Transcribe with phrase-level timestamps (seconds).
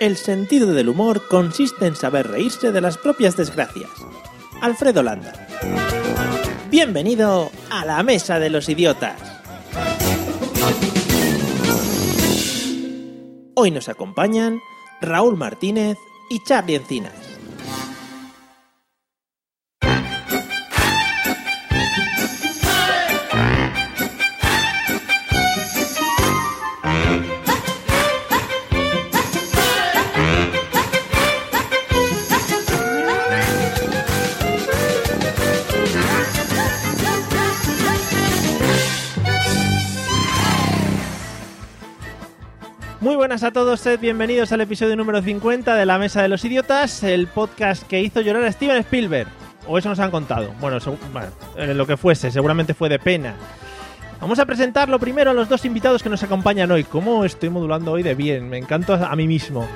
[0.00, 3.90] El sentido del humor consiste en saber reírse de las propias desgracias.
[4.60, 5.48] Alfredo Landa.
[6.70, 9.20] Bienvenido a la Mesa de los Idiotas.
[13.54, 14.60] Hoy nos acompañan
[15.00, 15.98] Raúl Martínez
[16.30, 17.27] y Charlie Encinas.
[43.28, 47.02] Buenas a todos, sed bienvenidos al episodio número 50 de La Mesa de los Idiotas,
[47.02, 49.28] el podcast que hizo llorar a Steven Spielberg.
[49.66, 50.54] O eso nos han contado.
[50.60, 50.78] Bueno,
[51.12, 53.34] bueno, eh, lo que fuese, seguramente fue de pena.
[54.18, 56.84] Vamos a presentarlo primero a los dos invitados que nos acompañan hoy.
[56.84, 58.48] ¿Cómo estoy modulando hoy de bien?
[58.48, 59.68] Me encanto a mí mismo.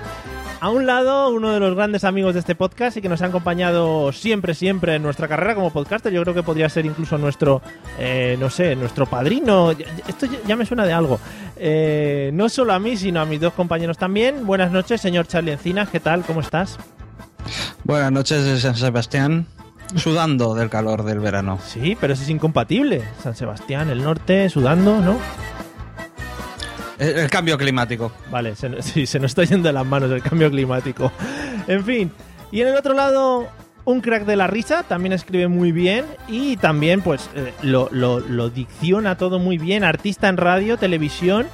[0.65, 3.27] A un lado, uno de los grandes amigos de este podcast y que nos ha
[3.27, 6.13] acompañado siempre, siempre en nuestra carrera como podcaster.
[6.13, 7.61] Yo creo que podría ser incluso nuestro,
[7.99, 9.73] eh, no sé, nuestro padrino.
[9.73, 11.19] Esto ya- ya me suena de algo.
[11.57, 14.47] Eh, no solo a mí, sino a mis dos compañeros también.
[14.47, 15.89] Buenas noches, señor Charlie Encinas.
[15.89, 16.23] ¿Qué tal?
[16.23, 16.79] ¿Cómo estás?
[17.83, 19.47] Buenas noches de San Sebastián,
[19.97, 21.59] sudando del calor del verano.
[21.67, 23.03] Sí, pero eso es incompatible.
[23.21, 25.17] San Sebastián, el norte, sudando, ¿no?
[27.03, 28.13] El, cambio climático.
[28.31, 31.13] Vale, se, sí, se nos está yendo de las manos el cambio climático.
[31.67, 32.11] En fin,
[32.51, 33.49] y en el otro lado,
[33.85, 39.17] un crack de la risa, también escribe muy bien y también pues eh, lo dicciona
[39.17, 41.47] todo muy bien, artista en radio, televisión.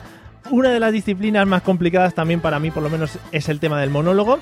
[0.50, 3.81] Una de las disciplinas más complicadas también para mí, por lo menos, es el tema
[3.81, 4.39] del monólogo.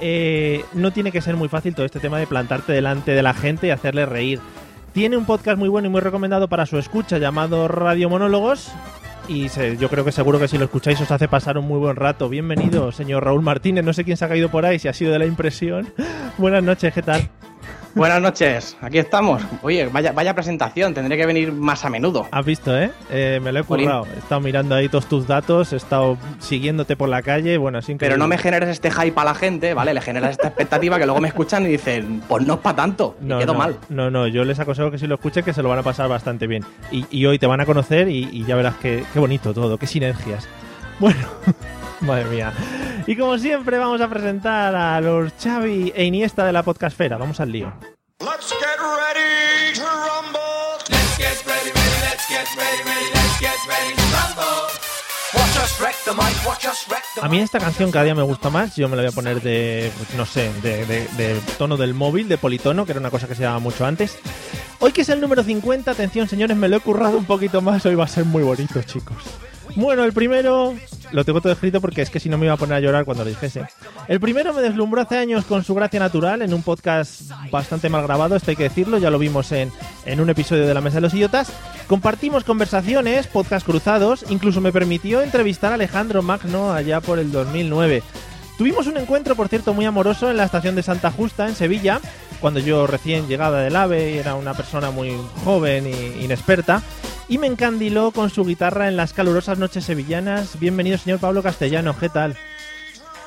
[0.00, 3.34] Eh, no tiene que ser muy fácil todo este tema de plantarte delante de la
[3.34, 4.40] gente y hacerle reír.
[4.92, 8.70] Tiene un podcast muy bueno y muy recomendado para su escucha llamado Radio Monólogos.
[9.30, 11.78] Y se- yo creo que seguro que si lo escucháis os hace pasar un muy
[11.78, 12.28] buen rato.
[12.28, 13.84] Bienvenido, señor Raúl Martínez.
[13.84, 15.88] No sé quién se ha caído por ahí, si ha sido de la impresión.
[16.36, 17.28] Buenas noches, ¿qué tal?
[17.94, 19.42] Buenas noches, aquí estamos.
[19.62, 22.28] Oye, vaya, vaya presentación, tendré que venir más a menudo.
[22.30, 22.92] Has visto, ¿eh?
[23.10, 24.06] Eh, me lo he currado.
[24.14, 27.58] He estado mirando ahí todos tus datos, he estado siguiéndote por la calle.
[27.58, 29.92] Bueno, es Pero no me generes este hype a la gente, ¿vale?
[29.92, 33.16] Le generas esta expectativa que luego me escuchan y dicen, pues no es para tanto,
[33.20, 33.76] y No, quedo no, mal.
[33.88, 36.08] No, no, yo les aconsejo que si lo escuchen que se lo van a pasar
[36.08, 36.64] bastante bien.
[36.92, 39.78] Y, y hoy te van a conocer y, y ya verás qué, qué bonito todo,
[39.78, 40.48] qué sinergias.
[41.00, 41.26] Bueno,
[42.00, 42.52] madre mía.
[43.06, 47.16] Y como siempre vamos a presentar a los Xavi e Iniesta de la podcastfera.
[47.16, 47.72] Vamos al lío.
[48.20, 50.40] Let's get ready to rumble.
[50.88, 54.66] Let's get ready, ready, let's get ready, ready, let's get ready to rumble.
[55.32, 58.14] Watch us wreck the mic, watch us wreck the A mí esta canción cada día
[58.14, 58.74] me gusta más.
[58.76, 61.94] Yo me la voy a poner de, pues, no sé, de, de- de tono del
[61.94, 64.18] móvil, de politono, que era una cosa que se llamaba mucho antes.
[64.80, 67.84] Hoy que es el número 50, atención señores, me lo he currado un poquito más.
[67.86, 69.22] Hoy va a ser muy bonito, chicos.
[69.76, 70.74] Bueno, el primero
[71.12, 73.04] lo tengo todo escrito porque es que si no me iba a poner a llorar
[73.04, 73.64] cuando lo dijese.
[74.08, 78.02] El primero me deslumbró hace años con su gracia natural en un podcast bastante mal
[78.02, 79.72] grabado, esto hay que decirlo, ya lo vimos en,
[80.06, 81.52] en un episodio de La Mesa de los Idiotas.
[81.86, 88.02] Compartimos conversaciones, podcast cruzados, incluso me permitió entrevistar a Alejandro Magno allá por el 2009.
[88.58, 92.00] Tuvimos un encuentro, por cierto, muy amoroso en la estación de Santa Justa, en Sevilla,
[92.40, 95.12] cuando yo recién llegada del AVE y era una persona muy
[95.44, 96.82] joven e inexperta,
[97.28, 100.58] y me encandiló con su guitarra en las calurosas noches sevillanas.
[100.58, 102.36] Bienvenido, señor Pablo Castellano, ¿qué tal?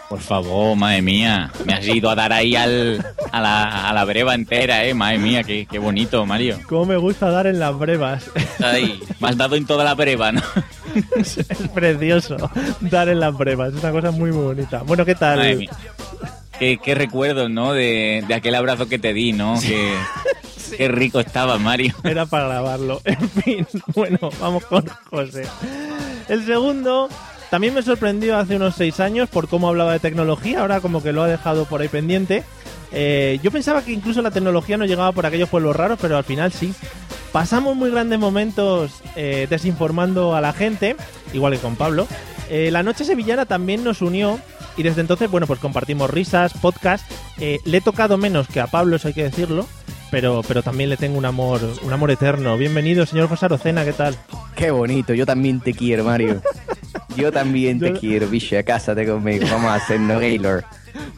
[0.10, 1.52] Por favor, madre mía.
[1.66, 4.94] Me has ido a dar ahí al, a, la, a la breva entera, eh.
[4.94, 6.60] Madre mía, qué, qué bonito, Mario.
[6.68, 8.30] ¿Cómo me gusta dar en las brevas?
[8.64, 10.42] Ahí, me has dado en toda la breva, ¿no?
[11.16, 12.38] es precioso
[12.82, 14.84] dar en las brevas, es una cosa muy, muy bonita.
[14.84, 15.38] Bueno, ¿qué tal?
[15.38, 15.72] Madre mía.
[16.60, 17.74] Qué, qué recuerdos, ¿no?
[17.74, 19.60] De, de aquel abrazo que te di, ¿no?
[19.60, 19.94] Que,
[20.78, 21.94] Qué rico estaba, Mario.
[22.04, 23.02] Era para grabarlo.
[23.06, 25.46] En fin, bueno, vamos con José.
[26.28, 27.10] El segundo
[27.50, 31.12] también me sorprendió hace unos seis años por cómo hablaba de tecnología, ahora como que
[31.14, 32.44] lo ha dejado por ahí pendiente.
[32.92, 36.24] Eh, yo pensaba que incluso la tecnología no llegaba por aquellos pueblos raros, pero al
[36.24, 36.74] final sí.
[37.32, 40.96] Pasamos muy grandes momentos eh, desinformando a la gente,
[41.34, 42.08] igual que con Pablo.
[42.50, 44.40] Eh, la noche sevillana también nos unió
[44.78, 47.10] y desde entonces, bueno, pues compartimos risas, podcast.
[47.40, 49.68] Eh, le he tocado menos que a Pablo, eso hay que decirlo,
[50.12, 52.58] pero, pero también le tengo un amor, un amor eterno.
[52.58, 54.16] Bienvenido, señor José Arocena, ¿qué tal?
[54.56, 56.42] Qué bonito, yo también te quiero, Mario.
[57.16, 58.56] Yo también te Yo- quiero, bicho.
[58.66, 59.46] Cásate conmigo.
[59.52, 60.64] Vamos a hacernos Gaylord.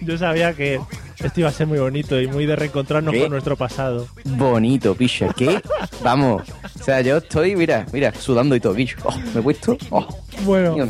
[0.01, 0.79] Yo sabía que
[1.25, 3.21] esto iba a ser muy bonito y muy de reencontrarnos ¿Qué?
[3.21, 4.07] con nuestro pasado.
[4.25, 5.27] Bonito, bicho.
[5.35, 5.59] ¿Qué?
[6.03, 6.43] Vamos.
[6.79, 8.97] O sea, yo estoy, mira, mira, sudando y todo, bicho.
[9.03, 9.77] Oh, me he puesto.
[9.89, 10.05] Oh,
[10.43, 10.89] Bueno, Dios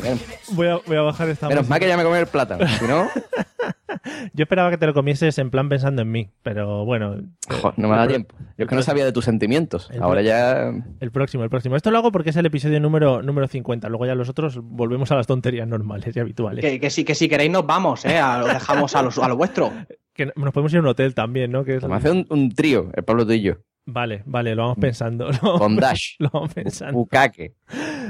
[0.52, 2.66] voy a, voy a bajar esta Menos mal que ya me comí el plátano.
[2.68, 3.08] Si no,
[4.34, 7.16] Yo esperaba que te lo comieses en plan pensando en mí, pero bueno.
[7.50, 8.36] jo, no me da tiempo.
[8.58, 9.90] Yo es que no sabía de tus sentimientos.
[9.92, 10.72] El Ahora ya.
[11.00, 11.76] El próximo, el próximo.
[11.76, 13.88] Esto lo hago porque es el episodio número, número 50.
[13.90, 16.64] Luego ya los otros volvemos a las tonterías normales y habituales.
[16.64, 18.18] Que, que, sí, que si queréis nos vamos, ¿eh?
[18.20, 19.72] A- Lo dejamos a, los, a lo vuestro.
[20.16, 21.64] Que nos podemos ir a un hotel también, ¿no?
[21.64, 23.56] Que es- Vamos a hacer un, un trío, el Pablo tú y yo.
[23.88, 25.30] Vale, vale, lo vamos pensando.
[25.44, 26.16] Lo, Con Dash.
[26.20, 26.94] lo vamos pensando.
[26.94, 27.54] Bukake.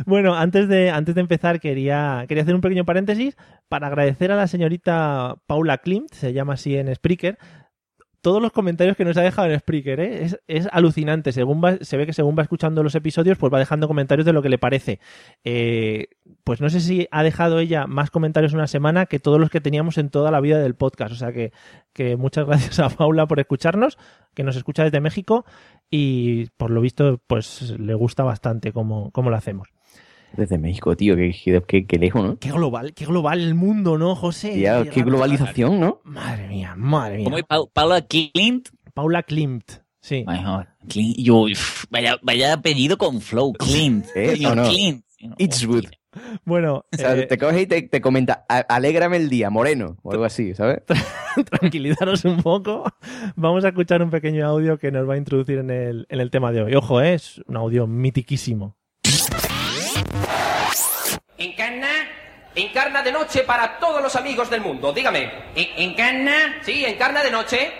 [0.05, 3.35] Bueno, antes de, antes de empezar quería, quería hacer un pequeño paréntesis
[3.67, 7.37] para agradecer a la señorita Paula Klimt, se llama así en Spreaker,
[8.25, 9.99] todos los comentarios que nos ha dejado en Spreaker.
[9.99, 10.27] ¿eh?
[10.47, 11.31] Es, alucinante.
[11.31, 14.33] Según va- se ve que según va escuchando los episodios, pues va dejando comentarios de
[14.33, 14.99] lo que le parece.
[15.43, 16.07] Eh,
[16.43, 19.51] pues no sé si ha dejado ella más comentarios en una semana que todos los
[19.51, 21.11] que teníamos en toda la vida del podcast.
[21.11, 21.53] O sea que,
[21.93, 23.99] que muchas gracias a Paula por escucharnos,
[24.33, 25.45] que nos escucha desde México
[25.91, 29.74] y por lo visto pues le gusta bastante cómo, cómo lo hacemos.
[30.33, 31.15] Desde México, tío.
[31.15, 31.33] Qué,
[31.67, 32.37] qué, qué lejos, ¿no?
[32.39, 34.51] Qué global, qué global el mundo, ¿no, José?
[34.53, 36.01] Tía, qué globalización, ¿no?
[36.03, 37.25] Madre mía, madre mía.
[37.25, 38.69] ¿Cómo es Pa- Paula Clint?
[38.93, 40.23] Paula Klimt, sí.
[40.27, 40.67] Mejor.
[40.89, 41.17] Clint.
[41.17, 41.45] Yo,
[41.89, 43.53] vaya, vaya apellido con flow.
[43.53, 44.05] Clint.
[44.15, 44.35] ¿Eh?
[44.37, 44.63] Yo, ¿O no?
[44.69, 45.03] Clint.
[45.37, 45.85] Eastwood.
[46.45, 49.97] Bueno, O sea, eh, te coge y te, te comenta, "A- alégrame el día, moreno,
[50.01, 50.79] o algo así, ¿sabes?
[51.49, 52.83] tranquilizaros un poco.
[53.35, 56.29] Vamos a escuchar un pequeño audio que nos va a introducir en el, en el
[56.31, 56.75] tema de hoy.
[56.75, 57.15] Ojo, ¿eh?
[57.15, 58.77] es un audio mitiquísimo.
[62.55, 65.29] Encarna de noche para todos los amigos del mundo, dígame.
[65.55, 66.59] ¿Encarna?
[66.63, 67.73] Sí, encarna de noche.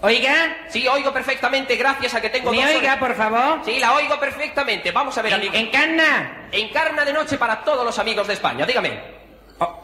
[0.00, 0.56] ¿Oiga?
[0.68, 3.60] Sí, oigo perfectamente, gracias a que tengo ¿Me dos oiga, por favor?
[3.64, 4.90] Sí, la oigo perfectamente.
[4.90, 5.54] Vamos a ver, amigo.
[5.54, 6.48] ¿Encarna?
[6.50, 8.98] Encarna de noche para todos los amigos de España, dígame.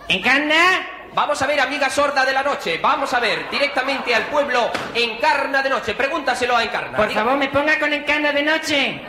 [0.08, 0.86] ¿Encarna?
[1.14, 2.78] Vamos a ver, amiga sorda de la noche.
[2.78, 5.94] Vamos a ver, directamente al pueblo Encarna de noche.
[5.94, 6.96] Pregúntaselo a Encarna.
[6.96, 9.00] Por favor, me ponga con encarna de noche.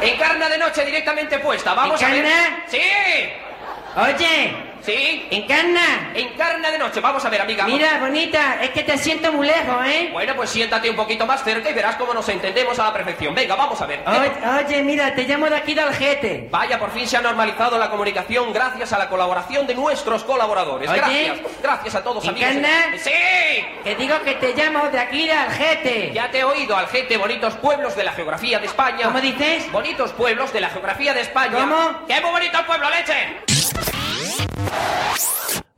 [0.00, 1.74] Encarna de noche directamente puesta.
[1.74, 2.26] Vamos a ver.
[2.68, 2.80] Sí.
[3.96, 5.26] Oye, Sí.
[5.30, 6.12] encarna.
[6.14, 7.00] Encarna de noche.
[7.00, 7.64] Vamos a ver, amiga.
[7.66, 10.08] Mira, bonita, es que te siento muy lejos, ¿eh?
[10.12, 13.34] Bueno, pues siéntate un poquito más cerca y verás cómo nos entendemos a la perfección.
[13.34, 14.02] Venga, vamos a ver.
[14.06, 14.32] Oye,
[14.64, 16.48] oye, mira, te llamo de aquí de Algete.
[16.50, 20.88] Vaya, por fin se ha normalizado la comunicación gracias a la colaboración de nuestros colaboradores.
[20.88, 20.98] Oye.
[20.98, 21.38] Gracias.
[21.62, 22.50] Gracias a todos, amigos.
[22.50, 22.96] ¿Encarna?
[22.98, 23.10] ¡Sí!
[23.84, 26.12] Que digo que te llamo de aquí de Algete.
[26.14, 29.04] Ya te he oído, Algete, bonitos pueblos de la geografía de España.
[29.04, 29.70] ¿Cómo dices?
[29.70, 31.58] Bonitos pueblos de la geografía de España.
[31.58, 32.06] ¿Cómo?
[32.06, 34.07] ¡Qué muy bonito el pueblo, leche!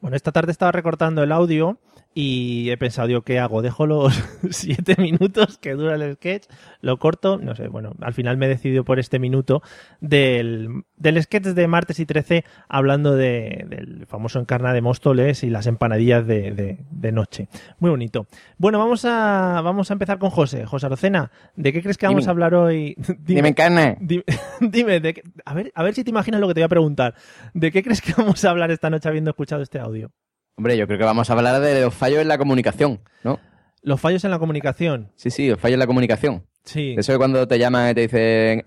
[0.01, 1.79] Bueno, esta tarde estaba recortando el audio
[2.13, 3.63] y he pensado, yo, ¿qué hago?
[3.63, 4.13] ¿Dejo los
[4.51, 6.47] siete minutos que dura el sketch?
[6.81, 7.39] ¿Lo corto?
[7.39, 9.63] No sé, bueno, al final me he decidido por este minuto
[10.01, 15.51] del, del sketch de martes y 13 hablando de- del famoso encarna de Móstoles y
[15.51, 17.49] las empanadillas de, de- de noche.
[17.79, 18.27] Muy bonito.
[18.59, 20.67] Bueno, vamos a, vamos a empezar con José.
[20.67, 22.31] José Arocena, ¿de qué crees que vamos Dime.
[22.31, 22.97] a hablar hoy?
[23.21, 23.97] Dime, Encarna.
[24.01, 24.25] Dime,
[24.61, 26.69] dime, de qué- a, ver, a ver si te imaginas lo que te voy a
[26.69, 27.15] preguntar.
[27.55, 30.11] ¿De qué crees que vamos a hablar esta noche habiendo escuchado este audio?
[30.61, 33.41] Hombre, yo creo que vamos a hablar de los fallos en la comunicación, ¿no?
[33.81, 35.11] Los fallos en la comunicación.
[35.17, 36.45] Sí, sí, los fallos en la comunicación.
[36.65, 36.95] Sí.
[36.99, 38.63] Eso es cuando te llaman y te dicen...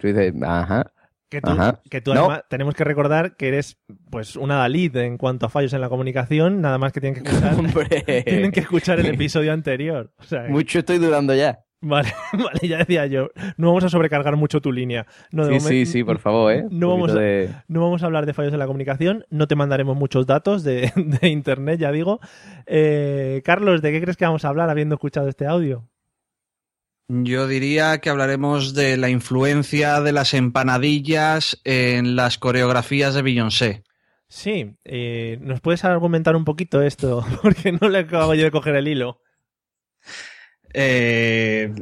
[0.00, 0.92] Tú dices, ajá.
[1.28, 1.80] Que tú, Ajá.
[1.90, 2.20] que tú No.
[2.26, 3.76] además tenemos que recordar que eres
[4.08, 7.28] pues una Dalid en cuanto a fallos en la comunicación, nada más que tienen que
[7.28, 7.56] escuchar,
[8.24, 10.12] tienen que escuchar el episodio anterior.
[10.18, 11.58] O sea, Mucho estoy dudando ya.
[11.84, 13.30] Vale, vale, ya decía yo.
[13.56, 15.06] No vamos a sobrecargar mucho tu línea.
[15.32, 16.64] No, Sí, sí, sí, por favor, ¿eh?
[16.70, 19.56] No vamos, a, de- no vamos a hablar de fallos en la comunicación, no te
[19.56, 22.20] mandaremos muchos datos de, de internet, ya digo.
[22.66, 25.88] Eh, Carlos, ¿de qué crees que vamos a hablar habiendo escuchado este audio?
[27.08, 33.82] Yo diría que hablaremos de la influencia de las empanadillas en las coreografías de Beyoncé.
[34.28, 37.24] Sí, eh, ¿nos puedes argumentar un poquito esto?
[37.42, 39.20] Porque no le acabo yo de coger el hilo.
[40.74, 41.72] Eh,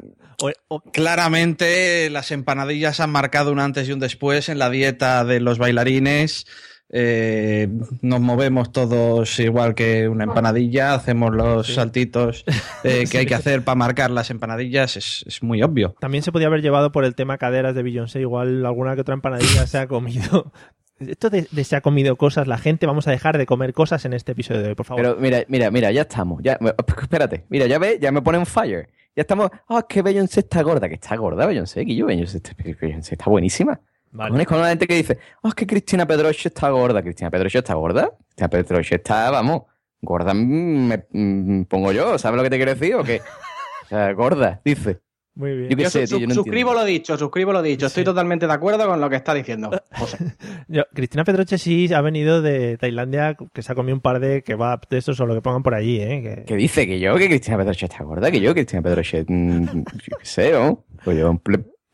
[0.92, 5.58] claramente las empanadillas han marcado un antes y un después en la dieta de los
[5.58, 6.46] bailarines.
[6.92, 7.68] Eh,
[8.02, 11.74] nos movemos todos igual que una empanadilla, hacemos los Sí.
[11.74, 12.44] saltitos
[12.82, 15.94] eh, que hay que hacer para marcar las empanadillas, es, es muy obvio.
[16.00, 19.14] También se podía haber llevado por el tema caderas de Beyoncé, igual alguna que otra
[19.14, 20.52] empanadilla se ha comido.
[21.00, 24.04] Esto de, de se ha comido cosas, la gente, vamos a dejar de comer cosas
[24.04, 25.02] en este episodio de hoy, por favor.
[25.02, 26.42] Pero mira, mira, mira, ya estamos.
[26.42, 26.58] Ya,
[27.02, 28.88] espérate, mira, ya ves, ya me ponen fire.
[29.16, 29.50] Ya estamos.
[29.68, 33.14] Ah, es que Beyoncé está gorda, que está gorda Beyoncé, que yo Beyoncé está, Beyoncé
[33.14, 33.80] está buenísima.
[34.12, 34.44] Vale.
[34.44, 37.02] Con la gente que dice, ah, es que Cristina Pedroche está gorda.
[37.02, 38.10] Cristina Pedroche está gorda.
[38.26, 39.62] Cristina Pedroche está, vamos,
[40.02, 42.94] gorda mm, me mm, pongo yo, ¿sabes lo que te quiero decir?
[42.94, 43.20] O que,
[43.84, 45.00] o sea, gorda, dice.
[45.34, 45.70] Muy bien.
[45.70, 46.80] Yo Yo sé, su- tío, yo no suscribo entiendo.
[46.80, 47.86] lo dicho, suscribo lo dicho.
[47.86, 48.04] Estoy Sí.
[48.04, 50.18] totalmente de acuerdo con lo que está diciendo José.
[50.68, 54.42] Yo- Cristina Pedroche sí ha venido de Tailandia, que se ha comido un par de
[54.42, 56.20] kebab de estos o lo que pongan por allí, ¿eh?
[56.22, 56.86] Que- ¿Qué dice?
[56.86, 57.14] ¿Que yo?
[57.16, 58.30] ¿Que Cristina Pedroche está gorda?
[58.30, 58.50] ¿Que yo?
[58.54, 59.24] ¿Que Cristina Pedroche?
[59.26, 60.84] mm, yo qué sé, ¿no?
[61.04, 61.40] Pues yo,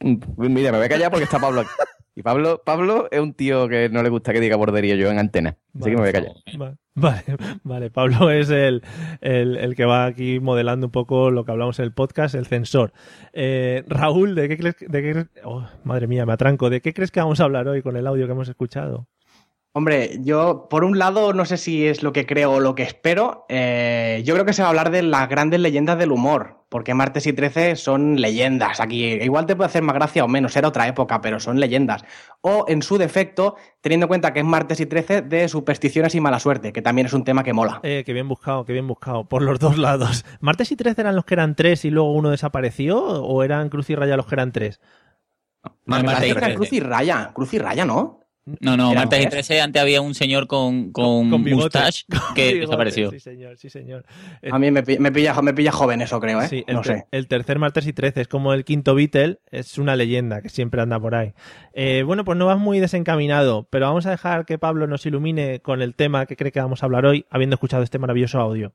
[0.01, 1.71] mira, me voy a callar porque está Pablo aquí.
[2.19, 5.19] Y Pablo, Pablo es un tío que no le gusta que diga bordería yo en
[5.19, 5.59] antena.
[5.79, 6.33] Así que me voy a callar.
[6.61, 7.23] Va- Vale,
[7.63, 8.83] vale, Pablo es el,
[9.21, 12.47] el, el que va aquí modelando un poco lo que hablamos en el podcast, el
[12.47, 12.95] censor.
[13.35, 14.77] Eh, Raúl, ¿de qué crees?
[14.81, 16.71] De oh, madre mía, me atranco.
[16.71, 19.09] ¿De qué crees que vamos a hablar hoy con el audio que hemos escuchado?
[19.77, 22.83] Hombre, yo por un lado no sé si es lo que creo o lo que
[22.83, 23.45] espero.
[23.51, 26.95] eh, yo creo que se va a hablar de las grandes leyendas del humor, porque
[26.95, 28.81] martes y 13 son leyendas.
[28.81, 32.07] Aquí igual te puede hacer más gracia o menos, era otra época, pero son leyendas.
[32.41, 36.23] O en su defecto, teniendo en cuenta que es martes y 13 de supersticiones y
[36.23, 37.81] mala suerte, que también es un tema que mola.
[37.83, 39.29] Eh, qué bien buscado, qué bien buscado.
[39.29, 40.25] Por los dos lados.
[40.41, 42.99] ¿Martes y 13 eran los que eran tres y luego uno desapareció?
[42.99, 44.81] ¿O eran Cruz y Raya los que eran tres?
[45.85, 46.55] No, martes y que era 13.
[46.55, 48.26] Cruz y Raya, Cruz y Raya, ¿no?
[48.61, 49.47] No, no, martes y tres.
[49.49, 53.11] 13 antes había un señor con, con, mustache Con que bigote, desapareció.
[53.11, 54.05] Sí, señor, sí, señor.
[54.41, 56.49] Eh, A mí me, me pilla, me pilla joven eso, creo, ¿eh?
[56.49, 57.07] Sí, el, no ter- sé.
[57.11, 60.81] el tercer martes y 13 es como el quinto Beatle, es una leyenda que siempre
[60.81, 61.33] anda por ahí.
[61.75, 65.59] Eh, bueno, pues no vas muy desencaminado, pero vamos a dejar que Pablo nos ilumine
[65.59, 68.73] con el tema que cree que vamos a hablar hoy, habiendo escuchado este maravilloso audio.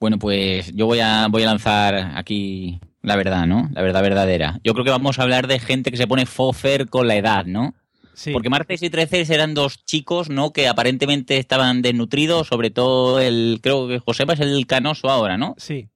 [0.00, 3.68] Bueno, pues yo voy a, voy a lanzar aquí la verdad, ¿no?
[3.72, 4.58] La verdad verdadera.
[4.64, 7.44] Yo creo que vamos a hablar de gente que se pone fofer con la edad,
[7.46, 7.74] ¿no?
[8.16, 10.50] Sí, Porque martes y 13 eran dos chicos, ¿no?
[10.52, 15.54] Que aparentemente estaban desnutridos, sobre todo el, creo que Josepa es el canoso ahora, ¿no?
[15.58, 15.88] sí.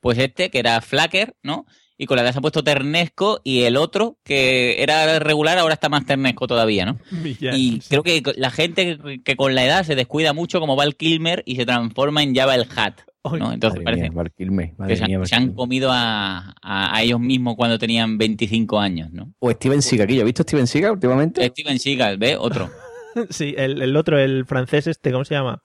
[0.00, 1.64] Pues este, que era flacker, ¿no?
[1.96, 5.74] Y con la edad se ha puesto ternesco y el otro, que era regular, ahora
[5.74, 6.98] está más ternesco todavía, ¿no?
[7.10, 7.88] Villano, Y sí.
[7.88, 11.54] creo que la gente que- con la edad se descuida mucho como Val Kilmer y
[11.56, 13.52] se transforma en Java el Hat, ¿no?
[13.52, 15.56] Entonces Madre parece mía, Val Kilmer, madre que se, mía, han- Val se han Kilmer.
[15.56, 19.32] comido a, a- a ellos mismos cuando tenían 25 años, ¿no?
[19.38, 20.16] O Steven Seagal, aquí.
[20.16, 21.46] ¿Yo he visto Steven Seagal últimamente?
[21.48, 22.36] Steven Seagal, ¿ves?
[22.38, 22.68] Otro.
[23.28, 25.62] Sí, el, el otro, el francés este, ¿cómo se llama?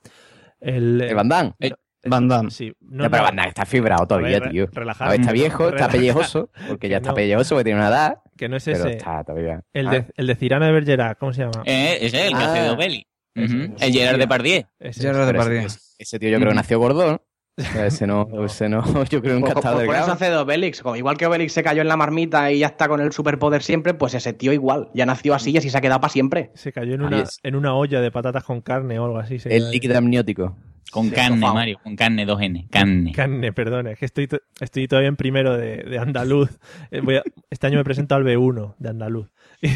[0.60, 1.54] El, El Van Damme.
[1.60, 1.72] Eh,
[2.04, 2.50] Van Damme.
[2.50, 4.68] Sí, No, pero Van Damme está fibrado todavía, tío.
[4.70, 4.88] ver,
[5.18, 7.14] está viejo, está pellejoso, porque ya está no.
[7.14, 9.62] pellejoso, porque tiene una edad, que no es pero ese, está todavía.
[9.72, 11.62] el, Ah, de, el de Cirano de Bergerac, ¿cómo se llama?
[11.64, 12.52] Eh, ese es el que Ah.
[12.52, 13.06] hace de Obeli.
[13.34, 13.74] Ese, Ujú.
[13.76, 13.86] ese.
[13.86, 14.62] El Gerard Depardieu.
[14.78, 15.00] Ese.
[15.00, 15.66] Gerard pero Depardieu.
[15.66, 17.22] ese, ese tío yo creo que nació gordo, ¿no?
[17.58, 20.36] Ese no, ese no, yo creo que Por, ha estado por- por eso hace de
[20.36, 20.80] Obelix.
[20.82, 23.62] Como- Igual que Obelix se cayó en la marmita y ya está con el superpoder
[23.62, 24.88] siempre, pues ese tío igual.
[24.94, 26.50] Ya nació así y así se ha quedado para siempre.
[26.54, 29.38] Se cayó en una, en una olla de patatas con carne o algo así.
[29.38, 29.72] se El cayó.
[29.72, 30.56] líquido amniótico.
[30.90, 31.38] Con Sí, carne.
[31.38, 31.78] Mario.
[31.82, 32.68] Con carne, 2N.
[32.70, 33.12] Carne.
[33.12, 36.48] Carne, perdón, es que estoy, to- estoy todavía en primero de, de andaluz.
[36.90, 39.28] Eh, voy a- este año me presento al B1 de andaluz.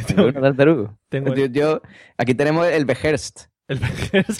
[0.06, 0.32] Tengo,
[1.10, 1.82] tengo Yo, yo-
[2.16, 3.51] aquí tenemos el Behurst.
[3.72, 4.24] El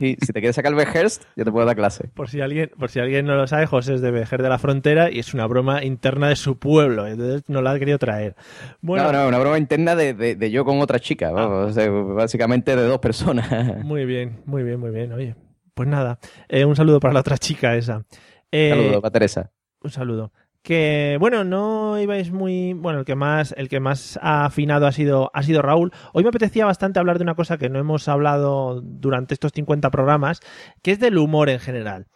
[0.00, 2.08] si te quieres sacar el Behurst, yo te puedo dar clase.
[2.14, 4.58] Por si alguien, por si alguien no lo sabe, José es de Vejer de la
[4.58, 7.06] Frontera y es una broma interna de su pueblo.
[7.06, 8.34] Entonces no la ha querido traer.
[8.80, 9.12] Bueno, Ah.
[9.12, 11.30] no, no, una broma interna de, de- de yo con otra chica.
[11.30, 13.48] vamos, o sea, básicamente de dos personas.
[13.84, 15.12] muy bien, muy bien, muy bien.
[15.12, 15.34] Oye,
[15.74, 16.18] pues nada,
[16.48, 18.04] eh, un saludo para la otra chica esa.
[18.50, 19.50] Eh, Saludos para Teresa.
[19.82, 20.32] Un saludo.
[20.62, 22.72] Que bueno, no ibais muy.
[22.72, 25.92] Bueno, el que más, el que más ha afinado ha sido, ha sido Raúl.
[26.12, 29.90] Hoy me apetecía bastante hablar de una cosa que no hemos hablado durante estos 50
[29.90, 30.40] programas,
[30.82, 32.06] que es del humor en general.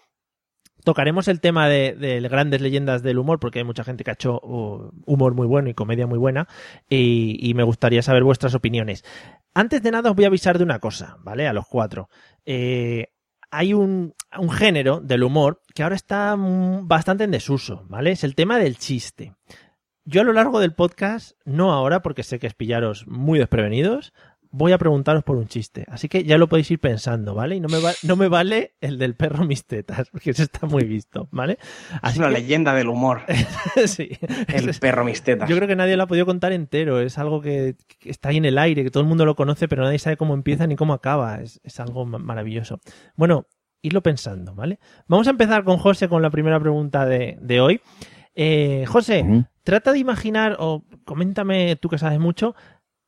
[0.84, 4.14] Tocaremos el tema de, de grandes leyendas del humor, porque hay mucha gente que ha
[4.14, 6.46] hecho uh, humor muy bueno y comedia muy buena,
[6.88, 9.04] y, y me gustaría saber vuestras opiniones.
[9.52, 11.48] Antes de nada os voy a avisar de una cosa, ¿vale?
[11.48, 12.08] A los cuatro.
[12.44, 13.08] Eh,
[13.50, 14.14] hay un,
[14.52, 18.12] género del humor que ahora está mm, bastante en desuso, ¿vale?
[18.12, 19.34] Es el tema del chiste.
[20.04, 24.12] Yo a lo largo del podcast, no ahora porque sé que es pillaros muy desprevenidos,
[24.50, 25.84] voy a preguntaros por un chiste.
[25.88, 27.56] Así que ya lo podéis ir pensando, ¿vale?
[27.56, 30.66] Y no me, va- no me vale el del perro mis tetas, porque eso está
[30.66, 31.58] muy visto, ¿vale?
[31.60, 33.22] Es Así una que- leyenda del humor.
[33.86, 34.10] sí.
[34.48, 35.48] El Es- perro mis tetas.
[35.48, 37.00] yo creo que nadie lo ha podido contar entero.
[37.00, 39.68] Es algo que, que está ahí en el aire, que todo el mundo lo conoce,
[39.68, 41.40] pero nadie sabe cómo empieza ni cómo acaba.
[41.40, 42.80] Es, es algo ma- maravilloso.
[43.16, 43.46] Bueno,
[43.82, 44.78] irlo pensando, ¿vale?
[45.06, 47.80] Vamos a empezar con José con la primera pregunta de, de hoy.
[48.34, 49.24] Eh, José,
[49.62, 52.54] trata de imaginar, o coméntame tú que sabes mucho,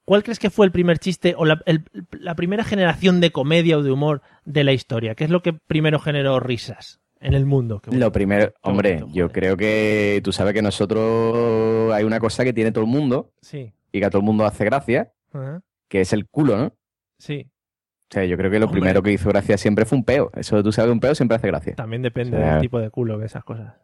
[0.08, 3.76] ¿cuál crees que fue el primer chiste o la, el- la primera generación de comedia
[3.76, 5.14] o de humor de la historia?
[5.14, 7.82] ¿Qué es lo que primero generó risas en el mundo?
[7.92, 12.52] Lo primero, hombre, bonito, yo creo que tú sabes que nosotros hay una cosa que
[12.52, 13.72] tiene todo el mundo Sí.
[13.92, 15.60] y que a todo el mundo hace gracia, Ajá.
[15.88, 16.72] que es el culo, ¿no?
[17.18, 17.50] Sí.
[18.10, 18.80] O sea, yo creo que lo Hombre.
[18.80, 20.30] primero que hizo gracia siempre fue un peo.
[20.34, 21.74] Eso tú sabes, un peo siempre hace gracia.
[21.74, 23.74] También depende O sea- del tipo de culo que esas cosas.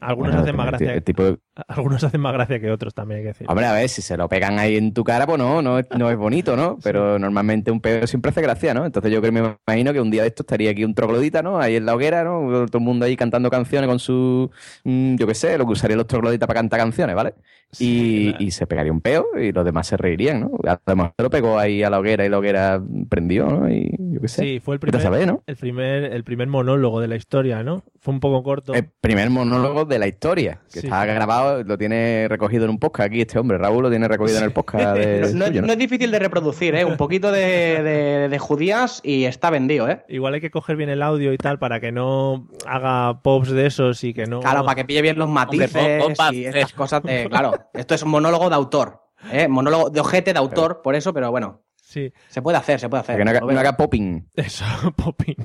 [0.00, 0.94] Algunos Bueno, hacen más gracia.
[0.94, 1.38] el tipo-
[1.68, 3.46] Algunos hacen más gracia que otros también hay que decir.
[3.50, 5.86] Hombre, a ver, si se lo pegan ahí en tu cara, pues no, no, es-
[5.96, 6.78] no es bonito, ¿no?
[6.82, 8.86] Pero normalmente un pedo siempre hace gracia, ¿no?
[8.86, 11.58] Entonces yo creo, me imagino que un día de esto estaría aquí un troglodita, ¿no?
[11.58, 12.66] Ahí en la hoguera, ¿no?
[12.66, 14.50] Todo el mundo ahí cantando canciones con su,
[14.84, 17.34] mm, yo qué sé, lo que usarían los trogloditas para cantar canciones, ¿vale?
[17.78, 20.50] Y, y se pegaría un peo y los demás se reirían, ¿no?
[20.86, 23.68] Además se lo pegó ahí a la hoguera y la hoguera prendió, ¿no?
[23.70, 24.42] Y yo qué sé.
[24.42, 25.42] Sí, fue el primer, ¿no?
[25.46, 27.82] el primer, el primer monólogo de la historia, ¿no?
[28.00, 28.72] Fue un poco corto.
[28.72, 30.86] El primer monólogo de la historia, que Sí.
[30.86, 34.38] está grabado, lo tiene recogido en un podcast aquí este hombre, Raúl lo tiene recogido
[34.38, 35.20] en el podcast de...
[35.34, 36.84] No, no- suyo, no es difícil de reproducir, ¿eh?
[36.84, 40.04] Un poquito de, de- de judías y está vendido, ¿eh?
[40.08, 43.66] Igual hay que coger bien el audio y tal para que no haga pops de
[43.66, 44.40] esos y que no.
[44.40, 47.26] Claro, para que pille bien los matices Hombre, pop- pop- y estas cosas de...
[47.30, 49.02] Claro, esto es un monólogo de autor,
[49.32, 49.48] ¿eh?
[49.48, 53.00] Monólogo de ojete de autor, por eso, pero bueno, Sí, se puede hacer, se puede
[53.00, 53.14] hacer.
[53.14, 54.28] Para que no haga, no haga popping.
[54.36, 54.62] eso,
[54.96, 55.36] popping.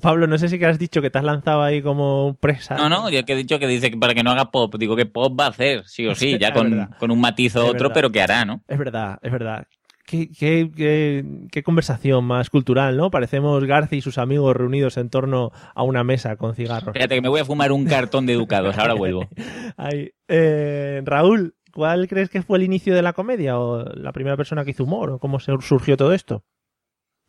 [0.00, 2.74] Pablo, no sé si que has dicho que te has lanzado ahí como presa.
[2.74, 4.96] No, no, yo que he dicho que dice que para que no haga pop, digo
[4.96, 7.92] que pop va a hacer, sí o sí, ya con, con un matiz o otro,
[7.92, 8.62] pero que hará, ¿no?
[8.66, 9.66] Es verdad, es verdad.
[10.06, 13.10] Qué, qué, qué, qué conversación más cultural, ¿no?
[13.10, 16.94] Parecemos Garci y sus amigos reunidos en torno a una mesa con cigarros.
[16.94, 19.28] Fíjate que me voy a fumar un cartón de educados, ahora vuelvo.
[19.76, 20.12] Ahí.
[20.28, 23.58] Eh, Raúl, ¿cuál crees que fue el inicio de la comedia?
[23.58, 25.10] ¿O la primera persona que hizo humor?
[25.10, 26.44] ¿O cómo se surgió todo esto?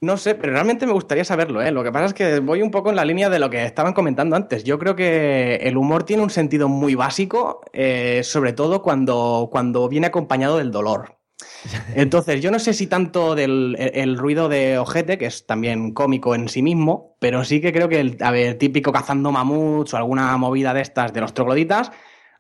[0.04, 1.72] No sé, pero realmente me gustaría saberlo, ¿eh?
[1.72, 3.94] Lo que pasa es que voy un poco en la línea de lo que estaban
[3.94, 4.64] comentando antes.
[4.64, 9.88] Yo creo que el humor tiene un sentido muy básico, eh, sobre todo cuando, cuando
[9.88, 11.20] viene acompañado del dolor.
[11.96, 15.94] Entonces, yo no sé si tanto del el, el ruido de ojete, que es también
[15.94, 19.94] cómico en sí mismo, pero sí que creo que el a ver, típico cazando mamuts
[19.94, 21.92] o alguna movida de estas de los trogloditas,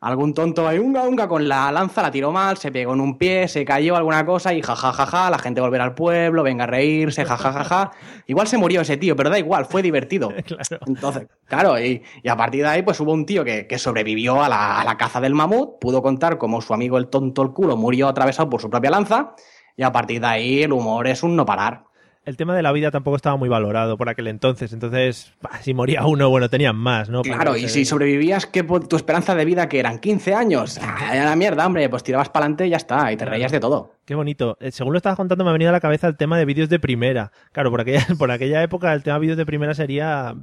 [0.02, 3.20] algún tonto ahí, unga, unga, con la lanza, la tiró mal, se pegó en un
[3.20, 7.24] pie, se cayó alguna cosa y jajajaja, la gente volverá al pueblo, venga a reírse,
[7.24, 7.92] jajajaja.
[8.26, 10.32] Igual se murió ese tío, pero da igual, fue divertido.
[10.52, 10.86] Claro.
[10.88, 14.44] Entonces, claro, y, y a partir de ahí, pues hubo un tío que, que sobrevivió
[14.44, 17.52] a la, a la caza del mamut, pudo contar cómo su amigo el tonto el
[17.52, 19.34] culo murió atravesado por su propia lanza,
[19.78, 21.86] y a partir de ahí el humor es un no parar.
[22.24, 24.74] El tema de la vida tampoco estaba muy valorado por aquel entonces.
[24.74, 27.24] Entonces, bah, si moría uno, bueno, tenían más, ¿no?
[27.24, 30.80] Para Claro, y si sobrevivías, ¿qué tu esperanza de vida que eran 15 años?
[30.84, 33.60] Ah, la mierda, hombre, pues tirabas para adelante y ya está, y te reías de
[33.60, 33.96] todo.
[34.06, 34.56] Qué bonito.
[34.60, 36.70] Eh, Según lo estabas contando, me ha venido a la cabeza el tema de vídeos
[36.70, 37.32] de primera.
[37.54, 40.36] Claro, por aquella, por aquella época el tema de vídeos de primera sería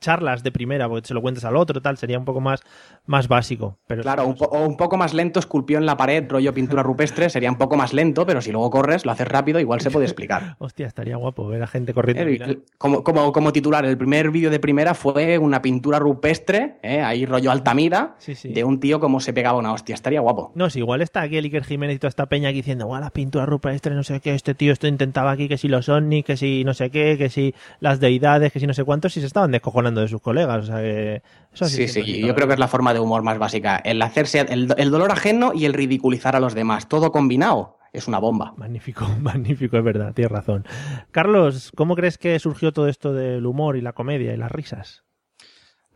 [0.00, 2.60] charlas de primera, porque se lo cuentas al otro, tal, sería un poco más,
[3.06, 3.78] más básico.
[3.86, 6.82] Pero Claro, un po- o un poco más lento, esculpió en la pared, rollo pintura
[6.82, 9.90] rupestre, sería un poco más lento, pero si luego corres, lo haces rápido, igual se
[9.90, 10.56] puede explicar.
[10.58, 12.22] Hostia, estaría guapo ver a gente corriendo.
[12.24, 12.60] Eh.
[12.78, 17.26] Como, como, como titular, el primer vídeo de primera fue una pintura rupestre, eh, ahí
[17.26, 18.52] rollo Altamira, Sí, sí.
[18.52, 19.94] de un tío como se pegaba una hostia.
[19.94, 20.52] Estaría guapo.
[20.54, 23.00] No, si igual está aquí el Iker Jiménez y toda esta peña aquí diciendo, guau,
[23.00, 26.24] las pinturas rupestres, no sé qué, este tío esto intentaba aquí, que si los ovnis,
[26.24, 29.20] que si no sé qué, que si las deidades, que si no sé cuántos, y
[29.20, 30.64] se estaban descojonando de sus colegas.
[30.64, 31.22] O sea que.
[31.52, 33.76] Eso Sí, sí, es yo creo que es la forma de humor más básica.
[33.76, 36.88] El hacerse el, el dolor ajeno y el ridiculizar a los demás.
[36.88, 38.54] Todo combinado es una bomba.
[38.56, 40.64] Magnífico, magnífico, es verdad, tienes razón.
[41.10, 45.04] Carlos, ¿cómo crees que surgió todo esto del humor y la comedia y las risas?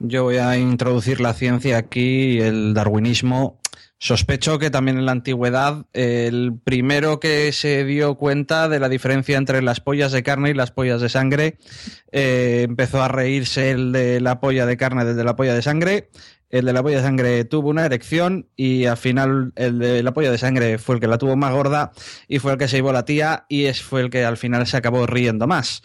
[0.01, 3.61] Yo voy a introducir la ciencia aquí, el darwinismo.
[3.99, 9.39] Sospecho que también en la antigüedad el primero que se dio cuenta de la diferencia
[9.39, 11.59] entre las pollas de carne y las pollas de sangre
[12.13, 15.63] eh, empezó a reírse el de la polla de carne del de la polla de
[15.63, 16.11] sangre.
[16.51, 20.13] El de la polla de sangre tuvo una erección y al final el de la
[20.13, 21.93] polla de sangre fue el que la tuvo más gorda
[22.29, 24.67] y fue el que se llevó la tía y es, fue el que al final
[24.67, 25.83] se acabó riendo más.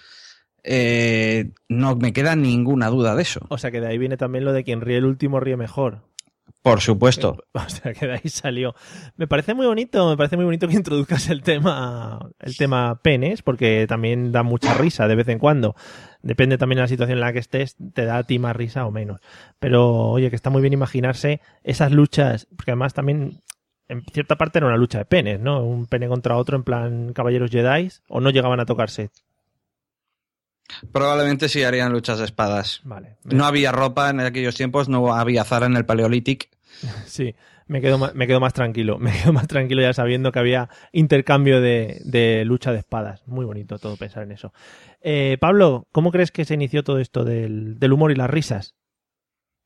[0.63, 3.39] Eh, no me queda ninguna duda de eso.
[3.50, 6.09] O sea que de ahí viene también lo de quien ríe el último ríe mejor.
[6.62, 7.38] Por supuesto.
[7.54, 8.74] O sea que de ahí salió.
[9.15, 13.41] Me parece muy bonito, me parece muy bonito que introduzcas el tema, el tema penes,
[13.41, 15.76] porque también da mucha risa de vez en cuando.
[16.22, 18.86] Depende también de la situación en la que estés, te da a ti más risa
[18.86, 19.19] o menos.
[19.60, 23.41] Pero oye, que está muy bien imaginarse esas luchas, porque además también
[23.89, 25.63] en cierta parte era una lucha de penes, ¿no?
[25.63, 29.10] Un pene contra otro en plan caballeros Jedi, o no llegaban a tocarse.
[30.92, 32.82] Probablemente sí harían luchas de espadas.
[32.84, 33.18] Vale.
[33.24, 36.48] No había ropa en aquellos tiempos, no había Zara en el Paleolítico.
[37.06, 37.36] Sí,
[37.68, 38.98] me quedo, más, me quedo más tranquilo.
[39.00, 43.28] Me quedo más tranquilo ya sabiendo que había intercambio de, de lucha de espadas.
[43.28, 44.54] Muy bonito todo pensar en eso.
[45.02, 48.76] Eh, Pablo, ¿cómo crees que se inició todo esto del, del humor y las risas?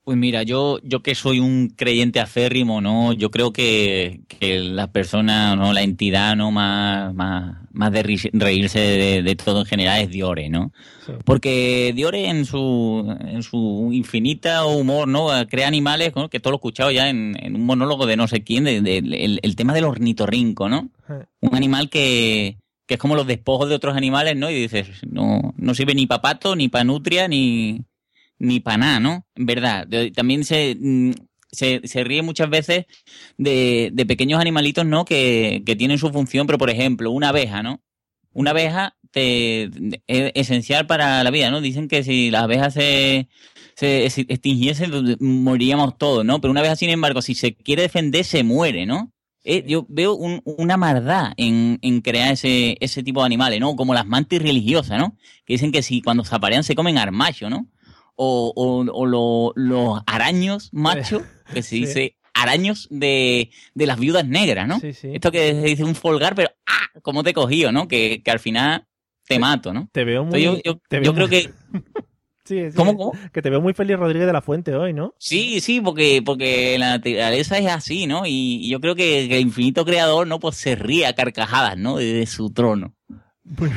[0.06, 3.14] Pues mira, yo, yo que soy un creyente aférrimo, ¿no?
[3.14, 5.72] Yo creo que, que la persona, ¿no?
[5.72, 6.52] La entidad, ¿no?
[6.52, 10.74] Más, más, más de reírse de, de todo en general es Diore, ¿no?
[11.06, 11.14] Sí.
[11.24, 15.30] Porque Diore en su, en su infinita humor, ¿no?
[15.50, 16.30] Crea animales, ¿no?
[16.30, 18.82] Que todo lo he escuchado ya en, en un monólogo de no sé quién, de,
[18.82, 20.90] de- el, el tema del ornitorrinco, ¿no?
[21.40, 24.50] Un animal que, que es como los despojos de otros animales, ¿no?
[24.50, 27.84] Y dices, no, no sirve ni para pato, ni para nutria, ni,
[28.40, 29.26] ni para nada, ¿no?
[29.36, 29.88] En verdad.
[30.16, 31.12] También se, mm,
[31.52, 32.86] se, se ríe muchas veces
[33.38, 35.06] de, de pequeños animalitos, ¿no?
[35.06, 37.82] Que, que tienen su función, pero por ejemplo, una abeja, ¿no?
[38.34, 39.64] Una abeja te,
[40.08, 41.62] es esencial para la vida, ¿no?
[41.62, 43.30] Dicen que si las abejas se,
[43.76, 46.42] se extinguiesen, pues, moriríamos todos, ¿no?
[46.42, 49.12] Pero una abeja, sin embargo, si se quiere defender, se muere, ¿no?
[49.46, 53.76] Eh, yo veo un- una maldad en, en crear ese, ese tipo de animales, ¿no?
[53.76, 55.18] Como las mantis religiosas, ¿no?
[55.46, 57.68] Que dicen que si cuando se aparean se comen armacho, ¿no?
[58.16, 61.24] O, o, o lo- los araños machos,
[61.54, 61.80] que se Sí.
[61.82, 64.80] dice araños de, de las viudas negras, ¿no?
[64.80, 65.12] Sí, sí.
[65.14, 67.00] Esto que se dice un folgar, pero ¡ah!
[67.02, 67.88] ¿Cómo te he cogido, no?
[67.88, 68.86] Que, que al final
[69.28, 69.90] te mato, ¿no?
[69.92, 70.44] Te veo muy.
[70.44, 71.50] Entonces yo, yo- te yo veo creo muy- que
[72.46, 73.14] Sí, sí, ¿Cómo, cómo?
[73.32, 75.16] Que te veo muy feliz Rodríguez de la Fuente hoy, ¿no?
[75.18, 78.26] Sí, sí, porque, porque la naturaleza es así, ¿no?
[78.26, 80.40] Y, y yo creo que, que el infinito creador, ¿no?
[80.42, 81.96] Pues se ríe a carcajadas, ¿no?
[81.96, 82.96] Desde su trono.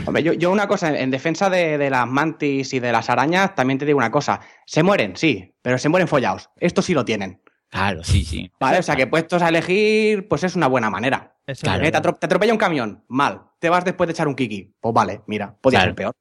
[0.06, 3.54] Hombre, yo, yo una cosa, en defensa de, de las mantis y de las arañas,
[3.54, 4.40] también te digo una cosa.
[4.64, 6.50] Se mueren, sí, pero se mueren follados.
[6.56, 7.42] Esto sí lo tienen.
[7.68, 8.50] Claro, sí, sí.
[8.60, 11.36] Vale, o sea que puestos a elegir, pues es una buena manera.
[11.46, 11.82] Eso Claro.
[11.82, 13.42] es Eh, te, atropella un camión, mal.
[13.58, 14.74] Te vas después de echar un kiki.
[14.80, 15.88] Pues vale, mira, podía Claro.
[15.90, 16.12] ser peor.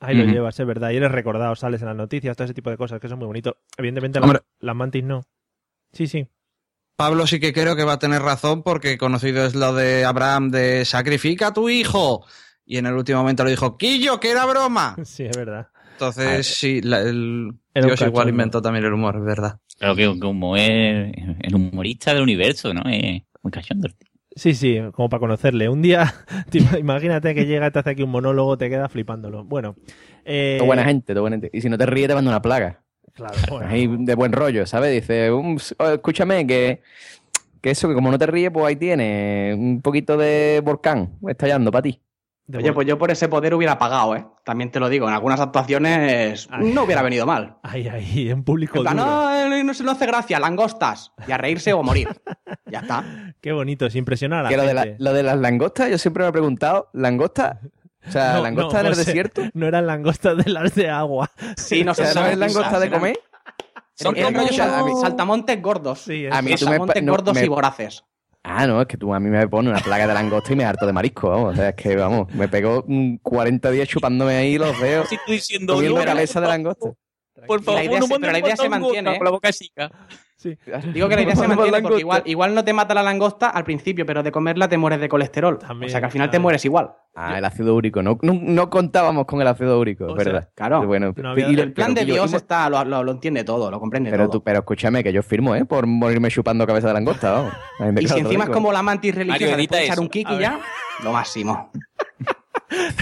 [0.00, 0.90] Ahí lo llevas, es verdad.
[0.90, 3.18] Y eres recordado, sales en las noticias, todo ese tipo de cosas, que eso es
[3.18, 3.56] muy bonito.
[3.76, 5.22] Evidentemente, las, las mantis no.
[5.92, 6.28] Sí, sí.
[6.96, 10.50] Pablo sí que creo que va a tener razón porque conocido es lo de Abraham
[10.50, 12.24] de sacrifica a tu hijo.
[12.66, 14.96] Y en el último momento le dijo, Quillo, que era broma.
[15.04, 15.68] Sí, es verdad.
[15.92, 19.58] Entonces, sí, la- el Dios igual inventó también el humor, es verdad.
[19.78, 22.82] Creo que como es el humorista del universo, ¿no?
[22.90, 23.88] Es muy cachondo.
[24.36, 25.68] Sí, sí, como para conocerle.
[25.68, 26.12] Un día,
[26.50, 29.44] te ima- imagínate que llega y te hace aquí un monólogo, te quedas flipándolo.
[29.44, 29.76] Bueno.
[30.24, 31.50] Eh, Todo buena gente, todo buena gente.
[31.52, 32.80] Y si no te ríes, te manda una plaga.
[33.14, 33.68] Claro, bueno.
[33.68, 34.92] Ahí de buen rollo, ¿sabes?
[34.92, 35.56] Dice, "Um,
[35.92, 36.80] escúchame, que,
[37.60, 41.70] que eso, que como no te ríes, pues ahí tienes un poquito de volcán estallando
[41.70, 42.00] para ti.
[42.46, 44.26] De Oye, pues yo por ese poder hubiera pagado, ¿eh?
[44.44, 46.72] También te lo digo, en algunas actuaciones Ay.
[46.74, 47.56] no hubiera venido mal.
[47.62, 48.78] Ahí, ahí, en público.
[48.78, 49.08] En plan, duro.
[49.10, 51.12] no, eh, no se no hace gracia, langostas.
[51.26, 52.08] Y a reírse o morir.
[52.66, 53.04] Ya está.
[53.40, 54.96] Qué bonito, es impresionar a la Que lo de, la- gente.
[55.02, 57.60] lo de las langostas, yo siempre me he preguntado, ¿langosta?
[58.06, 59.42] O sea, No, ¿langosta no, en el José, desierto?
[59.54, 61.30] No eran langostas de las de agua.
[61.56, 63.18] Sí, no O sé, sea, ¿no es langosta de comer?
[63.94, 66.00] Son Eran como- rollos sal- saltamontes gordos.
[66.00, 68.04] Sí, A mí tú me no, gordos me- y voraces.
[68.46, 70.66] Ah, no, es que tú a mí me pones una plaga de langosta y me
[70.66, 71.54] harto de marisco, vamos.
[71.54, 75.14] O sea, es que, vamos, me pegó mm, 40 días chupándome ahí los dedos, Si
[75.16, 76.92] estoy diciendo comiendo cabeza de langosta.
[77.46, 79.18] Por favor, La idea no se- pero la idea se mantiene, ¿eh?
[79.18, 79.90] Con la boca chica.
[80.36, 80.56] Sí.
[80.94, 83.64] Digo que la idea se mantiene porque igual, igual no te mata la langosta al
[83.64, 85.58] principio, pero de comerla te mueres de colesterol.
[85.58, 86.92] También, o sea que al final te mueres igual.
[87.16, 88.02] Ah, el ácido úrico.
[88.02, 90.50] No, no, no contábamos con el ácido úrico, O sea, ¿verdad?
[90.54, 90.84] claro.
[90.86, 94.10] Bueno, No y El plan de Dios está, lo, lo- lo entiende todo, lo comprende
[94.10, 94.32] Pero, todo.
[94.38, 95.64] tú, pero escúchame, que yo firmo, ¿eh?
[95.64, 97.58] Por morirme chupando cabeza de langosta,
[98.00, 100.60] Y si encima es como la mantis religiosa de echar un kiki ya,
[101.02, 101.70] lo máximo.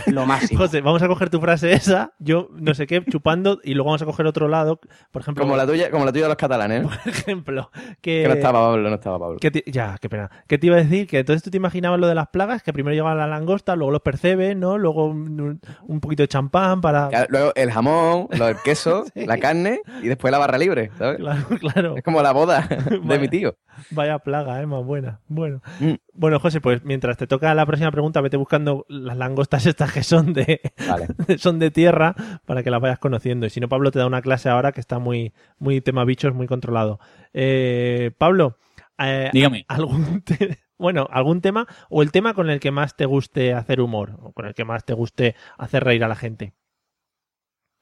[0.07, 0.61] lo máximo.
[0.61, 4.03] José, vamos a coger tu frase esa, yo no sé qué, chupando, y luego vamos
[4.03, 4.81] a coger otro lado,
[5.11, 6.89] por ejemplo, Como la tuya, como la tuya de los catalanes, ¿eh?
[7.05, 9.39] por ejemplo, que, Que no estaba Pablo, no estaba Pablo.
[9.41, 10.31] que te- ya, qué pena.
[10.47, 11.07] ¿Qué te iba a decir?
[11.07, 13.91] Que entonces tú te imaginabas lo de las plagas, que primero llegaba la langosta, luego
[13.93, 14.79] los percebes, ¿no?
[14.79, 17.09] Luego un, un poquito de champán para...
[17.29, 19.27] Luego el jamón, lo del queso, Sí.
[19.27, 21.19] la carne y después la barra libre, ¿sabes?
[21.19, 21.97] Claro, claro.
[21.97, 23.57] Es como la boda de mi tío.
[23.91, 24.67] Vaya plaga, ¿eh?
[24.67, 25.21] Más buena.
[25.29, 25.63] Bueno.
[25.81, 25.95] Mm.
[26.15, 30.03] Bueno, José, pues mientras te toca la próxima pregunta, vete buscando las langostas estas que
[30.03, 31.07] son de, Vale.
[31.39, 32.15] son de tierra
[32.47, 33.47] para que las vayas conociendo.
[33.47, 36.35] Y si no, Pablo te da una clase ahora que está muy, muy tema bichos,
[36.35, 36.99] muy controlado.
[37.33, 38.59] Eh, Pablo,
[38.99, 39.65] eh, Dígame.
[39.69, 43.81] algún te- bueno, algún tema o el tema con el que más te guste hacer
[43.81, 46.55] humor o con el que más te guste hacer reír a la gente.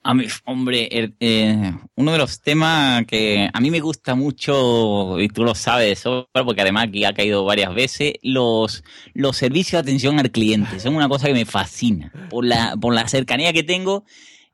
[0.02, 5.20] A mí, hombre, el- eh, uno de los temas que a mí me gusta mucho,
[5.20, 8.82] y tú lo sabes, porque además aquí ha caído varias veces, los,
[9.12, 10.80] los servicios de atención al cliente.
[10.80, 12.10] Son una cosa que me fascina.
[12.30, 14.04] Por la, por la cercanía que tengo,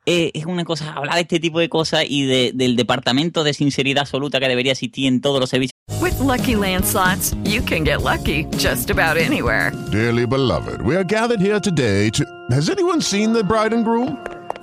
[0.05, 3.53] eh, es una cosa, hablar de este tipo de cosas y de- del departamento de
[3.53, 5.71] sinceridad absoluta que debería existir en todos los servicios.
[6.01, 9.71] With Lucky Land slots, you can get lucky just about anywhere.
[9.91, 12.25] Dearly beloved, we are gathered here today to.
[12.51, 14.17] Has anyone seen the bride and groom?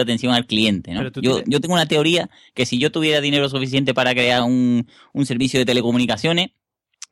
[0.00, 0.92] Atención al cliente.
[0.92, 1.00] ¿no?
[1.02, 4.86] Yo, tienes- yo tengo una teoría que si yo tuviera dinero suficiente para crear un,
[5.12, 6.50] un servicio de telecomunicaciones,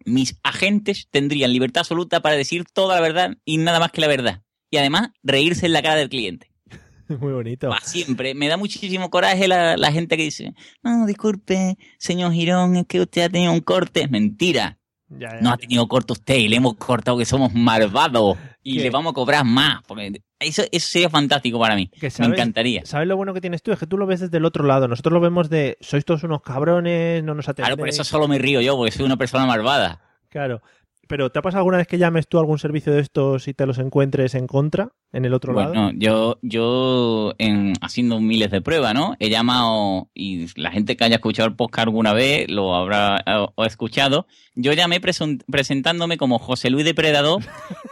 [0.06, 4.06] mis agentes tendrían libertad absoluta para decir toda la verdad y nada más que la
[4.08, 4.42] verdad.
[4.70, 6.50] Y además, reírse en la cara del cliente.
[7.08, 7.68] Muy bonito.
[7.68, 8.34] Pa' siempre.
[8.34, 13.00] Me da muchísimo coraje la, la gente que dice, no, disculpe, señor Girón, es que
[13.00, 14.08] usted ha tenido un corte.
[14.08, 14.78] Mentira.
[15.10, 18.76] Ya, ya, No ha tenido corte usted y le hemos cortado que somos malvados y
[18.76, 18.84] ¿Qué?
[18.84, 19.82] le vamos a cobrar más.
[19.86, 21.88] Porque eso, eso sería fantástico para mí.
[21.88, 22.82] Que Me encantaría.
[22.84, 23.72] ¿Sabes lo bueno que tienes tú?
[23.72, 24.86] Es que tú lo ves desde el otro lado.
[24.88, 27.68] Nosotros lo vemos de, sois todos unos cabrones, no nos atendéis.
[27.70, 30.00] Claro, por eso solo me río yo, porque soy una persona malvada.
[30.28, 30.62] Claro.
[31.08, 33.54] Pero ¿te ha pasado alguna vez que llames tú a algún servicio de estos y
[33.54, 35.68] te los encuentres en contra, en el otro lado?
[35.72, 39.16] Bueno, yo, yo en, haciendo miles de pruebas, ¿no?
[39.18, 43.52] He llamado, y la gente que haya escuchado el podcast alguna vez lo habrá o,
[43.54, 44.26] o escuchado.
[44.54, 47.42] Yo llamé presentándome como José Luis Depredador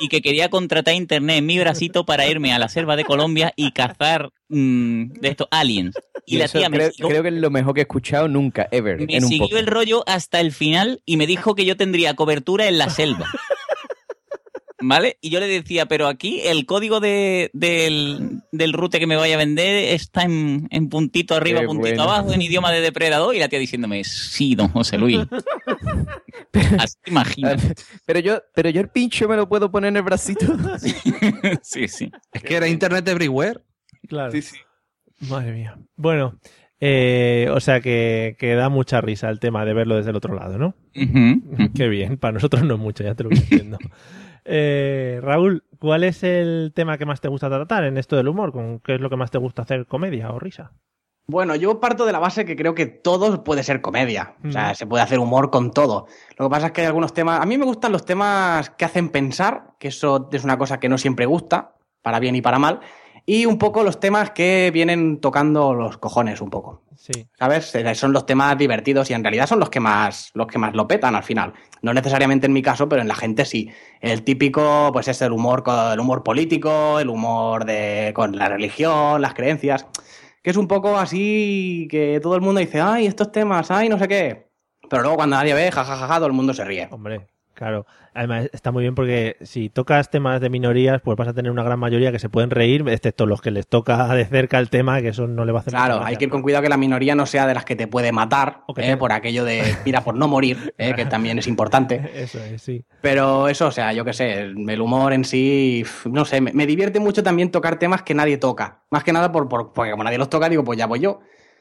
[0.01, 3.53] y que quería contratar internet en mi bracito para irme a la selva de Colombia
[3.57, 5.95] y cazar mm, de estos aliens.
[6.27, 8.29] Y, la eso tía me creo, siguió- creo que es lo mejor que he escuchado
[8.29, 11.65] nunca, ever, me en un siguió el rollo hasta el final y me dijo que
[11.65, 13.27] yo tendría cobertura en la selva.
[14.81, 15.19] ¿Vale?
[15.21, 19.35] Y yo le decía, pero aquí el código de, del, del rute que me vaya
[19.35, 22.03] a vender está en, en puntito arriba, Qué puntito bueno.
[22.05, 25.19] abajo, en idioma de depredador, y la tía diciéndome, sí, don José Luis.
[26.79, 27.67] Así te imaginas.
[28.07, 30.47] Pero yo, pero yo el pincho me lo puedo poner en el bracito.
[31.62, 32.11] sí, sí.
[32.33, 33.61] Es que era Internet Everywhere.
[34.09, 34.33] Claro.
[35.29, 35.79] Madre mía.
[35.97, 36.38] Bueno,
[36.81, 40.35] eh, o sea que, que da mucha risa el tema de verlo desde el otro
[40.35, 40.75] lado, ¿no?
[41.75, 42.17] Qué bien.
[42.17, 43.79] Para nosotros no es mucho, ya te lo voy diciendo.
[44.51, 48.51] Eh, Raúl, ¿cuál es el tema que más te gusta tratar en esto del humor?
[48.51, 49.87] ¿Con ¿Qué es lo que más te gusta hacer?
[49.87, 50.73] ¿Comedia o risa?
[51.31, 54.37] Bueno, yo parto de la base que creo que todo puede ser comedia.
[54.43, 56.07] O sea, se puede hacer humor con todo.
[56.39, 57.43] Lo que pasa es que hay algunos temas.
[57.43, 60.89] A mí me gustan los temas que hacen pensar, que eso es una cosa que
[60.89, 62.81] no siempre gusta, para bien y para mal.
[63.31, 66.81] Y un poco los temas que vienen tocando los cojones un poco.
[66.97, 67.27] Sí.
[67.38, 67.75] ¿Sabes?
[67.93, 70.88] Son los temas divertidos y en realidad son los que más, los que más lo
[70.88, 71.53] petan al final.
[71.83, 73.71] No necesariamente en mi caso, pero en la gente sí.
[74.01, 75.62] El típico, pues es el humor,
[75.93, 79.87] el humor político, el humor de, con la religión, las creencias.
[80.43, 83.99] Que es un poco así que todo el mundo dice, ay, estos temas, ay, no
[83.99, 84.49] sé qué.
[84.88, 86.88] Pero luego cuando nadie ve, jajajaja, todo el mundo se ríe.
[86.91, 87.27] Hombre,
[87.59, 87.87] claro.
[88.14, 91.62] Además, está muy bien porque si tocas temas de minorías, pues vas a tener una
[91.64, 95.01] gran mayoría que se pueden reír, excepto los que les toca de cerca el tema,
[95.03, 96.77] que eso no le va a hacer Claro, hay que ir con cuidado que la
[96.77, 100.14] minoría no sea de las que te puede matar, eh, por aquello de, mira, por
[100.14, 102.11] no morir, eh, que también es importante.
[102.14, 102.85] Eso es, sí.
[103.01, 106.66] Pero eso, o sea, yo qué sé, el humor en sí, no sé, me, me
[106.66, 108.83] divierte mucho también tocar temas que nadie toca.
[108.90, 111.21] Más que nada por, por- porque como nadie los toca, digo, pues ya voy yo.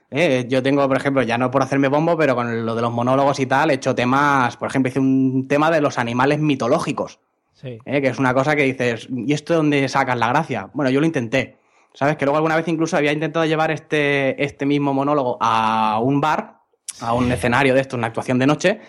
[0.10, 2.92] Eh, yo tengo, por ejemplo, ya no por hacerme bombo, pero con lo de los
[2.94, 7.20] monólogos y tal, he hecho temas, por ejemplo, hice un tema de los animales mitológicos,
[7.54, 7.80] Sí.
[7.86, 10.70] eh, que es una cosa que dices, ¿y esto de dónde sacas la gracia?
[10.74, 11.58] Bueno, yo lo intenté.
[11.94, 12.16] ¿Sabes?
[12.16, 16.58] Que luego alguna vez incluso había intentado llevar este, este mismo monólogo a un bar,
[17.02, 18.80] a un escenario de esto, una actuación de noche,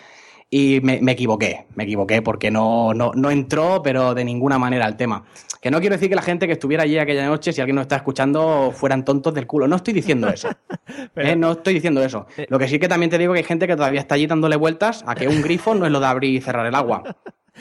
[0.49, 4.87] y me, me equivoqué, me equivoqué porque no, no, no entró, pero de ninguna manera
[4.87, 5.23] el tema.
[5.61, 7.83] Que no quiero decir que la gente que estuviera allí aquella noche, si alguien nos
[7.83, 9.67] está escuchando, fueran tontos del culo.
[9.67, 10.49] No estoy diciendo eso.
[11.17, 11.35] ¿eh?
[11.35, 12.27] No estoy diciendo eso.
[12.47, 14.55] Lo que sí que también te digo que hay gente que todavía está allí dándole
[14.55, 17.03] vueltas a que un grifo no es lo de abrir y cerrar el agua.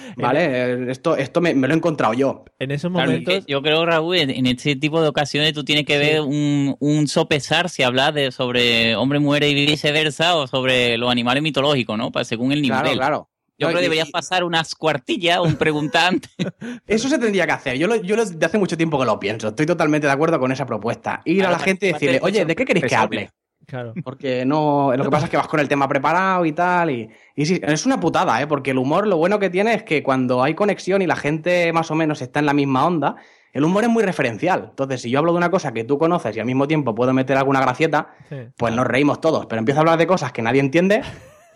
[0.16, 0.44] ¿Vale?
[0.44, 2.44] Eh, Esto, esto me, me lo he encontrado yo.
[2.58, 3.44] En esos momentos...
[3.44, 6.76] que yo creo, Raúl, en en este tipo de ocasiones tú tienes que ver un,
[6.80, 11.96] un sopesar si hablas de sobre hombre, mujer y viceversa o sobre los animales mitológicos,
[11.98, 12.10] ¿no?
[12.12, 12.78] Para, según el nivel.
[12.80, 13.30] Claro, claro.
[13.60, 16.28] Yo No, creo que deberías y- pasar unas cuartillas, un preguntante.
[16.86, 17.76] Eso se tendría que hacer.
[17.76, 19.48] Yo, lo, yo lo- de hace mucho tiempo que lo pienso.
[19.48, 21.22] Estoy totalmente de acuerdo con esa propuesta.
[21.24, 23.30] Ir a la gente y decirle, de oye, ¿de qué queréis que hable?
[23.68, 23.92] Claro.
[24.02, 24.92] Porque no.
[24.96, 26.90] Lo que pasa es que vas con el tema preparado y tal.
[26.90, 28.46] Y, y sí, es una putada, ¿eh?
[28.46, 31.70] Porque el humor, lo bueno que tiene es que cuando hay conexión y la gente
[31.74, 33.16] más o menos está en la misma onda,
[33.52, 34.68] el humor es muy referencial.
[34.70, 37.12] Entonces, si yo hablo de una cosa que tú conoces y al mismo tiempo puedo
[37.12, 38.36] meter alguna gracieta, Sí.
[38.56, 39.44] pues nos reímos todos.
[39.44, 41.02] Pero empiezo a hablar de cosas que nadie entiende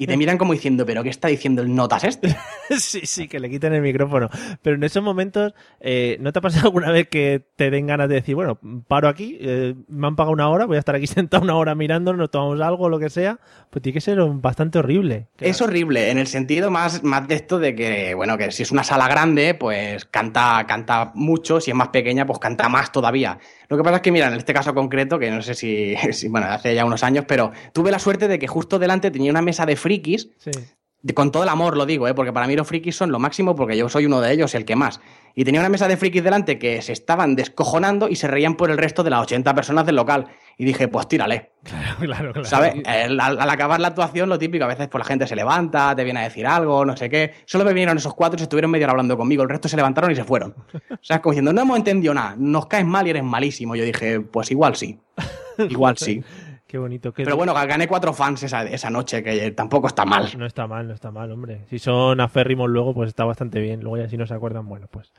[0.03, 2.37] y te miran como diciendo, ¿pero qué está diciendo el notas este?
[2.71, 4.29] sí, sí, que le quiten el micrófono.
[4.61, 8.09] Pero en esos momentos, eh, ¿no te ha pasado alguna vez que te den ganas
[8.09, 11.07] de decir, bueno, paro aquí, eh, me han pagado una hora, voy a estar aquí
[11.07, 13.38] sentado una hora mirando, nos tomamos algo, lo que sea?
[13.72, 15.28] Pues tiene que ser bastante horrible.
[15.40, 18.70] Es horrible, en el sentido más, más de esto de que, bueno, que si es
[18.70, 23.38] una sala grande, pues canta, canta mucho, si es más pequeña, pues canta más todavía.
[23.68, 26.28] Lo que pasa es que, mira, en este caso concreto, que no sé si, si,
[26.28, 29.40] bueno, hace ya unos años, pero tuve la suerte de que justo delante tenía una
[29.40, 30.50] mesa de frikis, Sí.
[31.14, 32.12] con todo el amor lo digo, ¿eh?
[32.14, 34.66] porque para mí los frikis son lo máximo, porque yo soy uno de ellos, el
[34.66, 35.00] que más.
[35.35, 38.70] Y tenía una mesa de frikis delante que se estaban descojonando y se reían por
[38.70, 40.26] el resto de las 80 personas del local.
[40.59, 41.53] Y dije, pues tírale.
[42.01, 42.45] claro, claro.
[42.45, 42.75] ¿Sabes?
[42.87, 45.95] El- al, al acabar la actuación, lo típico, a veces pues la gente se levanta,
[45.97, 47.33] te viene a decir algo, no sé qué.
[47.47, 49.43] Solo me vinieron esos cuatro y se estuvieron media hora hablando conmigo.
[49.43, 50.55] El resto se levantaron y se fueron.
[50.91, 53.75] O sea, como diciendo, no hemos entendido nada, nos caes mal y eres malísimo.
[53.77, 54.99] Yo dije, pues igual sí.
[55.59, 56.23] Igual sí.
[56.67, 57.12] Qué bonito.
[57.12, 60.31] qué Pero bueno, gané cuatro fans esa, esa noche, que tampoco está mal.
[60.38, 61.67] No está mal, no está mal, hombre.
[61.69, 63.81] Si son aférrimos luego, pues está bastante bien.
[63.83, 65.12] Luego ya si no se acuerdan, bueno, pues,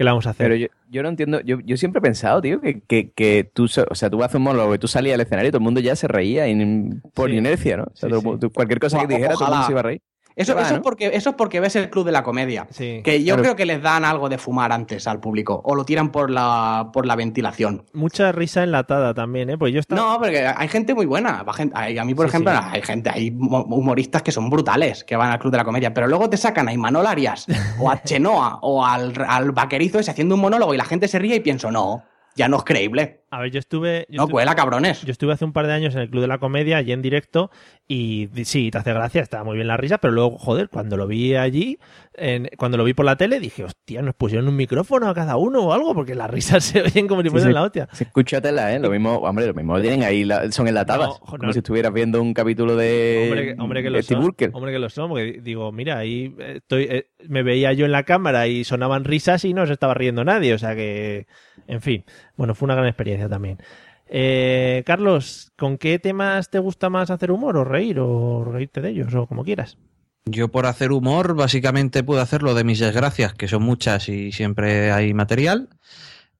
[0.00, 0.44] ¿qué le vamos a hacer?
[0.46, 3.68] Pero yo, yo no entiendo, yo, yo siempre he pensado, tío, que, que, que tú,
[3.68, 5.64] so- o sea, tú haces un monólogo y tú salías al escenario y todo el
[5.64, 7.36] mundo ya se reía y- por Sí.
[7.36, 7.82] inercia, ¿no?
[7.82, 9.66] O sea, Sí, todo el mundo- tú- cualquier cosa que O- dijera, todo el mundo
[9.66, 10.00] se iba a reír.
[10.40, 10.76] Eso, Va, eso, ¿no?
[10.76, 12.66] es porque, eso es porque ves el club de la comedia.
[12.70, 13.00] Sí.
[13.04, 13.42] Que yo Claro.
[13.42, 15.60] creo que les dan algo de fumar antes al público.
[15.64, 17.84] O lo tiran por la, por la ventilación.
[17.92, 19.58] Mucha risa enlatada también, ¿eh?
[19.58, 20.00] Pues yo estaba...
[20.00, 21.44] No, porque hay gente muy buena.
[21.46, 22.58] A mí, por Sí, ejemplo, sí.
[22.72, 25.92] hay gente, hay mo- humoristas que son brutales, que van al club de la comedia.
[25.92, 27.46] Pero luego te sacan a Imanol Arias,
[27.78, 31.18] o a Chenoa, o al, al vaquerizo ese haciendo un monólogo y la gente se
[31.18, 32.02] ríe y pienso, no,
[32.34, 33.19] ya no es creíble.
[33.32, 34.06] A ver, yo estuve...
[34.08, 35.02] yo No estu- cuela, cabrones.
[35.02, 37.00] Yo estuve hace un par de años en el Club de la Comedia, allí en
[37.00, 37.50] directo,
[37.86, 41.06] y sí, te hace gracia, estaba muy bien la risa, pero luego, joder, cuando lo
[41.06, 41.78] vi allí,
[42.14, 45.36] en- cuando lo vi por la tele, dije, hostia, nos pusieron un micrófono a cada
[45.36, 47.54] uno o algo, porque las risas se oyen como si Sí, fueran sí.
[47.54, 47.88] la hostia.
[47.92, 48.80] Se escucha tela, ¿eh?
[48.80, 51.08] Lo mismo, hombre, lo mismo tienen ahí, la- son enlatadas.
[51.10, 51.52] No, como no.
[51.52, 54.50] si estuvieras viendo un capítulo de, Hombre, que- hombre que lo Steve son.
[54.54, 57.92] Hombre que lo son, porque digo, mira, ahí eh, estoy, eh, me veía yo en
[57.92, 61.26] la cámara y sonaban risas y no se estaba riendo nadie, o sea que,
[61.68, 62.04] en fin,
[62.40, 63.58] bueno, fue una gran experiencia también.
[64.06, 68.88] Eh, Carlos, ¿con qué temas te gusta más hacer humor o reír o reírte de
[68.88, 69.76] ellos o como quieras?
[70.24, 74.90] Yo por hacer humor básicamente puedo hacerlo de mis desgracias, que son muchas y siempre
[74.90, 75.68] hay material.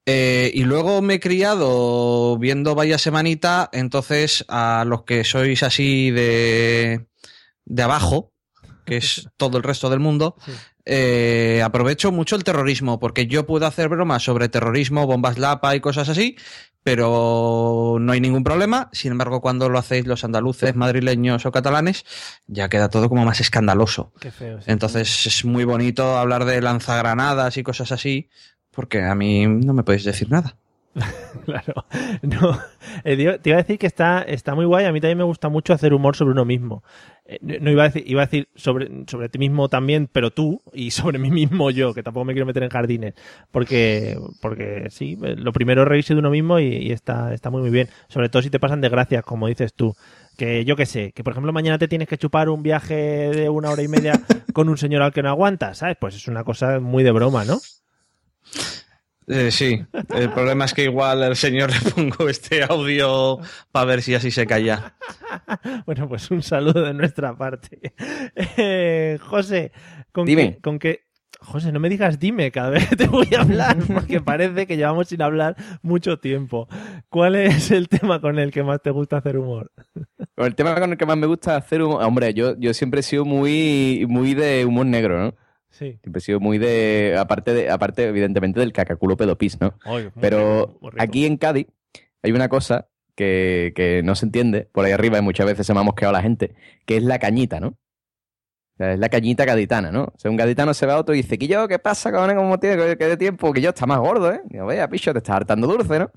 [0.06, 6.10] Eh, y luego me he criado viendo Vaya Semanita, entonces a los que sois así
[6.10, 7.08] de,
[7.66, 8.32] de abajo,
[8.86, 10.36] que es todo el resto del mundo,
[10.92, 15.80] eh, aprovecho mucho el terrorismo, porque yo puedo hacer bromas sobre terrorismo, bombas lapa y
[15.80, 16.36] cosas así,
[16.82, 18.88] pero no hay ningún problema.
[18.92, 22.04] Sin embargo, cuando lo hacéis los andaluces, madrileños o catalanes,
[22.48, 24.12] ya queda todo como más escandaloso.
[24.18, 24.60] Qué feo.
[24.60, 24.64] sí.
[24.68, 28.28] Entonces es muy bonito hablar de lanzagranadas y cosas así,
[28.72, 30.56] porque a mí no me podéis decir nada.
[31.44, 31.84] Claro.
[32.22, 32.58] No,
[33.04, 34.84] eh, te iba a decir que está, está muy guay.
[34.84, 36.82] A mí también me gusta mucho hacer humor sobre uno mismo.
[37.24, 40.30] Eh, no no iba a decir, iba a decir sobre, sobre ti mismo también, pero
[40.30, 43.14] tú, y sobre mí mismo yo, que tampoco me quiero meter en jardines.
[43.50, 47.50] Porque, porque sí, eh, lo primero es reírse de uno mismo y, y está, está
[47.50, 47.88] muy, muy bien.
[48.08, 49.94] Sobre todo si te pasan desgracias, como dices tú.
[50.36, 53.48] Que yo qué sé, que por ejemplo mañana te tienes que chupar un viaje de
[53.50, 54.20] una hora y media
[54.54, 55.98] con un señor al que no aguantas, ¿sabes?
[56.00, 57.58] Pues es una cosa muy de broma, ¿no?
[59.32, 59.80] Eh, sí,
[60.14, 63.38] el problema es que igual al señor le pongo este audio
[63.70, 64.94] para ver si así se calla.
[65.86, 67.92] Bueno, pues un saludo de nuestra parte.
[68.56, 69.72] Eh, José,
[70.12, 70.54] ¿con Dime.
[70.56, 71.00] qué, con qué-
[71.42, 74.76] José, no me digas dime cada vez que te voy a hablar, porque parece que
[74.76, 76.68] llevamos sin hablar mucho tiempo.
[77.08, 79.72] ¿Cuál es el tema con el que más te gusta hacer humor?
[80.36, 83.02] El tema con el que más me gusta hacer humor, hombre, yo, yo siempre he
[83.02, 85.34] sido muy, muy de humor negro, ¿no?
[85.80, 85.98] Sí.
[86.02, 89.78] Siempre he sido muy de, aparte de, aparte evidentemente del cacaculo pedopis, ¿no?
[90.20, 91.02] Pero rico, muy rico.
[91.02, 91.68] aquí en Cádiz
[92.22, 95.72] hay una cosa que, que no se entiende por ahí arriba y muchas veces se
[95.72, 97.68] me ha mosqueado la gente, que es la cañita, ¿no?
[97.68, 100.04] O sea, es la cañita gaditana, ¿no?
[100.04, 102.36] O sea, un gaditano se va a otro y dice, que yo, ¿qué pasa, cabrón?
[102.36, 103.50] ¿Cómo tiene que de tiempo?
[103.50, 104.42] Que yo está más gordo, ¿eh?
[104.50, 106.10] Digo, vaya, picho, te estás hartando dulce, ¿no?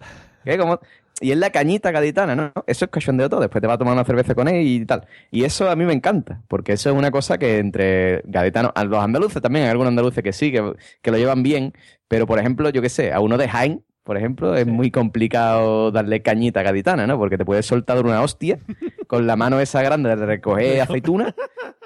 [0.44, 0.58] ¿Qué?
[0.58, 0.78] ¿Cómo?
[1.22, 2.52] Y es la cañita gaditana, ¿no?
[2.68, 3.40] Eso es cachondeo todo.
[3.40, 5.08] Después te vas a tomar una cerveza con él y tal.
[5.32, 8.84] Y eso a mí me encanta, porque eso es una cosa que entre gaditanos, a
[8.84, 11.74] los andaluces también, hay algunos andaluces que sí, que, que lo llevan bien,
[12.08, 15.92] pero por ejemplo, yo qué sé, a uno de Jaén, por ejemplo, es muy complicado
[15.92, 17.18] darle cañita gaditana, ¿no?
[17.18, 18.60] Porque te puedes soltar una hostia
[19.08, 21.34] con la mano esa grande de recoger aceituna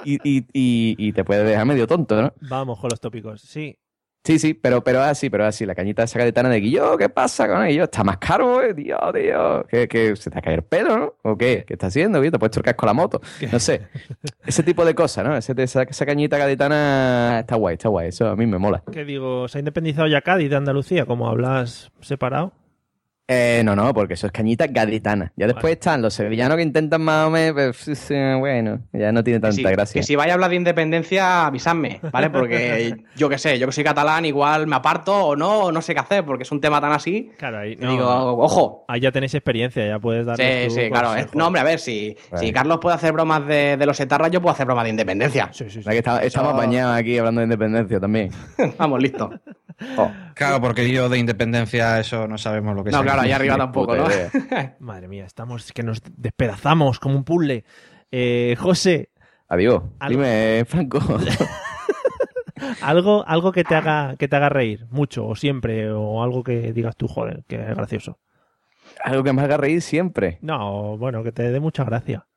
[0.04, 2.34] y, y, y, y te puede dejar medio tonto, ¿no?
[2.42, 3.42] Vamos con los tópicos.
[3.42, 3.78] Sí,
[4.28, 5.66] Sí, sí, pero, pero así, pero así.
[5.66, 7.86] La cañita esa gaditana de Guillo, ¿qué pasa con ello?
[7.86, 9.66] Está más caro, eh, tío, tío.
[9.70, 11.14] ¿Qué, qué, se te ha caído el pelo, no?
[11.22, 11.64] ¿O qué?
[11.66, 12.20] ¿Qué está haciendo?
[12.22, 12.30] tío?
[12.30, 13.22] ¿Te el casco a la moto?
[13.50, 13.84] No sé.
[14.46, 15.38] Ese tipo de cosas, ¿no?
[15.38, 18.10] Ese, esa, esa cañita gaditana está guay, está guay.
[18.10, 18.84] Eso a mí me mola.
[18.92, 22.52] que digo, se ha independizado ya Cádiz de Andalucía, como hablas separado.
[23.30, 25.34] Eh, no, no, porque eso es cañita gaditana.
[25.36, 27.54] Ya después están los sevillanos que intentan más o menos,
[27.86, 28.08] pues,
[28.40, 30.00] bueno, ya no tiene Que tanta si, gracia.
[30.00, 32.30] que si vais a hablar de independencia, avisadme, ¿vale?
[32.30, 35.82] Porque yo que sé, yo que soy catalán, igual me aparto o no, o no
[35.82, 37.30] sé qué hacer, porque es un tema tan así.
[37.38, 38.86] Claro, ahí que digo, ojo.
[38.88, 40.38] Ahí ya tenéis experiencia, ya puedes dar.
[40.38, 41.14] Sí, sí, claro.
[41.16, 44.32] es- no, hombre, a ver, si, si Carlos puede hacer bromas de, de los etarras,
[44.32, 45.50] yo puedo hacer bromas de independencia.
[45.52, 48.32] Sí, sí, La que está- estamos Eso- bañados aquí hablando de independencia también.
[48.78, 49.30] Vamos, listo.
[50.34, 53.04] Claro, porque yo de independencia eso no sabemos lo que No, es.
[53.04, 54.06] claro, allá arriba tampoco, ¿no?
[54.80, 57.64] Madre mía, estamos que nos despedazamos como un puzzle.
[58.12, 59.10] Eh, José,
[59.50, 59.82] Adiós.
[60.00, 61.00] Algo- Dime, Franco.
[62.82, 66.74] algo, algo que te haga, que te haga reír mucho o siempre, o algo que
[66.74, 68.20] digas tú, joder, que es gracioso.
[69.04, 70.40] Algo que me haga reír siempre.
[70.42, 72.28] No, bueno, que te dé mucha gracia.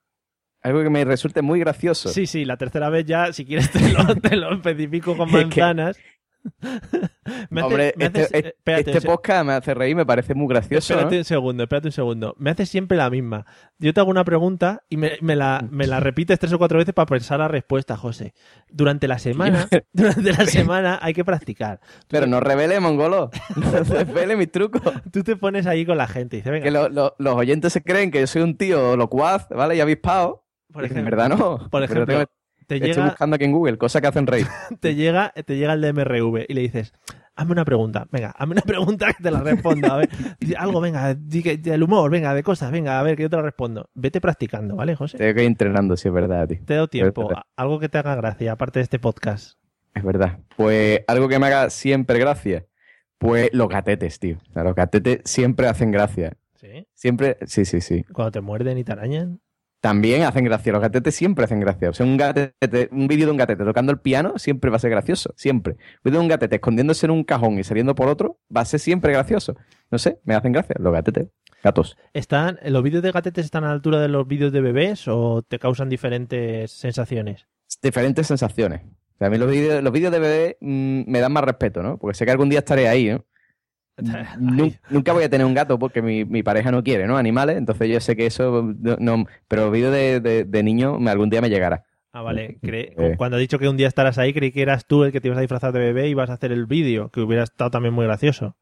[0.62, 2.10] Algo que me resulte muy gracioso.
[2.10, 5.98] Sí, sí, la tercera vez ya, si quieres, te lo, te lo especifico con manzanas.
[7.50, 10.04] Me hace- Hombre, me este, haces- este- eh, espérate, este podcast me hace reír, me
[10.06, 10.94] parece muy gracioso.
[10.94, 11.20] Espérate ¿no?
[11.20, 12.34] un segundo, espérate un segundo.
[12.38, 13.46] Me haces siempre la misma.
[13.78, 16.78] Yo te hago una pregunta y me, me la, me la repites tres o cuatro
[16.78, 18.34] veces para pensar la respuesta, José.
[18.68, 21.80] Durante la semana, durante la semana hay que practicar.
[22.08, 23.30] Pero no revele, mongolo.
[23.56, 24.82] No revele mis trucos.
[25.12, 27.72] Tú te pones ahí con la gente y dices, venga, Que lo- lo- los oyentes
[27.72, 29.76] se creen que yo soy un tío locuaz, ¿vale?
[29.76, 30.44] Y avispado.
[30.72, 31.68] Por en verdad no.
[31.68, 32.24] por ejemplo,
[32.78, 34.46] te estoy llega- buscando aquí en Google cosas que hacen reír.
[34.80, 36.92] te llega, te llega el DMRV y le dices,
[37.34, 40.08] hazme una pregunta, venga, hazme una pregunta que te la responda, a ver,
[40.58, 43.88] algo, venga, del humor, venga, de cosas, venga, a ver, que yo te la respondo.
[43.94, 45.18] Vete practicando, ¿vale, José?
[45.18, 46.58] Tengo que ir entrenando, sí, es verdad, tío.
[46.64, 47.42] Te doy tiempo, verdad.
[47.56, 49.58] algo que te haga gracia, aparte de este podcast.
[49.94, 50.38] Es verdad.
[50.56, 52.66] Pues algo que me haga siempre gracia.
[53.18, 54.38] Pues los gatetes, tío.
[54.54, 56.36] Los gatetes siempre hacen gracia.
[56.54, 56.86] ¿Sí?
[56.94, 58.04] Siempre, sí, sí, sí.
[58.12, 59.40] Cuando te muerden y te arañan.
[59.80, 60.72] También hacen gracia.
[60.72, 61.90] Los gatetes siempre hacen gracia.
[61.90, 64.80] O sea, un gatete, un vídeo de un gatete tocando el piano siempre va a
[64.80, 65.32] ser gracioso.
[65.36, 65.72] Siempre.
[65.72, 68.64] Un vídeo de un gatete escondiéndose en un cajón y saliendo por otro va a
[68.66, 69.56] ser siempre gracioso.
[69.90, 70.76] No sé, me hacen gracia.
[70.78, 71.28] Los gatetes.
[71.62, 71.96] Gatos.
[72.12, 75.42] ¿Están, ¿Los vídeos de gatetes están a la altura de los vídeos de bebés o
[75.42, 77.46] te causan diferentes sensaciones?
[77.82, 78.82] Diferentes sensaciones.
[78.82, 81.82] O sea, a mí los vídeos, los vídeos de bebé mm, me dan más respeto,
[81.82, 81.98] ¿no?
[81.98, 83.24] Porque sé que algún día estaré ahí, ¿no?
[84.38, 87.16] Nu- Nunca voy a tener un gato porque mi, mi pareja no quiere, ¿no?
[87.16, 91.30] Animales, entonces yo sé que eso no, no- pero vídeo de, de, de niño algún
[91.30, 91.84] día me llegará.
[92.12, 92.58] Ah, vale.
[92.60, 93.14] Cre- Eh.
[93.16, 95.28] Cuando has dicho que un día estarás ahí, creí que eras tú el que te
[95.28, 97.94] ibas a disfrazar de bebé y ibas a hacer el vídeo, que hubiera estado también
[97.94, 98.56] muy gracioso.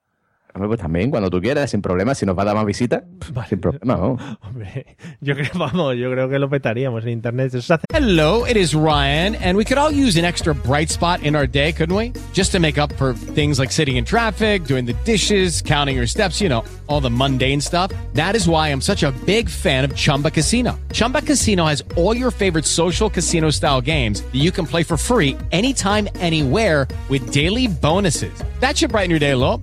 [0.54, 3.02] Pues también, cuando tú quieras, sin problema, si nos va a dar más visitas,
[3.48, 4.22] sin problema, vamos.
[4.40, 7.52] Hombre, yo creo, vamos, yo creo que lo petaríamos en internet.
[7.92, 11.46] Hello, it is Ryan, and we could all use an extra bright spot in our
[11.46, 12.12] day, couldn't we?
[12.32, 16.06] Just to make up for things like sitting in traffic, doing the dishes, counting your
[16.06, 17.92] steps, you know, all the mundane stuff.
[18.14, 20.78] That is why I'm such a big fan of Chumba Casino.
[20.92, 24.96] Chumba Casino has all your favorite social casino style games that you can play for
[24.96, 28.32] free anytime, anywhere with daily bonuses.
[28.60, 29.62] That should brighten your day a little.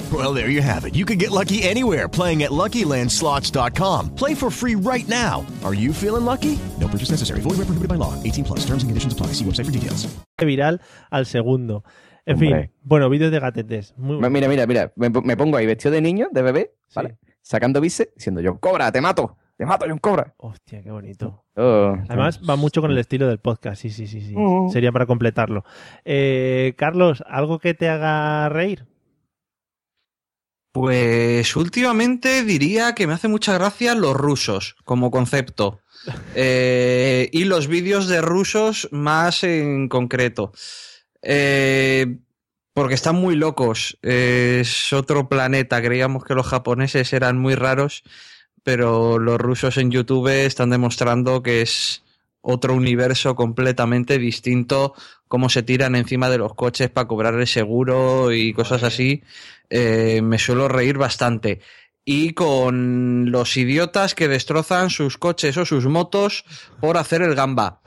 [0.11, 0.95] Well, there you have it.
[0.95, 4.09] You can get lucky anywhere playing at LuckyLandSlots.com.
[4.15, 5.45] Play for free right now.
[5.63, 6.57] Are you feeling lucky?
[6.79, 7.39] No purchase necessary.
[7.41, 8.13] Void where prohibited by law.
[8.23, 8.65] 18 plus.
[8.65, 9.27] Terms and conditions apply.
[9.33, 10.07] See website for details.
[10.39, 10.81] viral
[11.11, 11.83] al segundo.
[12.25, 12.71] En fin, Hombre.
[12.83, 13.93] bueno, vídeos de gatetes.
[13.97, 17.17] Muy Mira, mira, mira, me, me pongo ahí vestido de niño, de bebé, ¿vale?
[17.41, 20.33] Sacando bíceps, diciendo yo, cobra, te mato, te mato, yo cobra.
[20.37, 21.43] Hostia, qué bonito.
[21.55, 24.35] Oh, Además, va mucho con el estilo del podcast, sí, sí, sí, sí.
[24.35, 24.69] Ujú.
[24.71, 25.63] Sería para completarlo.
[26.05, 28.85] Eh, Carlos, ¿algo que te haga reír?
[30.71, 35.81] Pues últimamente diría que me hace mucha gracia los rusos como concepto.
[36.33, 40.53] Eh, y los vídeos de rusos más en concreto.
[41.21, 42.17] Eh,
[42.73, 43.97] porque están muy locos.
[44.01, 45.81] Es otro planeta.
[45.81, 48.03] Creíamos que los japoneses eran muy raros,
[48.63, 52.03] pero los rusos en YouTube están demostrando que es
[52.41, 54.93] otro universo completamente distinto.
[55.27, 59.21] Cómo se tiran encima de los coches para cobrar el seguro y cosas así.
[59.73, 61.61] Eh, me suelo reír bastante.
[62.03, 66.43] Y con los idiotas que destrozan sus coches o sus motos
[66.81, 67.81] por hacer el gamba.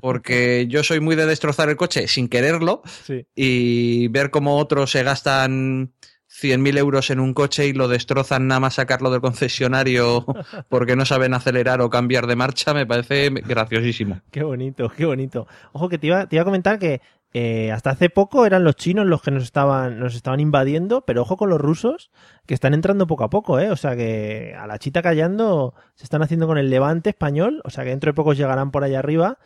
[0.00, 3.26] Porque yo soy muy de destrozar el coche sin quererlo Sí.
[3.34, 5.92] y ver cómo otros se gastan
[6.28, 10.26] 100.000 euros en un coche y lo destrozan nada más sacarlo del concesionario
[10.68, 14.20] porque no saben acelerar o cambiar de marcha me parece graciosísimo.
[14.30, 15.46] Qué bonito, qué bonito.
[15.72, 17.00] Ojo que te iba, te iba a comentar que
[17.36, 21.22] eh, hasta hace poco eran los chinos los que nos estaban, nos estaban invadiendo, pero
[21.22, 22.12] ojo con los rusos
[22.46, 23.72] que están entrando poco a poco, ¿eh?
[23.72, 27.70] O sea que a la chita callando se están haciendo con el levante español, o
[27.70, 29.38] sea que dentro de pocos llegarán por allá arriba.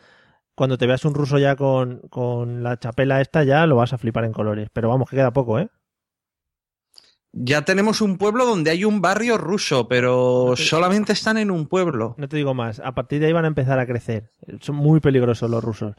[0.53, 3.97] Cuando te veas un ruso ya con, con la chapela esta ya lo vas a
[3.97, 4.69] flipar en colores.
[4.71, 5.69] Pero vamos, que queda poco, ¿eh?
[7.31, 12.13] Ya tenemos un pueblo donde hay un barrio ruso, pero solamente están en un pueblo.
[12.17, 12.81] No te digo más.
[12.81, 14.31] A partir de ahí van a empezar a crecer.
[14.61, 15.95] Son muy peligrosos los rusos.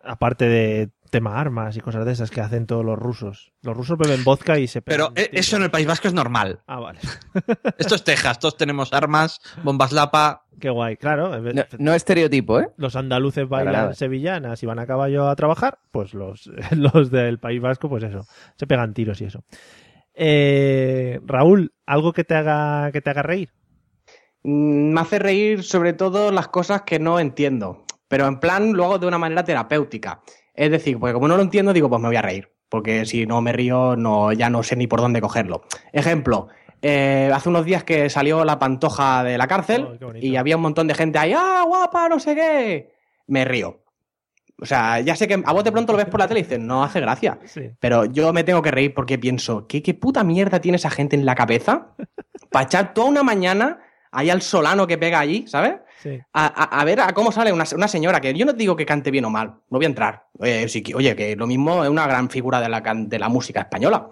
[0.00, 3.52] Aparte de tema armas y cosas de esas que hacen todos los rusos.
[3.62, 6.58] Los rusos beben vodka y se Pero eh, eso en el País Vasco es normal.
[6.66, 6.98] Ah, vale.
[7.78, 10.46] Esto es Texas, todos tenemos armas, bombas lapa.
[10.58, 11.40] Qué guay, claro.
[11.40, 12.70] No, no estereotipo, ¿eh?
[12.78, 17.62] Los andaluces bailan sevillanas y van a caballo a trabajar, pues los, los del País
[17.62, 19.44] Vasco, pues eso, se pegan tiros y eso.
[20.14, 23.50] Eh, Raúl, ¿algo que te haga que te haga reír?
[24.42, 28.98] mm, me hace reír sobre todo las cosas que no entiendo, pero en plan luego
[28.98, 30.20] de una manera terapéutica.
[30.54, 33.26] Es decir, porque como no lo entiendo, digo, pues me voy a reír, porque si
[33.26, 35.64] no me río, no, ya no sé ni por dónde cogerlo.
[35.92, 36.48] Ejemplo,
[36.80, 40.86] eh, hace unos días que salió la pantoja de la cárcel y había un montón
[40.86, 42.92] de gente ahí, ¡ah, guapa, no sé qué!
[43.26, 43.80] Me río.
[44.60, 46.42] O sea, ya sé que a vos de pronto lo ves por la tele y
[46.44, 47.38] dices, no hace gracia.
[47.80, 51.16] Pero yo me tengo que reír porque pienso, ¿qué, qué puta mierda tiene esa gente
[51.16, 51.94] en la cabeza?
[52.50, 53.80] Para echar toda una mañana
[54.14, 55.74] ahí al solano que pega allí, ¿sabes?
[56.02, 56.20] Sí.
[56.32, 58.84] A, a- a ver a cómo sale una, una señora, que yo no digo que
[58.86, 60.26] cante bien o mal, no voy a entrar.
[60.38, 63.28] Oye, sí que- oye, que lo mismo es una gran figura de la, de la
[63.28, 64.08] música española.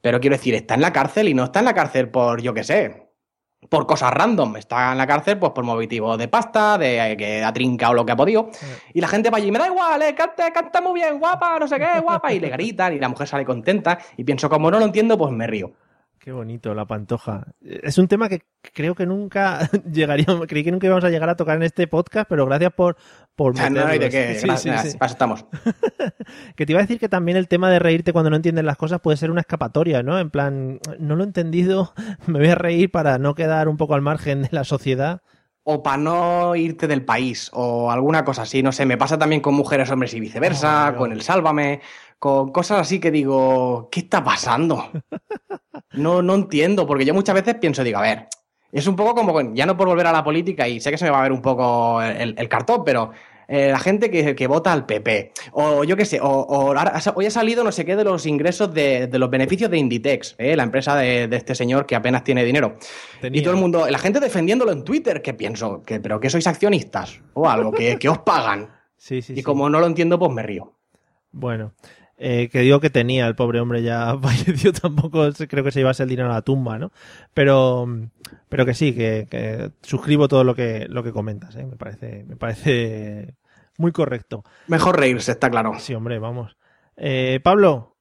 [0.00, 2.52] Pero quiero decir, está en la cárcel y no está en la cárcel por, yo
[2.52, 3.08] qué sé,
[3.70, 4.56] por cosas random.
[4.56, 8.04] Está en la cárcel pues por motivos de pasta, de eh, que ha trincado lo
[8.04, 8.50] que ha podido.
[8.92, 11.66] Y la gente va allí, me da igual, eh, canta, canta muy bien, guapa, no
[11.66, 12.32] sé qué, guapa.
[12.32, 13.98] Y le gritan y la mujer sale contenta.
[14.18, 15.72] Y pienso, como no lo entiendo, pues me río.
[16.24, 17.48] Qué bonito, la pantoja.
[17.60, 18.40] Es un tema que
[18.72, 22.26] creo que nunca llegaríamos, creí que nunca íbamos a llegar a tocar en este podcast,
[22.30, 22.96] pero gracias por,
[23.36, 24.48] por sea, no hay de qué, Sí,
[25.02, 25.44] estamos.
[26.56, 28.78] Que te iba a decir que también el tema de reírte cuando no entiendes las
[28.78, 30.18] cosas puede ser una escapatoria, ¿no?
[30.18, 31.92] En plan, no lo he entendido,
[32.26, 35.20] me voy a reír para no quedar un poco al margen de la sociedad.
[35.62, 39.42] O para no irte del país, o alguna cosa así, no sé, me pasa también
[39.42, 41.82] con mujeres, hombres y viceversa, con el Sálvame,
[42.18, 44.90] con cosas así que digo, ¿qué está pasando?
[45.92, 48.28] No, no entiendo, porque yo muchas veces pienso, digo, a ver,
[48.72, 51.04] es un poco como, ya no por volver a la política, y sé que se
[51.04, 53.12] me va a ver un poco el, el cartón, pero
[53.46, 56.74] eh, la gente que, que vota al PP, o yo qué sé, o, o
[57.14, 60.34] hoy ha salido no sé qué de los ingresos de, de los beneficios de Inditex,
[60.38, 60.56] ¿eh?
[60.56, 62.76] la empresa de, de este señor que apenas tiene dinero.
[63.22, 66.46] Y todo el mundo, la gente defendiéndolo en Twitter, que pienso, que, pero que sois
[66.46, 68.68] accionistas o algo, que, que os pagan.
[68.96, 69.42] Sí, sí, y sí.
[69.42, 70.72] como no lo entiendo, pues me río.
[71.30, 71.74] Bueno,
[72.16, 76.02] eh, que digo que tenía, el pobre hombre ya falleció, tampoco creo que se llevase
[76.04, 76.92] el dinero a la tumba, ¿no?
[77.32, 77.86] Pero,
[78.48, 81.66] pero que sí, que, que suscribo todo lo que, lo que comentas, ¿eh?
[81.66, 83.36] Me parece, me parece
[83.78, 84.44] muy correcto.
[84.68, 85.72] Mejor reírse, está claro.
[85.78, 86.56] Sí, hombre, vamos.
[86.96, 87.96] Eh, Pablo,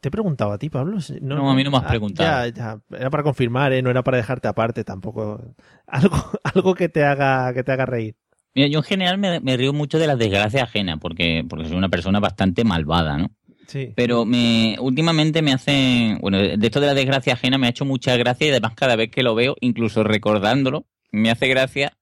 [0.00, 0.98] te he preguntado a ti, Pablo.
[1.20, 2.46] No, a mí no me has Ah, preguntado.
[2.46, 3.82] Ya, ya, era para confirmar, ¿eh?
[3.82, 5.40] No era para dejarte aparte tampoco.
[5.86, 8.16] Algo, algo que te haga, que te haga reír.
[8.54, 11.76] Mira, yo en general me, me río mucho de las desgracias ajenas, porque, porque soy
[11.76, 13.30] una persona bastante malvada, ¿no?
[13.66, 13.92] Sí.
[13.94, 17.84] Pero me, últimamente me hace, bueno, de esto de la desgracia ajena me ha hecho
[17.84, 21.92] mucha gracia y además cada vez que lo veo, incluso recordándolo, me hace gracia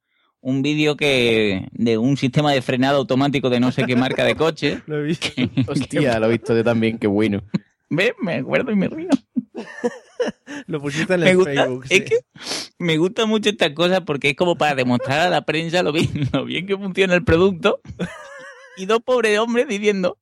[0.40, 4.36] un vídeo que de un sistema de frenado automático de no sé qué marca de
[4.36, 4.80] coche.
[4.86, 5.26] Lo he visto.
[5.66, 7.42] Hostia, lo he visto yo también, qué bueno.
[7.90, 8.12] ¿Ves?
[8.22, 9.08] Me acuerdo y me río.
[10.66, 11.84] Lo pusiste en Me el gusta, Facebook.
[11.88, 12.04] es sí.
[12.04, 12.18] que
[12.78, 16.28] me gusta mucho estas cosas porque es como para demostrar a la prensa lo bien,
[16.32, 17.80] lo bien que funciona el producto.
[18.76, 20.18] Y dos pobres hombres diciendo,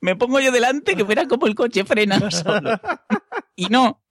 [0.00, 2.78] me pongo yo delante que verás como el coche frena solo.
[3.56, 4.02] Y no,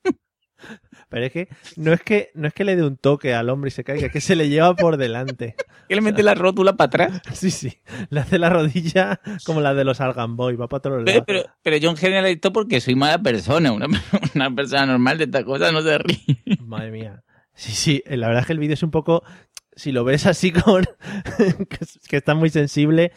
[1.13, 1.47] Pero es que
[1.77, 4.07] no es que no es que le dé un toque al hombre y se caiga,
[4.07, 5.55] es que se le lleva por delante.
[5.87, 7.21] que le mete la rótula para atrás.
[7.33, 7.77] Sí, sí.
[8.09, 11.23] Le hace la rodilla como la de los Algan Boy, va para todos Pero, lados.
[11.27, 13.71] pero, pero yo en general esto porque soy mala persona.
[13.71, 13.85] Una,
[14.35, 16.17] una persona normal de estas cosas no se ríe.
[16.61, 17.23] Madre mía.
[17.53, 19.23] Sí, sí, la verdad es que el vídeo es un poco.
[19.75, 20.85] Si lo ves así con.
[21.69, 23.11] que, es- que está muy sensible,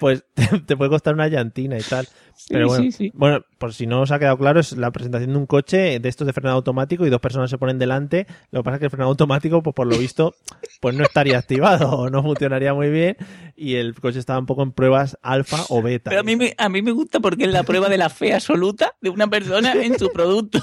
[0.00, 2.06] pues te, te puede costar una llantina y tal.
[2.48, 3.12] Pero bueno, sí, sí.
[3.14, 6.08] bueno, por si no os ha quedado claro, es la presentación de un coche de
[6.08, 8.26] estos de frenado automático y dos personas se ponen delante.
[8.50, 10.34] Lo que pasa es que el frenado automático, pues por lo visto,
[10.80, 13.16] pues no estaría activado o no funcionaría muy bien.
[13.56, 16.08] Y el coche estaba un poco en pruebas alfa o beta.
[16.08, 18.32] Pero a mí, me, a mí me gusta porque es la prueba de la fe
[18.32, 20.60] absoluta de una persona en su producto.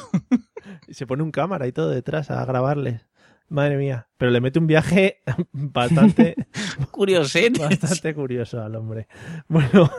[0.88, 3.07] Y se pone un cámara y todo detrás a grabarles.
[3.50, 4.08] Madre mía.
[4.18, 5.20] Pero le mete un viaje
[5.52, 6.36] bastante,
[6.91, 7.60] Curiosete.
[7.60, 9.08] bastante curioso al hombre.
[9.48, 9.89] Bueno,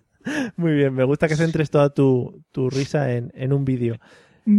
[0.56, 0.94] muy bien.
[0.94, 3.96] Me gusta que centres toda tu, tu risa en, en un vídeo.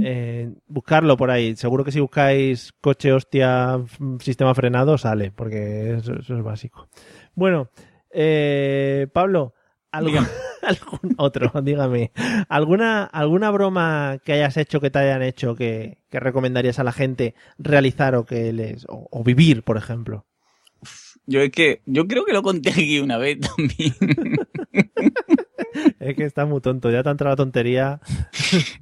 [0.04, 1.56] Eh, buscarlo por ahí.
[1.56, 6.90] Seguro que si buscáis coche hostia f- sistema frenado sale, porque eso, eso es básico.
[7.36, 7.70] Bueno,
[8.12, 9.54] eh, Pablo,
[9.92, 10.20] ¿algo-
[10.62, 12.12] algún otro, dígame.
[12.50, 16.92] ¿Alguna, ¿Alguna broma que hayas hecho, que te hayan hecho, que, que recomendarías a la
[16.92, 20.26] gente realizar o que les o, o vivir, por ejemplo?
[21.26, 23.94] Yo es que, yo creo que lo conté aquí una vez también.
[26.00, 28.00] Es que está muy tonto, ya te ha entrado la tontería.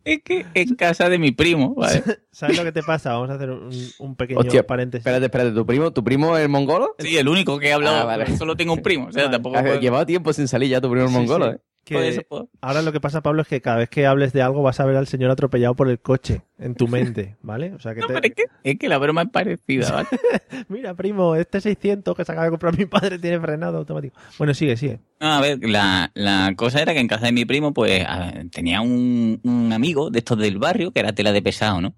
[0.04, 2.04] es que en casa de mi primo, ¿vale?
[2.32, 3.14] ¿Sabes lo que te pasa?
[3.14, 3.70] Vamos a hacer un,
[4.00, 5.02] un pequeño Hostia, paréntesis.
[5.06, 6.96] espérate, espérate, ¿tu primo, tu primo es el mongolo?
[7.00, 8.38] Sí, el único que he hablado, Ah, vale.
[8.38, 11.06] solo tengo un primo, o sea, tampoco puedo- llevado tiempo sin salir ya tu primo
[11.06, 11.56] el Sí, mongolo, sí.
[11.56, 11.60] ¿eh?
[11.86, 12.26] Que
[12.62, 14.86] ahora lo que pasa, Pablo, es que cada vez que hables de algo vas a
[14.86, 17.74] ver al señor atropellado por el coche en tu mente, ¿vale?
[17.74, 20.08] O sea que No, te- pero es que, es que la broma es parecida, ¿vale?
[20.68, 24.18] Mira, primo, este 600 que se acaba de comprar mi padre tiene frenado automático.
[24.38, 25.00] Bueno, sigue, sigue.
[25.20, 28.44] No, a ver, la, la cosa era que en casa de mi primo, pues ver,
[28.52, 31.96] tenía un, un amigo de estos del barrio que era tela de pesado, ¿no?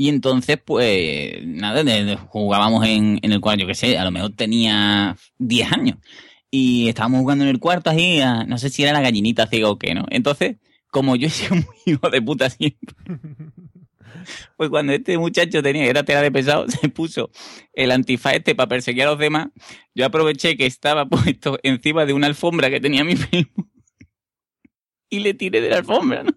[0.00, 1.82] Y entonces, pues, nada,
[2.28, 5.96] jugábamos en, en el cuarto, yo qué sé, a lo mejor tenía 10 años.
[6.50, 9.68] Y estábamos jugando en el cuarto así, a- no sé si era la gallinita ciega
[9.70, 10.06] o qué, ¿no?
[10.10, 10.56] Entonces,
[10.90, 12.94] como yo he sido muy hijo de puta siempre,
[14.56, 17.30] pues cuando este muchacho tenía, era tela de pesado, se puso
[17.72, 19.48] el antifaz este para perseguir a los demás,
[19.94, 23.68] yo aproveché que estaba puesto encima de una alfombra que tenía mi primo
[25.10, 26.32] y le tiré de la alfombra, ¿no?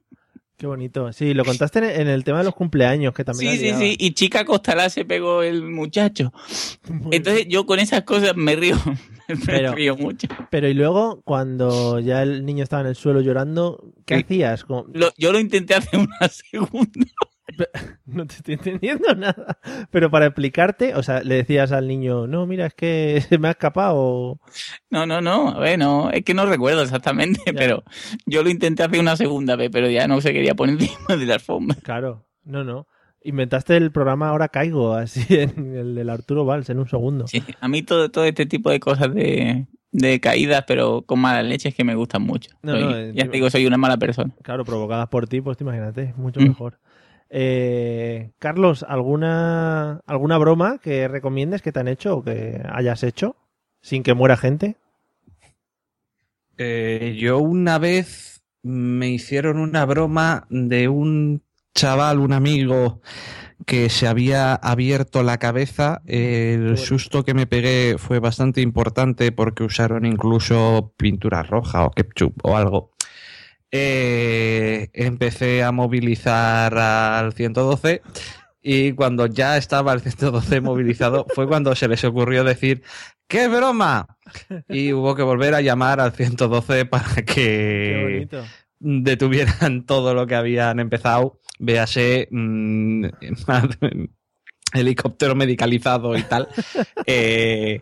[0.61, 1.11] Qué bonito.
[1.11, 3.95] Sí, lo contaste en- el tema de los cumpleaños, que también Sí, sí, sí.
[3.97, 6.31] Y chica Costalá se pegó el muchacho.
[7.09, 8.75] Entonces yo con esas cosas me río.
[9.27, 10.27] Me Pero- río mucho.
[10.51, 14.21] Pero y luego, cuando ya el niño estaba en el suelo llorando, ¿qué Sí.
[14.23, 14.65] hacías?
[14.65, 17.07] Como- Lo- yo lo intenté hace una segunda.
[18.05, 19.57] No te estoy entendiendo nada.
[19.89, 23.47] Pero para explicarte, o sea, le decías al niño, no, mira, es que se me
[23.47, 24.39] ha escapado.
[24.89, 25.49] No, no, no.
[25.49, 26.09] A ver, no.
[26.11, 27.83] Es que no recuerdo exactamente, pero
[28.25, 31.25] yo lo intenté hace una segunda vez, pero ya no se quería poner encima de
[31.25, 31.77] la alfombra.
[31.83, 32.87] Claro, no, no.
[33.23, 37.27] Inventaste el programa Ahora Caigo, así en el del Arturo Valls, en un segundo.
[37.27, 41.45] Sí, a mí todo, todo este tipo de cosas de, de caídas, pero con malas
[41.45, 42.49] leches que me gustan mucho.
[42.63, 44.33] No, Soy- no, ya te digo, soy una mala persona.
[44.41, 46.47] Claro, provocadas por ti, pues te imagínate, mucho Mm.
[46.47, 46.79] mejor.
[47.33, 53.37] Eh, Carlos, ¿alguna, ¿alguna broma que recomiendes que te han hecho o que hayas hecho
[53.81, 54.75] sin que muera gente?
[56.57, 61.41] Eh, yo una vez me hicieron una broma de un
[61.73, 63.01] chaval, un amigo
[63.65, 66.01] que se había abierto la cabeza.
[66.05, 72.33] El susto que me pegué fue bastante importante porque usaron incluso pintura roja o ketchup
[72.43, 72.91] o algo.
[75.05, 78.01] Empecé a movilizar al 112
[78.61, 82.83] y cuando ya estaba el 112 movilizado fue cuando se les ocurrió decir
[83.27, 84.17] ¡qué broma!
[84.69, 88.27] y hubo que volver a llamar al 112 para que
[88.79, 91.39] detuvieran todo lo que habían empezado.
[91.59, 93.05] Véase mm,
[94.73, 96.47] helicóptero medicalizado y tal.
[97.05, 97.81] Eh,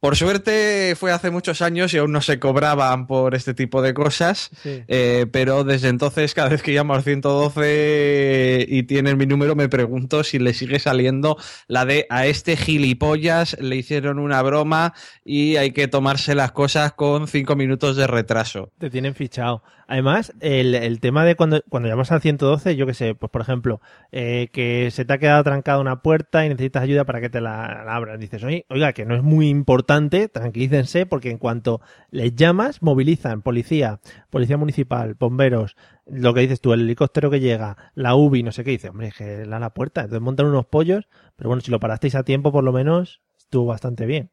[0.00, 3.92] por suerte fue hace muchos años y aún no se cobraban por este tipo de
[3.94, 4.82] cosas, Sí.
[4.88, 9.68] eh, pero desde entonces cada vez que llamo al 112 y tienen mi número me
[9.68, 11.36] pregunto si le sigue saliendo
[11.68, 14.94] la de a este gilipollas le hicieron una broma
[15.24, 18.72] y hay que tomarse las cosas con cinco minutos de retraso.
[18.78, 19.62] Te tienen fichado.
[19.90, 23.42] Además, el, el tema de cuando, cuando llamas al 112, yo qué sé, pues por
[23.42, 23.80] ejemplo,
[24.12, 27.40] eh, que se te ha quedado trancada una puerta y necesitas ayuda para que te
[27.40, 28.20] la, la abran.
[28.20, 31.80] Dices, oye, oiga, que no es muy importante, tranquilícense, porque en cuanto
[32.12, 33.98] les llamas, movilizan policía,
[34.30, 35.74] policía municipal, bomberos,
[36.06, 39.10] lo que dices tú, el helicóptero que llega, la UBI, no sé qué, dice, hombre,
[39.10, 42.52] que la, la puerta, entonces montan unos pollos, pero bueno, si lo parasteis a tiempo,
[42.52, 44.30] por lo menos, estuvo bastante bien.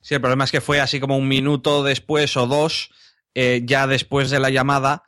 [0.00, 2.90] Sí, el problema es que fue así como un minuto después o dos,
[3.38, 5.02] eh, ya después de la llamada,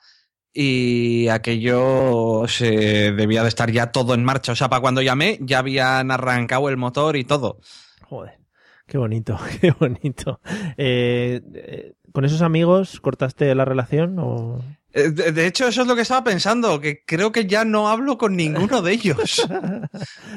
[0.53, 4.53] y aquello se debía de estar ya todo en marcha.
[4.53, 7.59] O sea, para cuando llamé ya habían arrancado el motor y todo.
[8.03, 8.39] Joder,
[8.87, 10.41] qué bonito, qué bonito.
[10.77, 14.63] Eh, eh, ¿Con esos amigos cortaste la relación o...?
[14.95, 17.89] Eh, De, de hecho, eso es lo que estaba pensando, que creo que ya no
[17.89, 19.47] hablo con ninguno de ellos.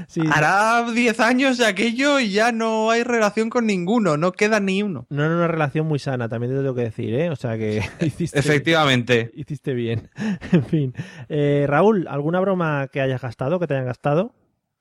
[0.08, 4.60] Sí, Hará 10 años de aquello y ya no hay relación con ninguno, no queda
[4.60, 5.06] ni uno.
[5.10, 7.30] no era una relación muy sana, también te tengo que decir, ¿eh?
[7.30, 9.32] O sea que hiciste, Efectivamente.
[9.36, 10.10] hiciste bien.
[10.52, 10.94] en fin.
[11.30, 14.34] Eh, Raúl, ¿alguna broma que hayas gastado, que te hayan gastado?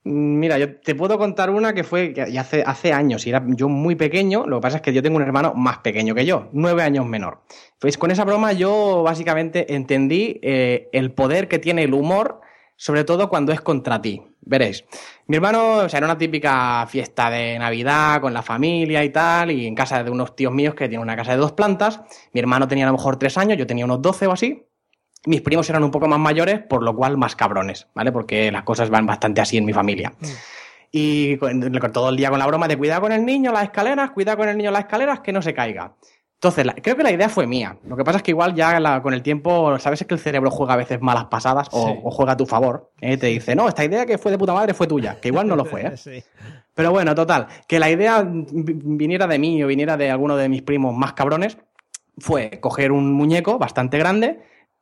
[0.02, 2.14] Mira, yo te puedo contar una que fue
[2.66, 5.22] hace años, y era yo muy pequeño, lo que pasa es que yo tengo un
[5.22, 7.42] hermano más pequeño que yo, nueve años menor.
[7.78, 12.40] Pues con esa broma yo básicamente entendí eh, el poder que tiene el humor,
[12.76, 14.22] sobre todo cuando es contra ti.
[14.40, 14.86] Veréis,
[15.26, 19.50] mi hermano, o sea, era una típica fiesta de Navidad con la familia y tal,
[19.50, 22.00] y en casa de unos tíos míos que tienen una casa de dos plantas.
[22.32, 24.64] Mi hermano tenía a lo mejor tres años, yo tenía unos doce o así.
[25.26, 28.10] Mis primos eran un poco más mayores, por lo cual más cabrones, ¿vale?
[28.12, 30.12] Porque las cosas van bastante así en mi familia.
[30.90, 33.64] Y con- con todo el día con la broma de cuidado con el niño, las
[33.64, 35.94] escaleras, cuidado con el niño, las escaleras, que no se caiga.
[36.34, 37.76] Entonces, la- creo que la idea fue mía.
[37.86, 40.50] Lo que pasa es que igual ya la- con el tiempo, sabes que el cerebro
[40.50, 41.94] juega a veces malas pasadas o, Sí.
[42.02, 42.90] o juega a tu favor.
[43.02, 43.18] ¿eh?
[43.18, 45.54] Te dice, no, esta idea que fue de puta madre fue tuya, que igual no
[45.54, 45.82] lo fue.
[45.82, 45.92] ¿eh?
[45.98, 46.24] Sí.
[46.72, 50.48] Pero bueno, total, que la idea vi- viniera de mí o viniera de alguno de
[50.48, 51.58] mis primos más cabrones
[52.16, 54.40] fue coger un muñeco bastante grande,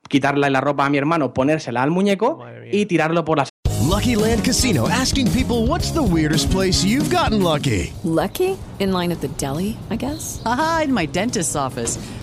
[0.08, 3.48] quitarle la ropa a mi hermano, ponérsela al muñeco y tirarlo por las
[3.88, 7.92] Lucky Land Casino asking people what's the weirdest place you've gotten lucky?
[8.04, 8.56] Lucky?
[8.80, 10.42] In line at the deli, I guess?
[10.44, 11.98] Aha, in my dentist's office.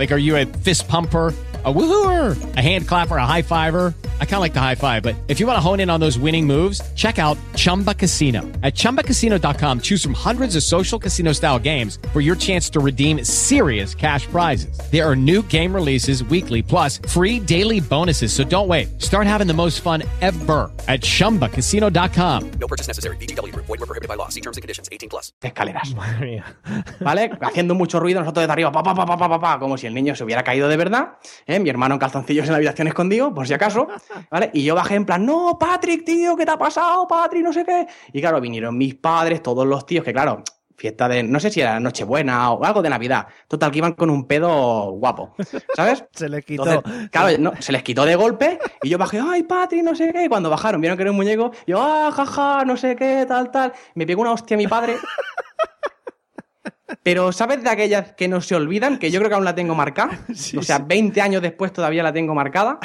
[0.00, 1.34] Like, are you a fist pumper?
[1.62, 3.92] A woohooer, a hand clapper, a high fiver.
[4.18, 6.00] I kind of like the high five, but if you want to hone in on
[6.00, 8.40] those winning moves, check out Chumba Casino.
[8.62, 13.22] At chumbacasino.com, choose from hundreds of social casino style games for your chance to redeem
[13.26, 14.80] serious cash prizes.
[14.90, 18.32] There are new game releases weekly, plus free daily bonuses.
[18.32, 19.02] So don't wait.
[19.02, 22.52] Start having the most fun ever at chumbacasino.com.
[22.52, 23.18] No purchase necessary.
[23.18, 23.66] VGW Group.
[23.66, 24.28] Void were prohibited by law.
[24.30, 24.88] See terms and conditions.
[24.90, 25.34] 18 plus.
[25.42, 25.94] escaleras.
[25.94, 26.44] Madre mía.
[27.00, 27.32] ¿Vale?
[27.42, 29.89] Haciendo mucho ruido nosotros desde arriba, pa, pa, pa, pa, pa, pa, pa, como si
[29.90, 31.18] el niño se hubiera caído de verdad.
[31.46, 31.58] ¿eh?
[31.58, 33.88] Mi hermano en calzoncillos en la habitación escondido, por si acaso.
[34.30, 34.50] ¿Vale?
[34.54, 37.42] Y yo bajé en plan, no, Patrick, tío, ¿qué te ha pasado, Patrick?
[37.42, 37.86] No sé qué.
[38.12, 40.42] Y claro, vinieron mis padres, todos los tíos, que claro,
[40.80, 43.26] fiesta de, no sé si era Nochebuena o algo de Navidad.
[43.46, 45.34] Total, que iban con un pedo guapo,
[45.74, 46.04] ¿sabes?
[46.12, 46.66] Se les quitó.
[46.66, 50.12] Entonces, claro, no, se les quitó de golpe y yo bajé, ay, Patrick, no sé
[50.12, 50.24] qué.
[50.24, 53.50] Y cuando bajaron, vieron que era un muñeco, yo, ah, jaja, no sé qué, tal,
[53.50, 53.72] tal.
[53.94, 54.96] Me pegó una hostia a mi padre.
[57.02, 58.98] Pero, ¿sabes de aquellas que no se olvidan?
[58.98, 60.20] Que yo creo que aún la tengo marcada.
[60.58, 62.78] o sea, 20 años después todavía la tengo marcada.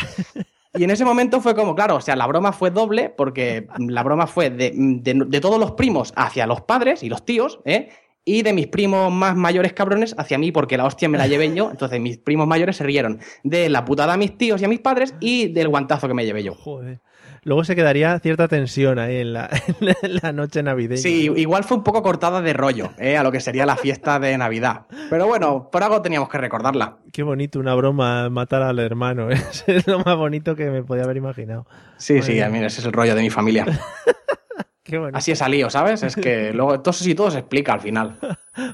[0.77, 4.03] Y en ese momento fue como, claro, o sea, la broma fue doble, porque la
[4.03, 7.89] broma fue de, de- de todos los primos hacia los padres y los tíos, ¿eh?
[8.27, 11.53] Y de mis primos más mayores cabrones hacia mí, porque la hostia me la llevé
[11.53, 11.69] yo.
[11.69, 14.79] Entonces mis primos mayores se rieron de la putada a mis tíos y a mis
[14.79, 16.55] padres y del guantazo que me llevé yo.
[16.55, 17.01] Joder.
[17.45, 19.47] Luego se quedaría cierta tensión ahí en la,
[20.01, 20.99] en la noche navideña.
[20.99, 23.17] Sí, igual fue un poco cortada de rollo, ¿eh?
[23.17, 24.87] a lo que sería la fiesta de Navidad.
[25.11, 26.97] Pero bueno, por algo teníamos que recordarla.
[27.13, 29.29] Qué bonito una broma matar al hermano.
[29.29, 29.37] ¿eh?
[29.67, 31.67] Es lo más bonito que me podía haber imaginado.
[31.97, 33.65] Sí, sí, a mí ese es el rollo de mi familia.
[34.83, 34.99] Qué.
[35.13, 36.01] Así es lío, ¿sabes?
[36.01, 38.19] Es que luego todo y todo se explica al final.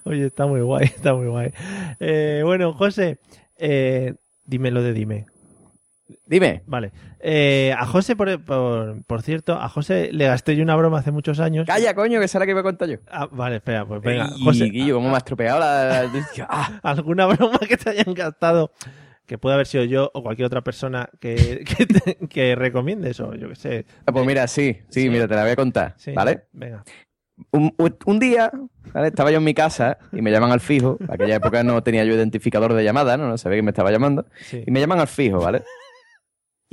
[0.06, 1.52] Oye, está muy guay, está muy guay.
[2.00, 3.20] Eh, bueno, José,
[3.58, 4.16] eh,
[4.46, 5.26] dime lo de dime.
[6.26, 6.64] Dime.
[6.66, 6.92] Vale.
[7.20, 11.12] Eh, a José, por, por, por cierto, a José le gasté yo una broma hace
[11.12, 11.66] muchos años.
[11.68, 12.98] Calla, coño, que será que iba a contar yo.
[13.10, 14.26] Ah, vale, espera, pues venga.
[14.26, 16.04] Ey, José, Guillo, cómo me has tropeado la...
[16.04, 16.12] la-
[16.50, 18.72] Ah, ¿Alguna broma que te hayan gastado
[19.26, 23.34] que pueda haber sido yo o cualquier otra persona que, que, te- que recomiendes o
[23.36, 23.86] yo qué sé?
[24.06, 26.46] pues mira, sí, sí, mira, te la voy a contar, Sí, ¿vale?
[26.52, 26.84] Venga.
[27.54, 28.52] Un día,
[28.94, 29.08] ¿vale?
[29.08, 30.98] Estaba yo en mi casa y me llaman al fijo.
[31.00, 33.28] En aquella época no tenía yo identificador de llamada, ¿no?
[33.28, 34.28] No sabía que me estaba llamando.
[34.42, 34.64] Sí.
[34.68, 35.64] Y me llaman al fijo, ¿vale?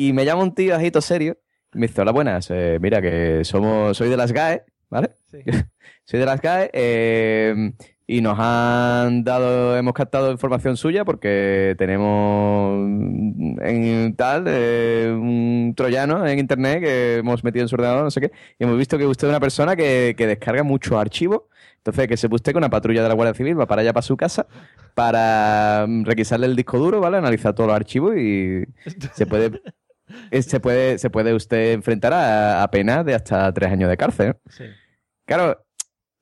[0.00, 1.38] Y me llama un tío ajito serio
[1.74, 5.10] y me dice, hola, buenas, eh, mira que somos, soy de las GAE, ¿vale?
[6.04, 7.72] soy de las GAE eh,
[8.06, 12.78] y nos han dado, hemos captado información suya porque tenemos
[13.60, 18.20] en tal eh, un troyano en internet que hemos metido en su ordenador, no sé
[18.20, 21.42] qué, y hemos visto que usted es una persona que, que descarga muchos archivos.
[21.78, 24.02] Entonces, que se usted con una patrulla de la Guardia Civil va para allá, para
[24.02, 24.46] su casa,
[24.94, 27.16] para requisarle el disco duro, ¿vale?
[27.16, 28.64] Analizar todos los archivos y
[29.14, 29.62] se puede,
[30.42, 34.28] se puede, se puede usted enfrentar a, a penas de hasta tres años de cárcel.
[34.28, 34.52] ¿no?
[34.52, 34.64] Sí.
[35.26, 35.64] Claro,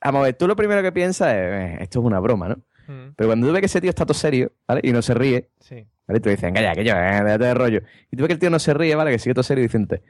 [0.04, 2.56] vamos a ver, tú lo primero que piensas es, "Eh, esto es una broma, ¿no?
[2.88, 4.80] Mm, Pero cuando tú ves que ese tío está todo serio, ¿vale?
[4.84, 5.86] Y no se ríe, Sí.
[6.06, 6.20] ¿vale?
[6.20, 7.80] Tú dices, calla, que yo, eh, déjate de rollo.
[8.10, 9.10] Y tú ves que el tío no se ríe, ¿vale?
[9.10, 10.02] Que sigue todo serio diciéndote,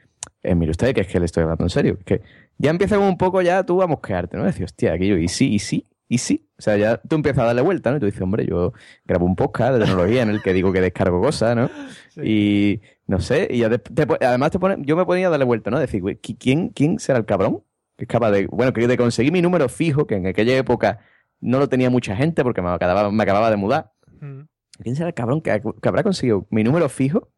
[0.43, 1.95] eh, mire usted, que es que le estoy hablando en serio.
[1.99, 2.21] Es que
[2.57, 4.43] ya empieza como un poco ya tú a mosquearte, ¿no?
[4.43, 6.49] Decir, hostia, aquello, y sí, y sí, y sí.
[6.57, 7.97] O sea, ya tú empiezas a darle vuelta, ¿no?
[7.97, 8.73] Y tú dices, hombre, yo
[9.05, 11.69] grabo un podcast de tecnología en el que digo que descargo cosas, ¿no?
[12.23, 15.45] Y no sé, y ya te po- además te pone, yo me ponía a darle
[15.45, 15.79] vuelta, ¿no?
[15.79, 17.63] Decir, güey, ¿qui- ¿quién, ¿quién será el cabrón?
[17.95, 20.99] Que es capaz de, bueno, que de conseguir mi número fijo, que en aquella época
[21.39, 23.91] no lo tenía mucha gente porque me acababa, me acababa de mudar.
[24.19, 24.41] mm.
[24.81, 27.29] ¿Quién será el cabrón que, que habrá conseguido mi número fijo,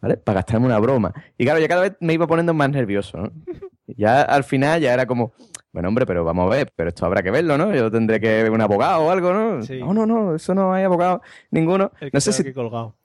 [0.00, 0.16] ¿vale?
[0.18, 1.12] Para gastarme una broma.
[1.38, 3.32] Y claro, ya cada vez me iba poniendo más nervioso, ¿no?
[3.86, 5.34] Ya al final ya era como,
[5.74, 7.74] bueno, hombre, pero vamos a ver, pero esto habrá que verlo, ¿no?
[7.74, 9.62] Yo tendré que ver un abogado o algo, ¿no?
[9.62, 9.78] Sí.
[9.80, 11.20] No, no, no, eso no hay abogado
[11.50, 11.90] ninguno.
[12.00, 12.94] El que No sé si colgado.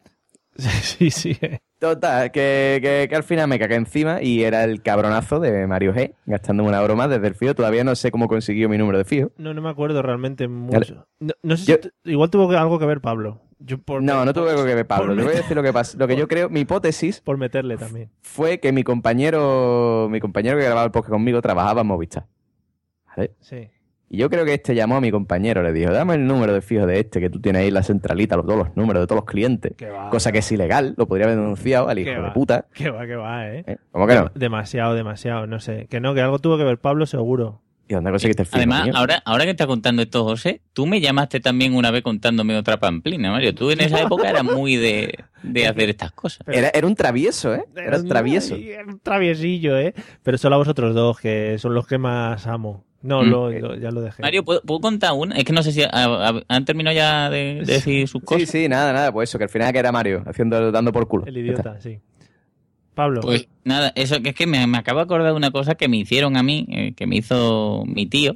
[0.57, 1.39] Sí, sí, sí.
[1.79, 5.93] Total, que, que, que al final me cagué encima y era el cabronazo de Mario
[5.93, 7.55] G, gastándome una broma desde el fijo.
[7.55, 9.31] Todavía no sé cómo consiguió mi número de fijo.
[9.37, 11.07] No, no me acuerdo realmente mucho.
[11.21, 13.39] No, no sé Yo- si tu- igual tuvo algo que ver Pablo.
[13.59, 15.15] Yo por No, no tuve algo que ver, Pablo.
[15.15, 15.97] Te voy a decir lo que pasa.
[15.97, 18.09] Lo que yo creo, mi hipótesis Por meterle también.
[18.21, 22.25] fue que mi compañero, mi compañero que grababa el podcast conmigo trabajaba en Movistar.
[23.15, 23.31] ¿Vale?
[23.39, 23.67] Sí.
[24.11, 26.61] Y yo creo que este llamó a mi compañero, le dijo, dame el número de
[26.61, 29.17] fijo de este, que tú tienes ahí la centralita, los- todos los números de todos
[29.21, 29.73] los clientes.
[29.83, 30.09] Va.
[30.09, 32.65] Cosa que es ilegal, lo podría haber denunciado al hijo de puta.
[32.73, 33.63] Que va, que va, ¿eh?
[33.67, 33.77] ¿Eh?
[33.91, 34.25] ¿Cómo que no?
[34.25, 35.45] Dem- Demasiado, demasiado.
[35.45, 35.85] No sé.
[35.91, 37.61] Que no, que algo tuvo que ver Pablo, seguro.
[37.87, 38.57] ¿Y dónde conseguiste el fijo?
[38.57, 42.55] Además, ahora, ahora que está contando esto José, tú me llamaste también una vez contándome
[42.57, 43.53] otra pamplina, Mario.
[43.55, 46.47] Tú en esa época eras muy de, de hacer estas cosas.
[46.47, 47.63] Era, era un travieso, ¿eh?
[47.75, 48.55] Era un travieso.
[48.55, 49.93] Ay, un traviesillo, ¿eh?
[50.23, 52.85] Pero solo a vosotros dos, que son los que más amo.
[53.01, 53.29] No, Mm.
[53.29, 54.21] lo- lo- ya lo dejé.
[54.21, 55.35] Mario, ¿puedo, puedo contar una?
[55.37, 58.25] Es que no sé si ha- ha- han terminado ya de, de decir sus Sí,
[58.25, 58.49] cosas.
[58.49, 61.25] sí, nada, nada, pues eso, que al final que era Mario, haciendo, dando por culo.
[61.25, 61.61] El está.
[61.61, 61.99] idiota, sí.
[62.93, 63.21] Pablo.
[63.21, 65.87] Pues nada, eso que es que me, me acabo de acordar de una cosa que
[65.87, 68.35] me hicieron a mí, eh, que me hizo mi tío,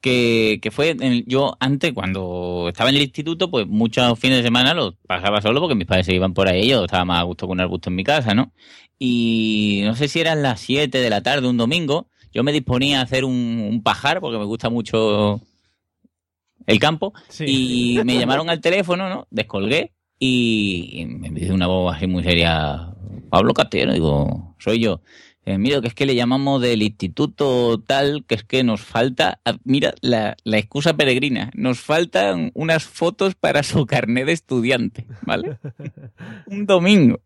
[0.00, 4.42] que, que fue en- yo antes cuando estaba en el instituto pues muchos fines de
[4.42, 7.22] semana los pasaba solo porque mis padres se iban por ahí yo estaba más a
[7.22, 8.52] gusto con el gusto en mi casa no
[8.98, 13.00] y no sé si eran las 7 de la tarde un domingo yo me disponía
[13.00, 15.40] a hacer un, un pajar porque me gusta mucho
[16.66, 22.06] el campo y me llamaron al teléfono no descolgué y, me dice una voz así
[22.06, 22.94] muy seria
[23.30, 25.00] Pablo Catero digo soy yo
[25.46, 29.40] eh, mira, que es que le llamamos del instituto tal, que es que nos falta,
[29.62, 35.58] mira, la, la excusa peregrina, nos faltan unas fotos para su carnet de estudiante, ¿vale?
[36.46, 37.20] Un domingo.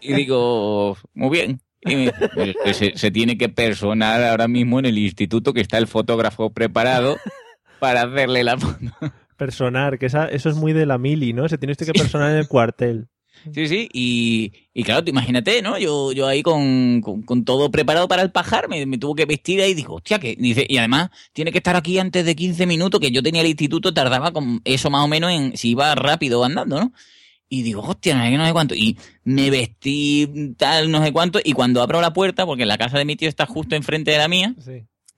[0.00, 1.60] Y digo, muy bien.
[1.86, 4.98] Y me dice, "Pues es que se, se tiene que personar ahora mismo en el
[4.98, 7.16] instituto que está el fotógrafo preparado
[7.80, 8.76] para hacerle la foto.
[9.36, 11.48] Personar, que esa- eso es muy de la mili, ¿no?
[11.48, 13.06] Se tiene usted que personar en el cuartel.
[13.54, 15.78] Sí, sí, y, y claro, tú imagínate, ¿no?
[15.78, 19.26] Yo, yo ahí con, con, con todo preparado para el pajar, me, me tuvo que
[19.26, 22.34] vestir ahí y digo, hostia, que dice, y además tiene que estar aquí antes de
[22.34, 25.70] 15 minutos, que yo tenía el instituto, tardaba con eso más o menos en si
[25.70, 26.92] iba rápido andando, ¿no?
[27.48, 28.74] Y digo, hostia, no sé no sé cuánto.
[28.74, 32.98] Y me vestí tal, no sé cuánto, y cuando abro la puerta, porque la casa
[32.98, 34.54] de mi tío está justo enfrente de la mía,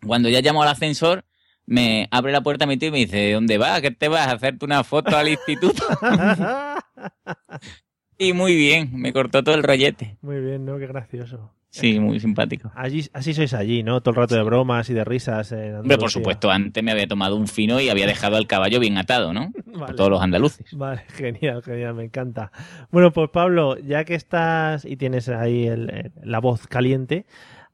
[0.06, 1.24] cuando ya llamo al ascensor,
[1.64, 3.80] me abre la puerta mi tío y me dice, ¿dónde vas?
[3.80, 5.82] ¿Qué te vas a hacerte una foto al instituto?
[8.18, 10.16] y muy bien, me cortó todo el rollete.
[10.22, 10.78] Muy bien, ¿no?
[10.78, 11.52] Qué gracioso.
[11.70, 12.72] Sí, muy simpático.
[12.74, 14.00] Allí, así sois allí, ¿no?
[14.00, 15.52] Todo el rato de bromas y de risas.
[15.52, 18.80] en Hombre, por supuesto, antes me había tomado un fino y había dejado al caballo
[18.80, 19.52] bien atado, ¿no?
[19.72, 19.94] Por Vale.
[19.94, 20.66] todos los andaluces.
[20.72, 22.50] Vale, genial, genial, me encanta.
[22.90, 27.26] Bueno, pues Pablo, ya que estás y tienes ahí el- el- la voz caliente,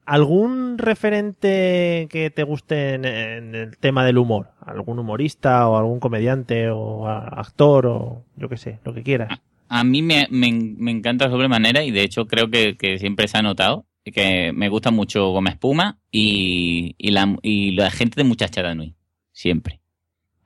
[0.04, 4.48] ¿algún referente que te guste en, en el tema del humor?
[4.60, 9.40] ¿Algún humorista o algún comediante o actor o yo qué sé, lo que quieras?
[9.68, 13.38] A mí me, me, me encanta sobremanera y de hecho creo que, que siempre se
[13.38, 18.24] ha notado que me gusta mucho Goma Espuma y, y, la, y la gente de
[18.24, 18.94] Muchachada Nui.
[19.32, 19.80] Siempre.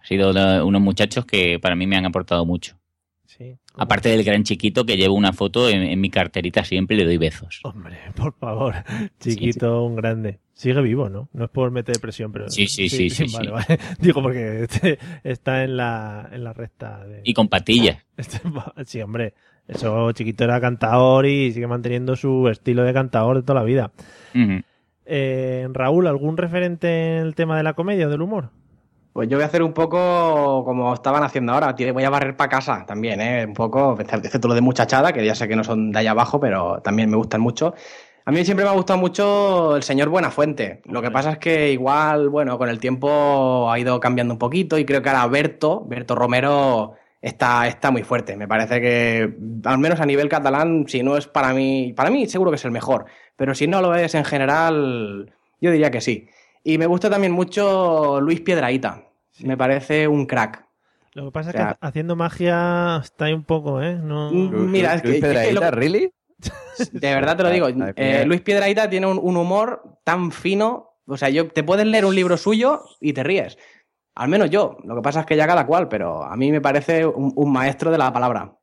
[0.00, 2.78] Ha sido la- unos muchachos que para mí me han aportado mucho.
[3.26, 3.56] Sí.
[3.74, 7.04] Aparte del gran chiquito que llevo una foto en, en mi carterita siempre y le
[7.06, 7.60] doy besos.
[7.64, 8.76] Hombre, por favor,
[9.20, 10.38] chiquito, un grande.
[10.58, 11.28] Sigue vivo, ¿no?
[11.34, 12.50] No es por meter presión, pero...
[12.50, 13.52] Sí, sí, sí, sí, Vale, sí.
[13.52, 13.80] vale.
[14.00, 17.20] Digo porque este está en la, en la recta de...
[17.22, 17.98] Y con patillas.
[18.16, 18.40] Este-
[18.84, 19.34] Sí, hombre.
[19.68, 23.92] Eso, chiquito era cantador y sigue manteniendo su estilo de cantador de toda la vida.
[25.06, 28.50] Eh, Raúl, ¿algún referente en el tema de la comedia o del humor?
[29.12, 31.76] Pues yo voy a hacer un poco como estaban haciendo ahora.
[31.92, 33.44] Voy a barrer para casa también, ¿eh?
[33.46, 36.40] Un poco, excepto lo de muchachada, que ya sé que no son de allá abajo,
[36.40, 37.74] pero también me gustan mucho.
[38.28, 40.82] A mí siempre me ha gustado mucho el señor Buenafuente.
[40.84, 44.76] Lo que pasa es que igual, bueno, con el tiempo ha ido cambiando un poquito
[44.76, 48.36] y creo que ahora Berto, Berto Romero, está, está muy fuerte.
[48.36, 52.26] Me parece que, al menos a nivel catalán, si no es para mí, para mí
[52.26, 56.02] seguro que es el mejor, pero si no lo es en general, yo diría que
[56.02, 56.28] sí.
[56.62, 59.04] Y me gusta también mucho Luis Piedraíta.
[59.40, 60.66] Me parece un crack.
[61.14, 63.94] Lo que pasa O sea- es que haciendo magia está ahí un poco, ¿eh?
[63.94, 64.30] No...
[64.30, 66.10] Mm, Mira, es que, es que lo- ¿really?
[66.92, 67.68] De verdad te lo digo.
[67.96, 68.24] Eh.
[68.26, 70.96] Luis Piedraíta tiene un, un humor tan fino.
[71.06, 73.58] O sea, yo te puedes leer un libro suyo y te ríes.
[74.14, 74.76] Al menos yo.
[74.84, 77.52] Lo que pasa es que ya cada cual, pero a mí me parece un, un
[77.52, 78.58] maestro de la palabra.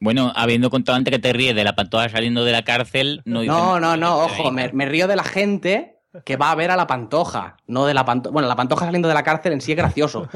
[0.00, 3.44] Bueno, habiendo contado antes que te ríes de la pantoja saliendo de la cárcel, no
[3.44, 6.76] No, no, no, ojo, me, me río de la gente que va a ver a
[6.76, 8.32] la pantoja, no de la pantoja.
[8.32, 10.28] Bueno, la pantoja saliendo de la cárcel en sí es gracioso,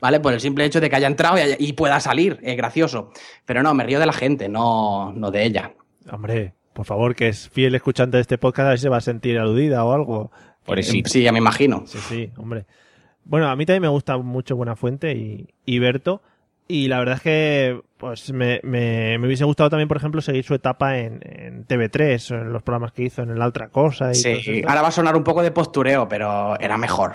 [0.00, 0.20] ¿vale?
[0.20, 3.10] Por el simple hecho de que haya entrado y, haya- y pueda salir, es gracioso.
[3.44, 5.72] Pero no, me río de la gente, no, no de ella.
[6.10, 8.96] Hombre, por favor, que es fiel escuchante de este podcast, a ver si se va
[8.96, 10.30] a sentir aludida o algo.
[10.64, 11.10] Pobrecito.
[11.10, 11.82] Sí, ya me imagino.
[11.86, 12.66] Sí, sí, hombre.
[13.24, 16.22] Bueno, a mí también me gusta mucho Buenafuente y, y Berto.
[16.72, 20.42] Y la verdad es que pues me, me, me hubiese gustado también, por ejemplo, seguir
[20.42, 24.10] su etapa en, en TV3, en los programas que hizo en el Altra Cosa.
[24.10, 27.12] Y Sí, ahora va a sonar un poco de postureo, pero era mejor.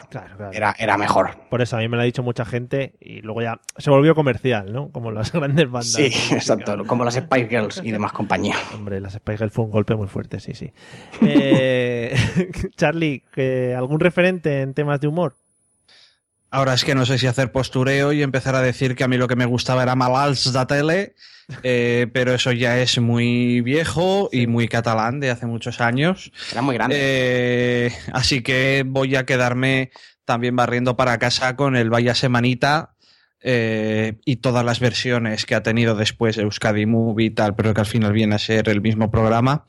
[0.54, 1.32] Era, era mejor.
[1.50, 4.14] Por eso a mí me lo ha dicho mucha gente y luego ya se volvió
[4.14, 4.90] comercial, ¿no?
[4.92, 5.92] Como las grandes bandas.
[5.92, 8.56] Sí, exacto, como las Spice Girls y demás compañía.
[8.76, 10.72] Hombre, las Spice Girls fue un golpe muy fuerte, sí, sí.
[11.22, 12.16] Eh,
[12.76, 15.36] Charlie, ¿que ¿algún referente en temas de humor?
[16.50, 19.18] Ahora es que no sé si hacer postureo y empezar a decir que a mí
[19.18, 21.14] lo que me gustaba era Malals da tele,
[21.64, 26.32] eh, pero eso ya es muy viejo y muy catalán de hace muchos años.
[26.52, 26.96] Era muy grande.
[26.98, 29.92] Eh, así que voy a quedarme
[30.24, 32.96] también barriendo para casa con el Vaya Semanita
[33.42, 37.82] eh, y todas las versiones que ha tenido después Euskadi Movie y tal, pero que
[37.82, 39.66] al final viene a ser el mismo programa.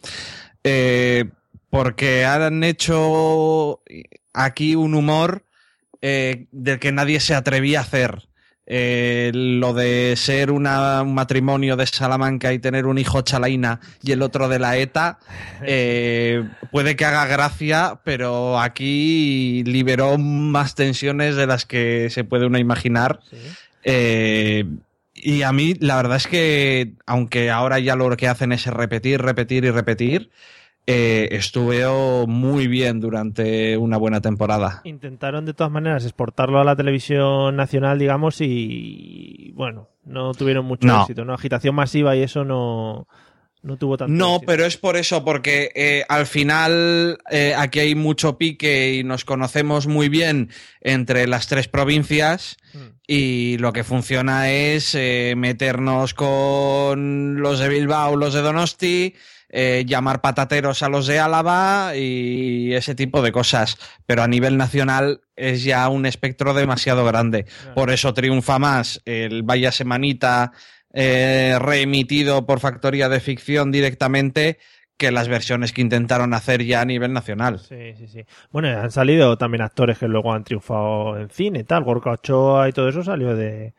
[1.71, 3.83] Porque han hecho
[4.33, 5.43] aquí un humor
[6.03, 8.23] eh, del que nadie se atrevía a hacer.
[8.71, 14.13] eh, lo de ser una- un matrimonio de Salamanca y tener un hijo chalaina y
[14.13, 15.19] el otro de la ETA,
[15.63, 22.45] eh, puede que haga gracia, pero aquí liberó más tensiones de las que se puede
[22.45, 23.21] uno imaginar.
[23.85, 24.67] Eh,
[25.15, 29.23] y a mí, la verdad es que, aunque ahora ya lo que hacen es repetir,
[29.23, 30.29] repetir y repetir,
[30.91, 31.85] eh, estuve
[32.27, 34.81] muy bien durante una buena temporada.
[34.85, 40.87] Intentaron de todas maneras exportarlo a la televisión nacional, digamos, y bueno, no tuvieron mucho
[40.87, 41.03] No.
[41.03, 41.35] éxito, ¿no?
[41.35, 43.07] Agitación masiva y eso no,
[43.63, 44.47] no tuvo tanto No, éxito.
[44.47, 49.27] pero es por eso, porque eh, al final eh, aquí hay mucho pique y nos
[49.27, 50.49] conocemos muy bien
[50.81, 52.57] entre las tres provincias
[53.07, 59.15] y lo que funciona es eh, meternos con los de Bilbao, los de Donosti,
[59.51, 63.79] eh, llamar patateros a los de Álava y ese tipo de cosas.
[64.07, 67.47] Pero a nivel nacional es ya un espectro demasiado grande.
[67.75, 70.53] Por eso triunfa más el Vaya Semanita
[70.93, 74.59] eh, reemitido por Factoría de Ficción directamente
[74.97, 77.61] que las versiones que intentaron hacer ya a nivel nacional.
[77.61, 78.25] Sí, sí, sí.
[78.51, 81.85] Bueno, han salido también actores que luego han triunfado en cine, tal.
[81.85, 83.75] Gorka Ochoa y todo eso salió de,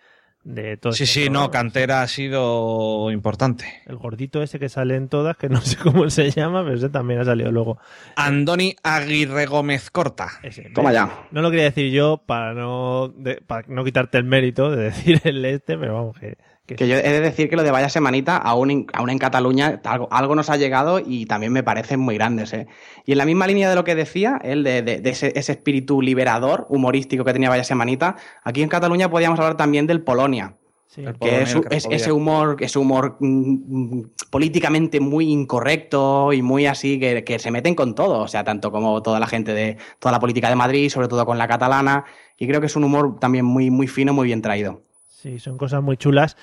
[0.50, 1.52] de todo Sí, este sí, no.
[1.52, 3.66] Cantera ha sido importante.
[3.86, 6.90] El gordito ese que sale en todas, que no sé cómo se llama, pero ese
[6.90, 7.78] también ha salido luego.
[8.16, 10.28] Andoni Aguirre Gómez Corta.
[10.74, 11.28] Toma ya.
[11.32, 15.22] No lo quería decir yo para no, de- para no quitarte el mérito de decir
[15.24, 16.38] el este, pero vamos, que,
[16.70, 19.18] que Que yo he de decir que lo de Vaya Semanita, aún en, aún en
[19.18, 22.54] Cataluña, algo, algo nos ha llegado y también me parecen muy grandes.
[22.54, 22.68] ¿eh?
[23.06, 25.52] Y en la misma línea de lo que decía, él de, de- de ese, ese
[25.54, 30.56] espíritu liberador, humorístico que tenía Vaya Semanita, aquí en Cataluña podíamos hablar también del Polonia.
[30.98, 35.32] El que es, Polonia, el es- que ese humor, ese humor mm, mm, políticamente muy
[35.32, 39.20] incorrecto y muy así, que, que se meten con todo, o sea, tanto como toda
[39.20, 42.06] la gente de toda la política de Madrid, sobre todo con la catalana,
[42.38, 44.82] y creo que es un humor también muy, muy fino, muy bien traído.
[45.08, 46.38] Sí, son cosas muy chulas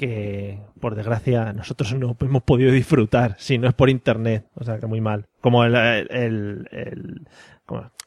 [0.00, 4.46] que, por desgracia, nosotros no hemos podido disfrutar si no es por internet.
[4.54, 5.26] O sea, que muy mal.
[5.42, 6.08] Como el, el,
[6.72, 7.26] el,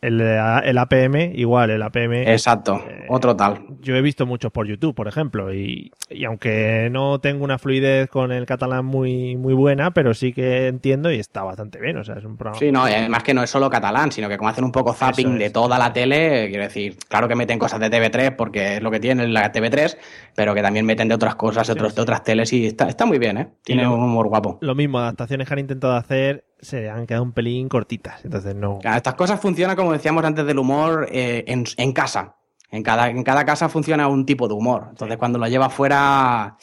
[0.02, 2.14] el- APM, igual, el APM.
[2.32, 3.60] Exacto, otro tal.
[3.84, 8.10] Yo he visto muchos por YouTube, por ejemplo, y, y aunque no tengo una fluidez
[8.10, 11.98] con el catalán muy, muy buena, pero sí que entiendo y está bastante bien.
[11.98, 12.60] O sea, es un programa.
[12.60, 15.34] Sí, no, además que no es solo catalán, sino que como hacen un poco zapping
[15.34, 15.40] es.
[15.40, 18.90] de toda la tele, quiero decir, claro que meten cosas de TV3 porque es lo
[18.90, 19.98] que tiene la TV3,
[20.36, 23.06] pero que también meten de otras cosas, de, otros, de otras teles y está, está
[23.06, 23.48] muy bien, ¿eh?
[23.64, 24.58] Tiene lo- un humor guapo.
[24.62, 28.24] Lo mismo, adaptaciones que han intentado hacer se han quedado un pelín cortitas.
[28.24, 28.80] Entonces no.
[28.80, 32.38] Claro, Estas cosas funcionan, como decíamos antes del humor, eh, en, en casa.
[32.74, 34.88] En cada, en cada casa funciona un tipo de humor.
[34.90, 36.58] Entonces, cuando lo lleva fuera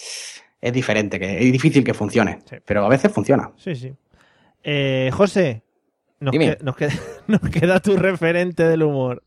[0.60, 2.40] es diferente, que es difícil que funcione.
[2.66, 3.52] Pero a veces funciona.
[3.56, 3.92] Sí, sí.
[4.62, 5.62] Eh, José,
[6.18, 6.92] nos, que- nos queda,
[7.28, 9.22] nos queda tu referente del humor.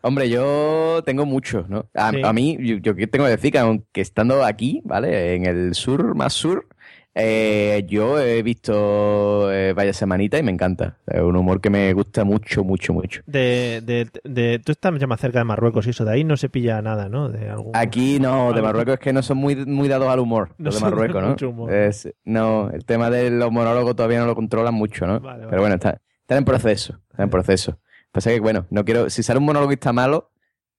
[0.00, 1.86] Hombre, yo tengo muchos, ¿no?
[1.94, 2.20] A, Sí.
[2.24, 5.36] a mí, yo, yo tengo que decir que aunque estando aquí, ¿vale?
[5.36, 6.66] En el sur, más sur,
[7.14, 10.98] eh, yo he visto eh, Vaya Semanita y me encanta.
[11.06, 13.22] Es un humor que me gusta mucho, mucho, mucho.
[13.26, 16.36] De, de, de- tú estás ya más cerca de Marruecos y eso, de ahí no
[16.36, 17.28] se pilla nada, ¿no?
[17.28, 17.74] De algún...
[17.74, 20.74] Aquí no, de Marruecos es que no son muy, muy dados al humor, No los
[20.76, 21.28] de Marruecos, ¿no?
[21.30, 21.72] mucho humor.
[21.72, 25.20] Es- no, el tema de los monólogos todavía no lo controlan mucho, ¿no?
[25.20, 25.46] Vale, vale.
[25.50, 27.78] Pero bueno, está, está en proceso, está en proceso.
[28.12, 30.30] Pasa que, bueno, no quiero, si sale un está malo,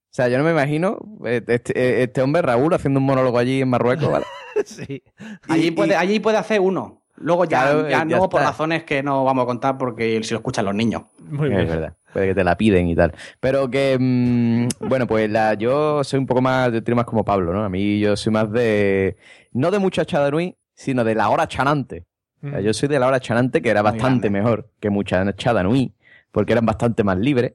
[0.09, 3.61] o sea, yo no me imagino eh, este, este hombre, Raúl, haciendo un monólogo allí
[3.61, 4.25] en Marruecos, ¿vale?
[4.65, 5.03] sí.
[5.47, 7.03] Allí puede, allí puede hacer uno.
[7.17, 10.33] Luego ya, Claro, ya ya no por razones que no vamos a contar porque si
[10.33, 11.03] lo escuchan los niños.
[11.29, 13.13] Muy Es verdad, puede que te la piden y tal.
[13.39, 17.23] Pero que, mm, bueno, pues la, yo soy un poco más, yo tiro más como
[17.23, 17.63] Pablo, ¿no?
[17.63, 19.17] A mí yo soy más de,
[19.51, 22.05] no de muchachada nui, sino de la hora chanante.
[22.41, 25.61] O sea, yo soy de la hora chanante que era Muy bastante mejor que muchachada
[25.61, 25.93] nui,
[26.31, 27.53] porque eran bastante más libres.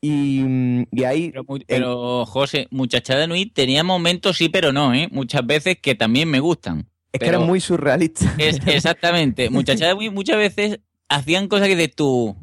[0.00, 1.32] Y, y ahí...
[1.66, 5.08] Pero, José, Muchachada Nui tenía momentos sí, pero no, ¿eh?
[5.10, 6.80] Muchas veces que también me gustan.
[7.12, 8.34] Es que Pero eran muy surrealistas.
[8.38, 9.50] es- exactamente.
[9.50, 12.36] Muchachada Nui muchas veces hacían cosas que de tú...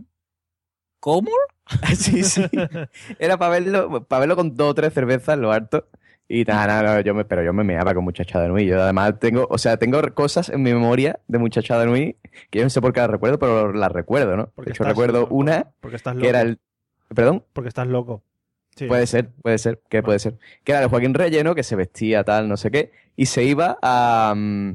[1.00, 1.30] ¿Cómo?
[1.98, 2.44] sí, sí.
[3.20, 5.88] Era para verlo, para verlo con dos o tres cervezas, lo harto.
[6.30, 8.66] Y nada, nada, yo me, pero yo me meaba con Muchachada Nui.
[8.66, 12.16] Yo además tengo, o sea, tengo cosas en mi memoria de Muchachada Nui
[12.50, 14.46] que yo no sé por qué las recuerdo, pero las recuerdo, ¿no?
[14.56, 16.24] de hecho, estás- recuerdo una Porque estás loco.
[16.24, 16.60] que era el.
[17.14, 17.44] ¿Perdón?
[17.54, 18.24] Porque estás loco.
[18.76, 18.88] Sí.
[18.88, 20.38] Puede ser, puede ser, que puede ser.
[20.64, 23.78] Que era el Joaquín Relleno, que se vestía tal, no sé qué, y se iba
[23.84, 24.72] a, mm,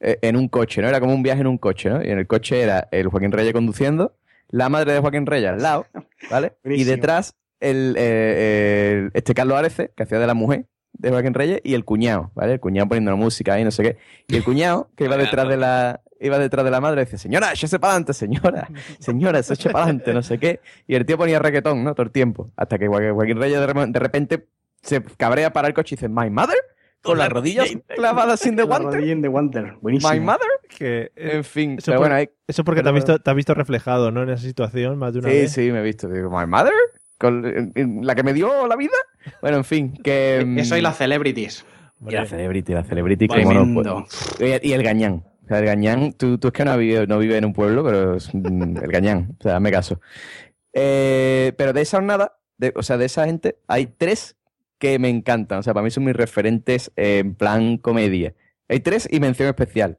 [0.00, 0.88] eh, en un coche, ¿no?
[0.88, 2.02] Era como un viaje en un coche, ¿no?
[2.02, 4.14] Y en el coche era el Joaquín Reyes conduciendo,
[4.48, 5.86] la madre de Joaquín Reyes al lado,
[6.30, 6.54] ¿vale?
[6.64, 10.64] y detrás el, eh, el- este Carlos Arece, que hacía de la mujer
[10.94, 12.54] de Joaquín Reyes, y el cuñado, ¿vale?
[12.54, 13.96] El cuñado poniendo la música ahí, no sé qué.
[14.28, 17.52] Y el cuñado, que iba detrás de la, iba detrás de la madre, decía, señora,
[17.52, 18.68] échese para adelante, señora,
[18.98, 20.60] señora, se eche para adelante, no sé qué.
[20.86, 21.94] Y el tío ponía reggaetón, ¿no?
[21.94, 22.50] Todo el tiempo.
[22.56, 24.46] Hasta que Joaquín Reyes de repente
[24.82, 26.56] se cabrea para el coche y dice, My mother,
[27.02, 29.74] con las rodillas clavadas sin de Wanter.
[29.80, 30.12] Buenísimo.
[30.12, 30.48] My mother.
[30.68, 33.36] Que, En fin, eso pero por- bueno, hay- eso porque te has, visto, te has
[33.36, 34.22] visto reflejado, ¿no?
[34.22, 35.52] En esa situación más de una Sí, vez.
[35.52, 36.08] sí, me he visto.
[36.08, 36.72] Digo, My mother,
[37.18, 38.96] con en- en la que me dio la vida.
[39.40, 40.42] Bueno, en fin, que.
[40.46, 41.64] mm, Eso y las celebrities.
[42.04, 44.06] Y la celebrity, la celebrity, como no.
[44.40, 45.22] Y y el gañán.
[45.52, 48.16] Sea, el gañán, tú, tú es que no vives no vive en un pueblo, pero
[48.16, 49.36] es mm, el gañán.
[49.38, 50.00] O sea, hazme caso.
[50.72, 54.36] Eh, pero de esa nada, de, o sea, de esa gente, hay tres
[54.78, 55.58] que me encantan.
[55.58, 58.34] O sea, para mí son mis referentes en plan comedia.
[58.68, 59.98] Hay tres y mención especial.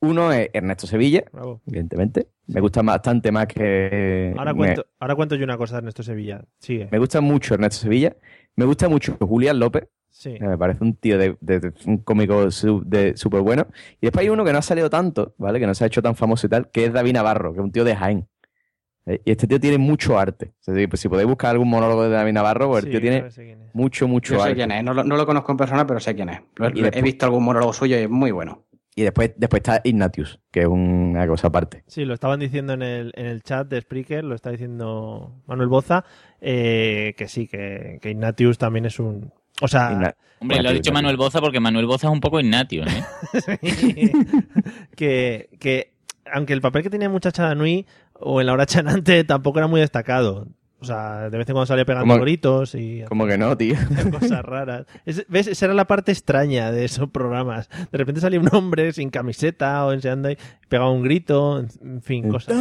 [0.00, 1.62] Uno es Ernesto Sevilla, Bravo.
[1.66, 2.28] evidentemente.
[2.48, 4.34] Me gusta bastante más que.
[4.36, 6.44] Ahora me- cuento, ahora cuento yo una cosa de Ernesto Sevilla.
[6.58, 6.88] Sigue.
[6.90, 8.14] me gusta mucho Ernesto Sevilla.
[8.56, 9.88] Me gusta mucho Julián López.
[10.18, 10.34] Sí.
[10.40, 12.86] Me parece un tío de, de- de- un cómico su-
[13.16, 13.66] súper bueno.
[14.00, 15.60] Y después hay uno que no ha salido tanto, ¿vale?
[15.60, 17.64] Que no se ha hecho tan famoso y tal, que es David Navarro, que es
[17.64, 18.26] un tío de Jaén.
[19.04, 20.54] Eh, Y este tío tiene mucho arte.
[20.58, 23.00] O sea, si- pues si podéis buscar algún monólogo de David Navarro, pues el tío
[23.02, 23.24] tiene
[23.74, 24.56] mucho, mucho Yo sé arte.
[24.56, 24.82] quién es.
[24.82, 26.40] No lo, no lo conozco en persona, pero sé quién es.
[26.56, 28.64] Lo- he visto algún monólogo suyo y es muy bueno.
[28.98, 31.84] Y después, después está Ignatius, que es una cosa aparte.
[31.86, 35.68] Sí, lo estaban diciendo en el, en el chat de Spreaker, lo está diciendo Manuel
[35.68, 36.06] Boza,
[36.40, 39.30] eh, que sí, que, que Ignatius también es un...
[39.62, 42.84] O sea, Hombre, lo ha dicho Manuel Boza porque Manuel Boza es un poco Ignatio,
[42.86, 43.04] ¿eh?
[44.96, 45.92] que, que
[46.30, 49.80] aunque el papel que tenía Muchacha Nui o en la hora chanante tampoco era muy
[49.80, 50.48] destacado.
[50.78, 53.76] O sea, de vez en cuando salía pegando ¿Cómo- gritos y Como que no, tío.
[54.12, 54.84] cosas raras.
[55.06, 55.46] Es- ¿Ves?
[55.46, 57.70] Esa era la parte extraña de esos programas.
[57.90, 60.36] De repente salía un hombre sin camiseta o enseñando ahí,
[60.68, 62.54] pegaba un grito, en- en fin, cosas.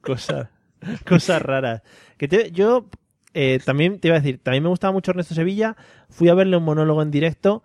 [0.00, 0.48] cosas,
[1.06, 1.82] cosas raras.
[2.16, 2.88] Que te- yo
[3.34, 5.76] eh, también te iba a decir, también me gustaba mucho Ernesto Sevilla.
[6.08, 7.62] Fui a verle un monólogo en directo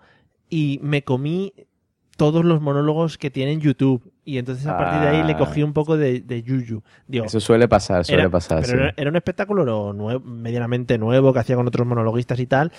[0.49, 1.53] y me comí
[2.15, 4.11] todos los monólogos que tiene en YouTube.
[4.29, 5.37] Y entonces a partir de ahí le Ah.
[5.37, 6.83] cogí un poco de, de yuyu.
[7.07, 8.57] Digo, Eso suele pasar, suele era- pasar.
[8.61, 8.83] pero sí.
[8.83, 12.73] era, era un espectáculo nue- medianamente nuevo que hacía con otros monologuistas y tal.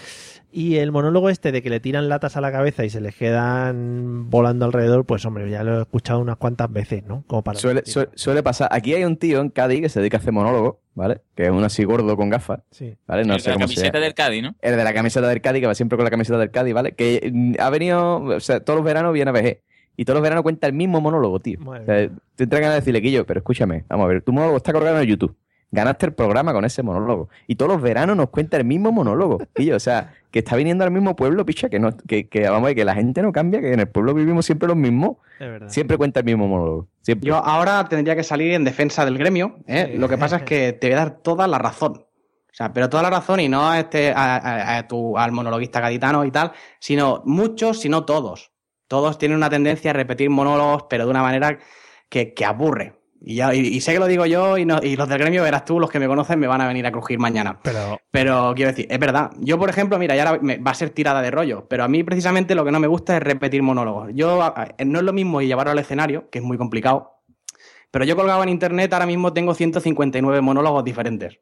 [0.52, 3.14] Y el monólogo este de que le tiran latas a la cabeza y se les
[3.16, 7.24] quedan volando alrededor, pues hombre, ya lo he escuchado unas cuantas veces, ¿no?
[7.26, 8.68] Como para Suele, suele, suele pasar.
[8.70, 11.22] Aquí hay un tío en Cádiz que se dedica a hacer monólogo, ¿vale?
[11.34, 12.60] Que es un así gordo con gafas.
[12.70, 12.94] Sí.
[13.06, 13.24] ¿Vale?
[13.24, 14.54] No El de la camiseta del Cádiz, ¿no?
[14.60, 16.92] El de la camiseta del Cádiz, que va siempre con la camiseta del Cádiz, ¿vale?
[16.92, 19.62] Que mm, ha venido, o sea, todos los veranos viene a VG.
[19.98, 21.58] Y todos los veranos cuenta el mismo monólogo, tío.
[21.82, 24.56] O sea, te entra ganas de decirle, Quillo, pero escúchame, vamos a ver, tu monólogo
[24.56, 25.34] está colgado en YouTube.
[25.70, 27.28] Ganaste el programa con ese monólogo.
[27.46, 29.38] Y todos los veranos nos cuenta el mismo monólogo.
[29.54, 32.62] Quillo, o sea, que está viniendo al mismo pueblo, picha, que no, que, que, vamos
[32.62, 35.16] a ver, que la gente no cambia, que en el pueblo vivimos siempre los mismos.
[35.68, 36.86] Siempre cuenta el mismo monólogo.
[37.02, 37.26] Siempre.
[37.28, 39.58] Yo ahora tendría que salir en defensa del gremio.
[39.66, 39.94] ¿eh?
[39.98, 41.92] Lo que pasa es que te voy a dar toda la razón.
[42.50, 45.32] O sea, pero toda la razón y no a este, a, a- a tu- al
[45.32, 48.52] monologuista gaditano y tal, sino muchos, sino todos.
[48.88, 51.58] Todos tienen una tendencia a repetir monólogos, pero de una manera
[52.08, 52.94] que, que aburre.
[53.20, 55.42] Y, ya, y, y sé que lo digo yo y, no- y los del gremio,
[55.42, 57.58] verás tú, los que me conocen me van a venir a crujir mañana.
[57.62, 59.32] Pero, Pero quiero decir, es verdad.
[59.40, 62.54] Yo, por ejemplo, mira, ya va a ser tirada de rollo, pero a mí precisamente
[62.54, 64.10] lo que no me gusta es repetir monólogos.
[64.14, 67.16] Yo, a- no es lo mismo llevarlo al escenario, que es muy complicado,
[67.90, 71.40] pero yo colgado en internet ahora mismo tengo 159 monólogos diferentes.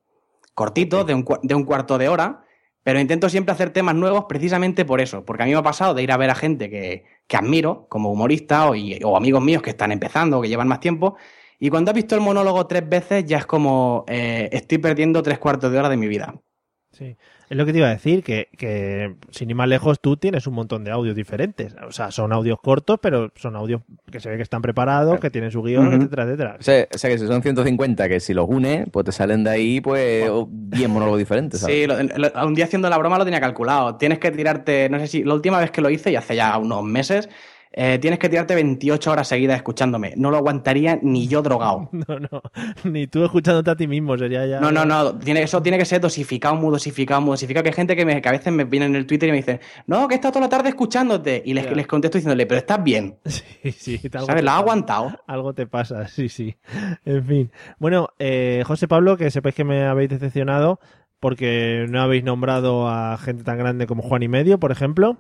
[0.55, 2.43] Cortitos, de un, de un cuarto de hora,
[2.87, 5.93] pero intento siempre hacer temas nuevos precisamente por eso, porque a mí me ha pasado
[5.93, 9.70] de ir a ver a gente que, que admiro, como humorista o, amigos míos que
[9.70, 11.16] están empezando o que llevan más tiempo,
[11.59, 15.41] y cuando has visto el monólogo tres veces ya es como eh, estoy perdiendo tres
[15.41, 16.41] cuartos de hora de mi vida.
[16.97, 17.17] Sí.
[17.51, 20.47] Es lo que te iba a decir, que, que sin ir más lejos tú tienes
[20.47, 21.75] un montón de audios diferentes.
[21.87, 25.31] O sea, son audios cortos, pero son audios que se ve que están preparados, que
[25.31, 25.97] tienen su guion, Ujú.
[25.97, 26.57] etcétera, etcétera.
[26.59, 29.45] O sea, o sea, que si son 150, que si los unes, pues te salen
[29.45, 31.77] de ahí, pues, 10 monólogos diferentes, ¿sabes?
[31.77, 33.97] Sí, lo- lo- un día haciendo la broma lo tenía calculado.
[33.97, 36.57] Tienes que tirarte, no sé si, la última vez que lo hice, y hace ya
[36.57, 37.29] unos meses,
[37.79, 40.14] eh, tienes que tirarte 28 horas seguidas escuchándome.
[40.16, 41.91] No lo aguantaría ni yo drogado.
[42.07, 42.43] No, no.
[42.85, 44.61] Ni tú escuchándote a ti mismo sería ya.
[44.61, 45.18] No, no, no.
[45.18, 47.64] Tiene, eso tiene que ser dosificado, muy dosificado, muy dosificado.
[47.64, 49.39] Que hay gente que, me, que a veces me viene en el Twitter y me
[49.39, 51.43] dice, no, que he estado toda la tarde escuchándote.
[51.45, 53.18] Y les, les contesto diciéndole, pero estás bien.
[53.27, 54.01] Sí, sí.
[54.12, 54.45] algo ¿Sabes?
[54.45, 55.12] La ha aguantado.
[55.27, 56.57] Algo te pasa, sí, sí.
[57.05, 57.53] En fin.
[57.79, 60.80] Bueno, eh, José Pablo, que sepáis que me habéis decepcionado
[61.21, 65.18] porque no habéis nombrado a gente tan grande como Juan y Medio, por ejemplo.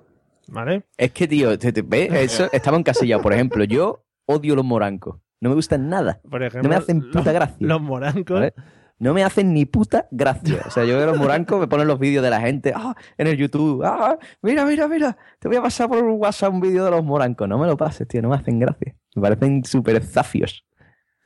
[0.48, 0.84] ¿Vale?
[0.96, 2.12] Es que, tío, te- te- ¿ves?
[2.12, 3.22] Eso estaba encasillado.
[3.22, 5.20] Por ejemplo, yo odio los morancos.
[5.40, 6.20] No me gustan nada.
[6.28, 7.56] Por ejemplo, no me hacen puta los- gracia.
[7.60, 8.34] Los morancos.
[8.40, 8.54] ¿vale?
[8.98, 10.62] No me hacen ni puta gracia.
[10.66, 13.26] O sea, yo veo los morancos, me ponen los vídeos de la gente ah, en
[13.26, 13.82] el YouTube.
[13.84, 15.18] Ah, mira, mira, mira.
[15.38, 17.46] Te voy a pasar por WhatsApp un vídeo de los morancos.
[17.46, 18.22] No me lo pases, tío.
[18.22, 18.96] No me hacen gracia.
[19.14, 20.64] Me parecen súper zafios.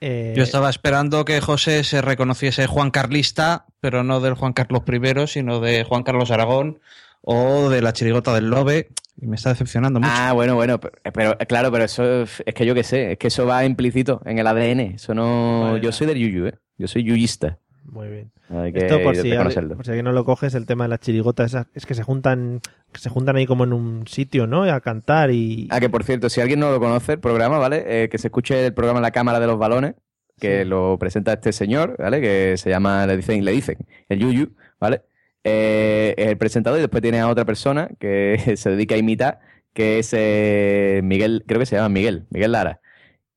[0.01, 4.83] Eh, Yo estaba esperando que José se reconociese Juan Carlista, pero no del Juan Carlos
[4.89, 6.81] I, sino de Juan Carlos Aragón
[7.23, 8.89] o de la chirigota del Lobe.
[9.21, 10.13] Y me está decepcionando mucho.
[10.15, 13.27] Ah, bueno, bueno, pero, pero, claro, pero eso es que yo qué sé, es que
[13.27, 14.81] eso va implícito en el ADN.
[14.81, 15.63] Eso no.
[15.65, 15.81] Vale.
[15.81, 16.55] Yo soy del yuyu, ¿eh?
[16.79, 17.59] Yo soy yuyista.
[17.85, 18.33] Muy bien.
[18.51, 21.01] Hay que Esto por si, por si alguien no lo coges, el tema de las
[21.01, 22.61] chirigotas esas, es que se juntan
[22.93, 24.65] que se juntan ahí como en un sitio, ¿no?
[24.65, 25.69] A cantar y...
[25.71, 27.85] Ah, que por cierto, si alguien no lo conoce, el programa, ¿vale?
[27.87, 29.95] Eh, que se escuche el programa La Cámara de los Balones,
[30.39, 32.21] que lo presenta este señor, ¿vale?
[32.21, 33.79] Que se llama, le dicen, le dicen,
[34.09, 35.03] el Yuyu, ¿vale?
[35.45, 39.41] Eh, es el presentador y después tiene a otra persona que se dedica a imitar,
[39.73, 42.81] que es eh, Miguel, creo que se llama Miguel, Miguel Lara.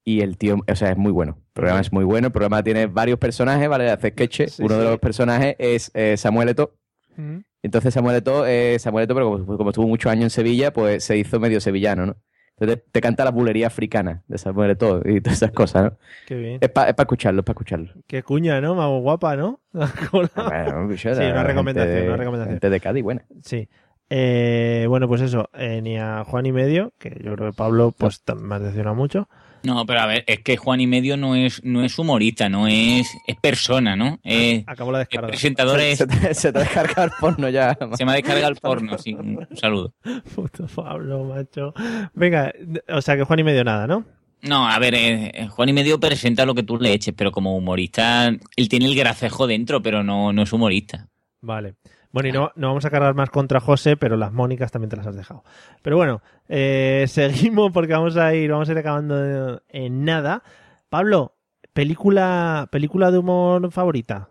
[0.06, 1.38] Y el tío, o sea, es muy bueno.
[1.38, 2.28] El programa es muy bueno.
[2.28, 3.90] El programa tiene varios personajes, ¿vale?
[3.90, 4.60] Hace sketches.
[4.60, 6.54] Uno de los personajes es eh, Samuel.
[6.58, 7.44] Ujú.
[7.62, 11.06] Entonces Samuel Eto'o, eh, Samuel Eto'o, pero como, como estuvo muchos años en Sevilla, pues
[11.06, 12.18] se hizo medio sevillano, ¿no?
[12.60, 15.98] Entonces te canta la bulería africana de Samuel Eto'o y todas esas cosas, ¿no?
[16.28, 16.58] Qué bien.
[16.62, 17.90] Es para escucharlo, es para escucharlo.
[18.08, 18.76] Qué cuña, ¿no?
[18.76, 19.60] Más guapa, ¿no?
[20.12, 22.54] Bueno, bicho, Sí, la una recomendación, de- una recomendación.
[22.56, 23.26] Gente de Cádiz, buena.
[23.44, 23.68] Sí.
[24.10, 27.92] Eh, bueno, pues eso, eh, ni a Juan y medio, que yo creo que Pablo
[27.98, 29.28] pues tam- me ha decepcionado mucho.
[29.64, 32.68] No, pero a ver, es que Juan y medio no es, no es humorista, no
[32.68, 34.20] es, es persona, ¿no?
[34.24, 35.28] Es, Acabó la el descarga.
[35.30, 37.78] presentador es, Se te, se te ha descargado el porno ya.
[37.98, 39.94] se me ha descargado el porno, sí, un saludo.
[40.36, 41.74] Puto Pablo, macho.
[42.14, 42.52] Venga,
[42.90, 44.04] o sea que Juan y medio nada, ¿no?
[44.42, 47.56] No, a ver, eh, Juan y medio presenta lo que tú le eches, pero como
[47.56, 51.08] humorista, él tiene el gracejo dentro, pero no, no es humorista.
[51.40, 51.76] Vale.
[52.14, 54.96] Bueno, y no, no vamos a cargar más contra José, pero las Mónicas también te
[54.96, 55.44] las has dejado.
[55.82, 60.44] Pero bueno, eh, seguimos porque vamos a ir, vamos a ir acabando en nada.
[60.90, 61.36] Pablo,
[61.74, 64.30] película, película de humor favorita.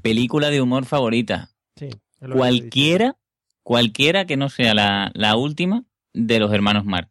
[0.00, 1.50] Película de humor favorita.
[1.74, 1.88] Sí.
[2.20, 3.16] que Cualquiera,
[3.64, 7.10] cualquiera que no sea la, la última de los hermanos Marx.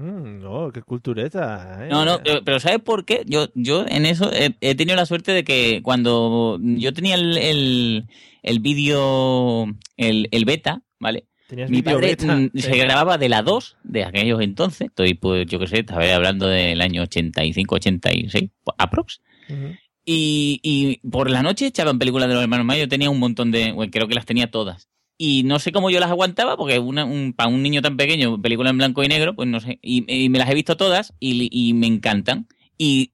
[0.00, 1.84] Mm, no, qué cultureta.
[1.84, 1.88] ¿eh?
[1.90, 3.22] No, no, pero, pero ¿sabes por qué?
[3.26, 7.36] Yo, yo en eso he, he tenido la suerte de que cuando yo tenía el,
[7.36, 8.06] el,
[8.42, 9.66] el vídeo,
[9.98, 11.26] el, el beta, ¿vale?
[11.68, 14.88] Mi padre beta, mm, se grababa de la 2 de aquellos entonces.
[14.88, 19.20] Estoy, pues, yo qué sé, estaba hablando del año 85, 86, aprox.
[19.48, 19.74] Ujú.
[20.04, 22.80] Y, y por la noche echaban películas de los hermanos Marx.
[22.80, 23.72] Yo tenía un montón de.
[23.72, 24.88] bueno, creo que las tenía todas.
[25.22, 28.40] Y no sé cómo yo las aguantaba, porque una, un, para un niño tan pequeño,
[28.40, 29.78] película en blanco y negro, pues no sé.
[29.82, 32.48] Y, y me las he visto todas y, y me encantan.
[32.78, 33.12] Y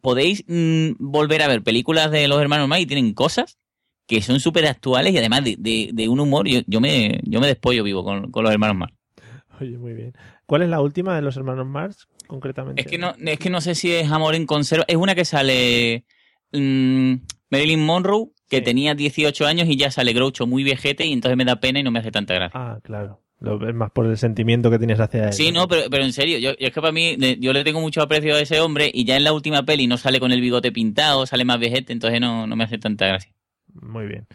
[0.00, 3.58] podéis mm, volver a ver películas de los hermanos Marx y tienen cosas
[4.06, 6.46] que son súper actuales y además de, de- de un humor.
[6.46, 8.94] Yo, yo, me, yo me despollo vivo con, con los hermanos Marx.
[9.60, 10.12] Oye, muy bien.
[10.46, 12.80] ¿Cuál es la última de los hermanos Marx, concretamente?
[12.80, 14.84] Es que no, es que no sé si es Amor en conserva.
[14.86, 16.04] Es una que sale
[16.52, 17.14] mm,
[17.50, 21.44] Marilyn Monroe, que tenía 18 años y ya sale Groucho muy viejete y entonces me
[21.44, 22.60] da pena y no me hace tanta gracia.
[22.60, 23.20] Ah, claro.
[23.38, 25.32] Lo ves más por el sentimiento que tienes hacia él.
[25.32, 27.80] Sí, no, pero, pero en serio, yo, yo es que para mí, yo le tengo
[27.80, 30.42] mucho aprecio a ese hombre y ya en la última peli no sale con el
[30.42, 33.32] bigote pintado, sale más viejete, entonces no, no me hace tanta gracia.
[33.72, 34.26] Muy bien.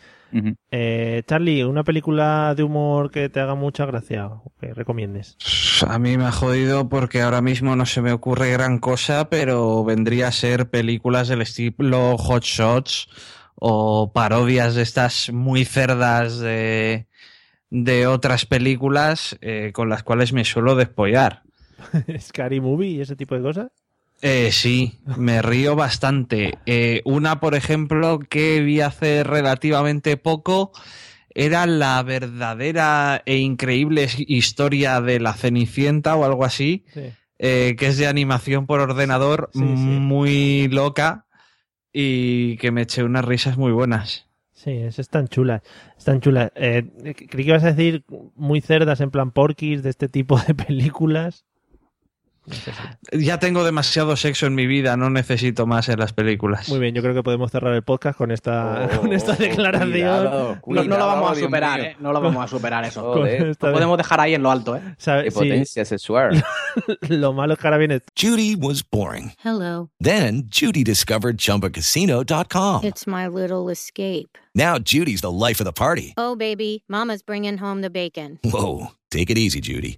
[0.71, 5.37] Eh, Charlie, una película de humor que te haga mucha gracia o que recomiendes.
[5.87, 9.83] A mí me ha jodido porque ahora mismo no se me ocurre gran cosa, pero
[9.85, 13.07] vendría a ser películas del estilo Hot Shots
[13.55, 17.07] o parodias de estas muy cerdas de,
[17.69, 21.43] de otras películas eh, con las cuales me suelo despollar.
[22.19, 23.67] Scary Movie y ese tipo de cosas.
[24.21, 26.57] Eh, sí, me río bastante.
[26.65, 30.71] Eh, una, por ejemplo, que vi hace relativamente poco
[31.37, 37.01] era la verdadera e increíble historia de la Cenicienta o algo así, Sí.
[37.39, 41.24] eh, que es de animación por ordenador muy loca
[41.97, 44.27] y que me eché unas risas muy buenas.
[44.51, 45.63] Sí, es, es tan chula.
[45.97, 46.51] Es tan chula.
[46.55, 46.83] Eh,
[47.15, 48.03] creí que ibas a decir
[48.35, 51.45] muy cerdas en plan porquis de este tipo de películas.
[53.11, 56.69] Ya tengo demasiado sexo en mi vida, no necesito más en las películas.
[56.69, 60.23] Muy bien, yo creo que podemos cerrar el podcast con esta, con esta declaración.
[60.65, 61.95] No, no lo vamos a superar, ¿eh?
[61.99, 63.01] No lo vamos a superar eso.
[63.13, 63.47] Joder.
[63.59, 64.81] Lo podemos dejar ahí en lo alto, ¿eh?
[64.97, 66.43] ¿Sabe- sí, Potencia sexual.
[67.09, 69.31] lo malo es que ahora viene Judy was boring.
[69.43, 69.89] Hello.
[69.99, 72.83] Then Judy discovered ChumbaCasino.com.
[72.83, 74.37] It's my little escape.
[74.53, 76.13] Now Judy's the life of the party.
[76.17, 78.39] Oh, baby, Mama's bringing home the bacon.
[78.43, 79.97] Whoa, take it easy, Judy.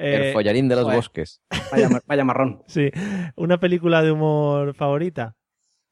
[0.00, 0.96] Eh, El follarín de los joder.
[0.98, 1.40] bosques.
[1.70, 2.62] Vaya, ma- vaya marrón.
[2.66, 2.90] Sí.
[3.36, 5.34] ¿Una película de humor favorita?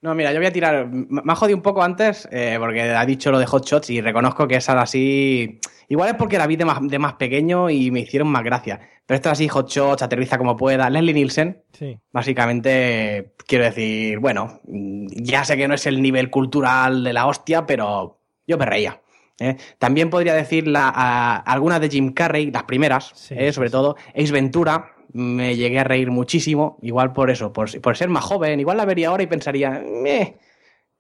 [0.00, 0.86] No, mira, yo voy a tirar.
[0.88, 4.00] Me ha jodido un poco antes eh, porque ha dicho lo de Hot Shots y
[4.00, 5.58] reconozco que esa así.
[5.88, 8.78] Igual es porque la vi de más, de más pequeño y me hicieron más gracia.
[9.06, 10.88] Pero esta así, Hot Shots, aterriza como pueda.
[10.88, 11.98] Leslie Nielsen, Sí.
[12.12, 17.66] básicamente, quiero decir, bueno, ya sé que no es el nivel cultural de la hostia,
[17.66, 19.00] pero yo me reía.
[19.40, 19.56] ¿Eh?
[19.78, 23.52] También podría decir la, a- algunas de Jim Carrey, las primeras, ¿eh?
[23.52, 28.08] sobre todo Ace Ventura, me llegué a reír muchísimo, igual por eso, por, por ser
[28.10, 30.38] más joven, igual la vería ahora y pensaría, "Meh",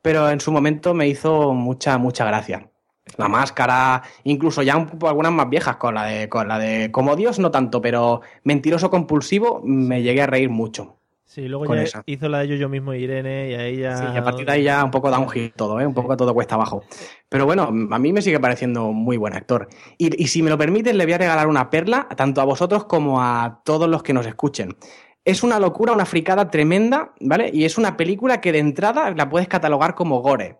[0.02, 2.70] pero en su momento me hizo mucha, mucha gracia.
[3.16, 6.90] La máscara, incluso ya un poco algunas más viejas, con la de, con la de
[6.92, 10.98] Como Dios no tanto, pero Mentiroso Compulsivo me llegué a reír mucho.
[11.38, 12.02] Sí, luego ya esa.
[12.04, 13.96] hizo la de yo, yo mismo Irene y ahí ya...
[13.96, 15.86] Sí, y a partir de ahí ya un poco downhill todo, ¿eh?
[15.86, 16.82] un poco todo cuesta abajo.
[17.28, 19.68] Pero bueno, a mí me sigue pareciendo muy buen actor.
[19.98, 22.86] Y, y si me lo permites, le voy a regalar una perla tanto a vosotros
[22.86, 24.76] como a todos los que nos escuchen.
[25.24, 27.52] Es una locura, una fricada tremenda, ¿vale?
[27.54, 30.58] Y es una película que de entrada la puedes catalogar como gore.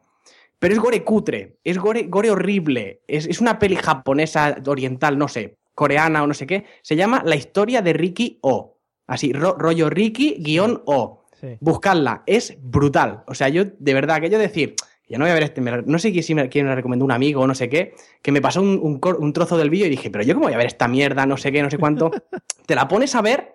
[0.61, 3.03] Pero es gore cutre, es gore, gore horrible.
[3.09, 6.67] Es, es una peli japonesa, oriental, no sé, coreana o no sé qué.
[6.83, 8.78] Se llama La historia de Ricky O.
[9.09, 11.25] Así, ro- rollo Ricky guion O.
[11.61, 13.23] Buscadla, es brutal.
[13.27, 14.75] O sea, yo, de verdad, aquello de decir,
[15.09, 16.75] ya no voy a ver este, me no sé quién, si me, quién me la
[16.77, 19.87] recomendó un amigo o no sé qué, que me pasó un, un trozo del vídeo
[19.87, 21.79] y dije, pero yo cómo voy a ver esta mierda, no sé qué, no sé
[21.79, 22.11] cuánto.
[22.67, 23.55] Te la pones a ver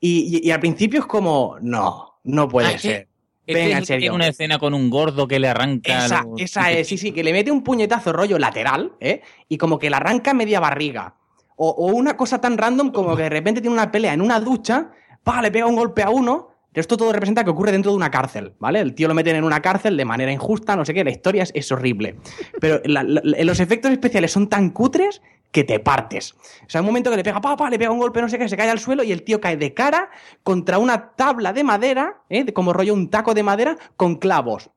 [0.00, 3.08] y, y- y al principio es como, no, no puede Ah, es que- ser.
[3.44, 4.00] Este Venga, es en serio.
[4.02, 6.04] Tiene una escena con un gordo que le arranca.
[6.06, 9.20] Esa, los- esa es, sí, sí, que le mete un puñetazo rollo lateral, ¿eh?
[9.48, 11.16] Y como que le arranca media barriga.
[11.64, 14.40] O, o una cosa tan random como que de repente tiene una pelea en una
[14.40, 14.90] ducha,
[15.22, 16.48] pa, le pega un golpe a uno.
[16.74, 18.80] Esto todo representa que ocurre dentro de una cárcel, ¿vale?
[18.80, 21.42] El tío lo meten en una cárcel de manera injusta, no sé qué, la historia
[21.42, 22.16] es, es horrible.
[22.60, 25.20] Pero la- la- los efectos especiales son tan cutres
[25.52, 26.32] que te partes.
[26.32, 28.38] O sea, un momento que le pega, pa, pa, le pega un golpe, no sé
[28.38, 30.08] qué, se cae al suelo y el tío cae de cara
[30.42, 32.50] contra una tabla de madera, ¿eh?
[32.54, 34.70] como rollo un taco de madera, con clavos.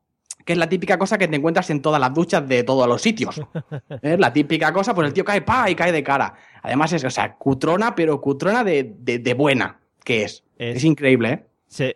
[0.46, 3.02] Que es la típica cosa que te encuentras en todas las duchas de todos los
[3.02, 3.42] sitios.
[4.02, 6.36] Es la típica cosa, pues el tío cae, pa, y cae de cara.
[6.62, 10.44] Además es, o sea, cutrona, pero cutrona de, de- de buena que es.
[10.60, 11.46] Es, increíble, ¿eh?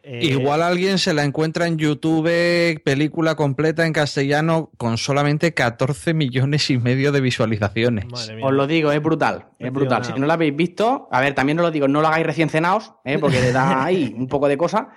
[0.04, 6.70] Igual alguien se la encuentra en YouTube, película completa en castellano, con solamente 14 millones
[6.72, 8.06] y medio de visualizaciones.
[8.44, 9.46] Os lo digo, es brutal.
[9.60, 10.04] Es brutal.
[10.04, 12.50] Si no lo habéis visto, a ver, también os lo digo, no lo hagáis recién
[12.50, 13.20] cenados, ¿eh?
[13.20, 14.90] porque le da ahí un poco de cosa,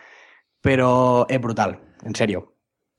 [0.60, 2.51] pero es brutal, en serio.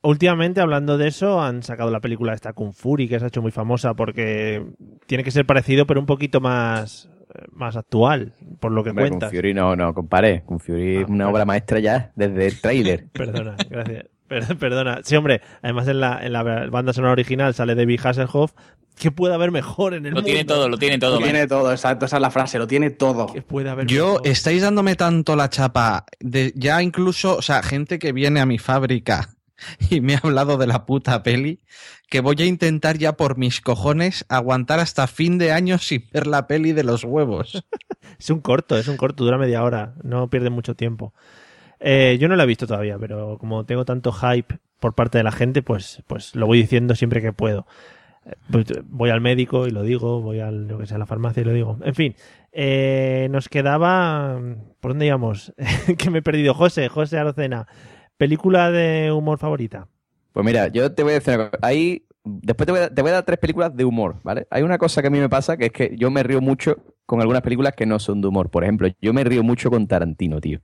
[0.04, 3.42] Últimamente, hablando de eso, han sacado la película esta Kung Fury, que se ha hecho
[3.42, 4.62] muy famosa porque
[5.08, 9.06] tiene que ser parecido, pero un poquito más, eh, más actual, por lo que Hombre,
[9.10, 9.32] con cuentas.
[9.32, 10.44] Fury no, no, compare.
[10.46, 13.06] Con Fury es una obra maestra ya desde el trailer.
[13.14, 14.06] Perdona, gracias.
[14.28, 15.00] Per- Perdona.
[15.04, 18.52] Sí, hombre, además en la, en la banda sonora original sale David Hasselhoff.
[19.00, 20.26] ¿Qué puede haber mejor en el Lo mundo?
[20.26, 21.18] tiene todo, lo tiene todo.
[21.20, 23.28] Lo tiene todo, exacto, esa es la frase, lo tiene todo.
[23.48, 28.12] puede haber Yo, estáis dándome tanto la chapa, de ya incluso, o sea, gente que
[28.12, 29.30] viene a mi fábrica
[29.90, 31.60] y me ha hablado de la puta peli,
[32.10, 36.28] que voy a intentar ya por mis cojones aguantar hasta fin de año sin ver
[36.28, 37.64] la peli de los huevos.
[38.20, 41.14] Es un corto, es un corto, dura media hora, no pierde mucho tiempo.
[41.80, 45.24] Eh, yo no lo he visto todavía, pero como tengo tanto hype por parte de
[45.24, 47.66] la gente, pues, pues lo voy diciendo siempre que puedo.
[48.50, 51.42] Pues, voy al médico y lo digo, voy al, yo que sé, a la farmacia
[51.42, 51.78] y lo digo.
[51.84, 52.16] En fin,
[52.52, 54.40] eh, nos quedaba...
[54.80, 55.54] ¿Por dónde íbamos?
[55.98, 56.54] que me he perdido.
[56.54, 57.68] José, José Arocena.
[58.18, 59.88] ¿Película de humor favorita?
[60.32, 61.60] Pues mira, yo te voy a decir una cosa.
[61.68, 64.48] Hay, después te voy, a, te voy a dar tres películas de humor, ¿vale?
[64.50, 66.78] Hay una cosa que a mí me pasa, que es que yo me río mucho
[67.06, 68.50] con algunas películas que no son de humor.
[68.50, 70.62] Por ejemplo, yo me río mucho con Tarantino, tío.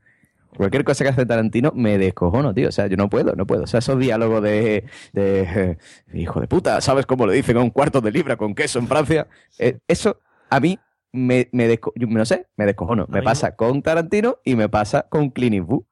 [0.58, 2.70] Cualquier cosa que hace Tarantino me descojono, tío.
[2.70, 3.64] O sea, yo no puedo, no puedo.
[3.64, 5.78] O sea, esos diálogos de, de eh,
[6.14, 8.88] hijo de puta, ¿sabes cómo lo dicen a un cuarto de libra con queso en
[8.88, 9.28] Francia?
[9.60, 10.20] Eh, eso
[10.50, 10.80] a mí
[11.12, 13.06] me, me desco- yo no sé, me descojono.
[13.10, 15.84] Me pasa con Tarantino y me pasa con Clint Eastwood.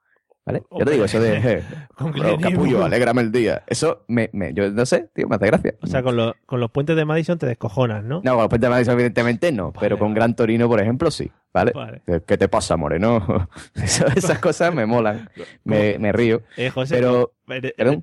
[0.48, 0.64] ¿Vale?
[0.72, 1.64] Yo te digo, eso de eh,
[1.99, 3.64] bro, capullo, alégrame el día.
[3.68, 5.76] Eso me, me, yo no sé, tío, me hace gracia.
[5.82, 8.22] O sea, con, lo- con los puentes de Madison te descojonas, ¿no?
[8.24, 11.30] No, con los puentes de Madison, evidentemente no, pero con Gran Torino, por ejemplo, sí,
[11.53, 11.74] ¿vale?
[11.76, 12.02] Vale.
[12.06, 13.49] ¿Qué- ¿Qué te pasa, Moreno?
[13.76, 15.30] Esas cosas me molan,
[15.65, 16.41] me, me río.
[16.56, 17.34] Eh, José, pero,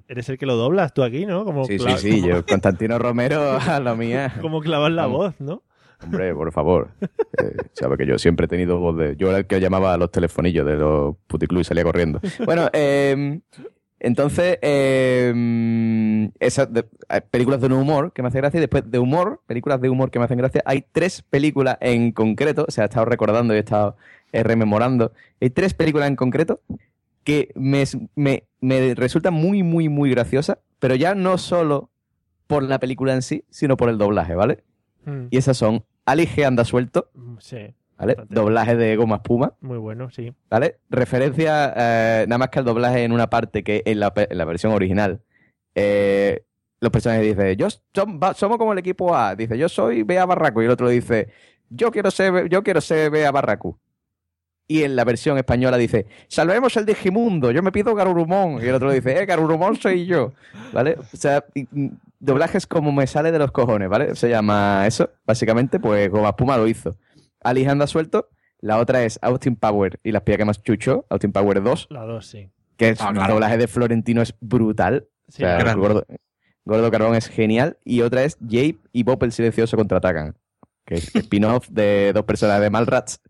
[0.09, 1.47] eres, el que lo doblas tú aquí, ¿no?
[1.47, 4.35] Como Sí, sí, sí, yo, Constantino Romero, a la mía.
[4.43, 5.63] Como clavas la voz, ¿no?
[6.03, 6.91] Hombre, por favor.
[7.01, 9.17] Eh, que yo siempre he tenido voz de...
[9.17, 12.21] Yo era el que llamaba a los telefonillos de los puticlubs y salía corriendo.
[12.45, 13.41] Bueno, eh,
[14.05, 15.33] entonces, eh,
[17.31, 20.11] películas de no humor que me hacen gracia y después de humor, películas de humor
[20.11, 23.57] que me hacen gracia, hay tres películas en concreto, o sea, he estado recordando y
[23.57, 23.97] he estado
[24.33, 26.61] eh, rememorando, hay tres películas en concreto
[27.23, 27.85] que me,
[28.15, 31.89] me, me resultan muy, muy, muy graciosas, pero ya no solo
[32.47, 34.65] por la película en sí, sino por el doblaje, ¿vale?
[35.05, 35.27] Mm.
[35.31, 37.75] Y esas son Ali G anda suelto Sí.
[37.99, 38.17] ¿vale?
[38.29, 40.33] Doblaje de Goma Espuma, Muy bueno, sí.
[40.51, 40.79] ¿vale?
[40.91, 44.45] Referencia, eh, nada más que al doblaje en una parte que en la, en la
[44.45, 45.21] versión original,
[45.75, 46.45] eh,
[46.81, 47.69] los personajes dicen, yo
[48.35, 51.29] somos como el equipo A, dice, yo soy Bea Barracu, y el otro dice,
[51.71, 53.79] yo quiero ser, yo quiero ser Bea Barracu.
[54.67, 58.63] Y en la versión española dice, salvemos el Digimundo, yo me pido Garurumón.
[58.63, 60.33] Y el otro dice, eh, Garurumón soy yo.
[60.73, 60.97] ¿Vale?
[61.13, 61.67] O sea, y
[62.19, 64.15] doblajes como me sale de los cojones, ¿vale?
[64.17, 66.97] Se llama eso, básicamente, pues Goma Puma lo hizo.
[67.43, 68.31] Ali anda suelto,
[68.61, 72.05] la otra es Austin Power y las pía que más chucho, Austin Power 2, La
[72.05, 72.49] dos, sí.
[72.79, 73.35] que es Ah, claro.
[73.35, 75.09] doblaje de Florentino es brutal.
[75.29, 75.81] Sí, o sea, grande.
[75.81, 76.07] Gordo,
[76.65, 77.77] Gordo Carbón es genial.
[77.85, 80.35] Y otra es Jape y Bob el Silencioso contraatacan.
[80.87, 83.21] Que es spin-off de dos personas de Malrats,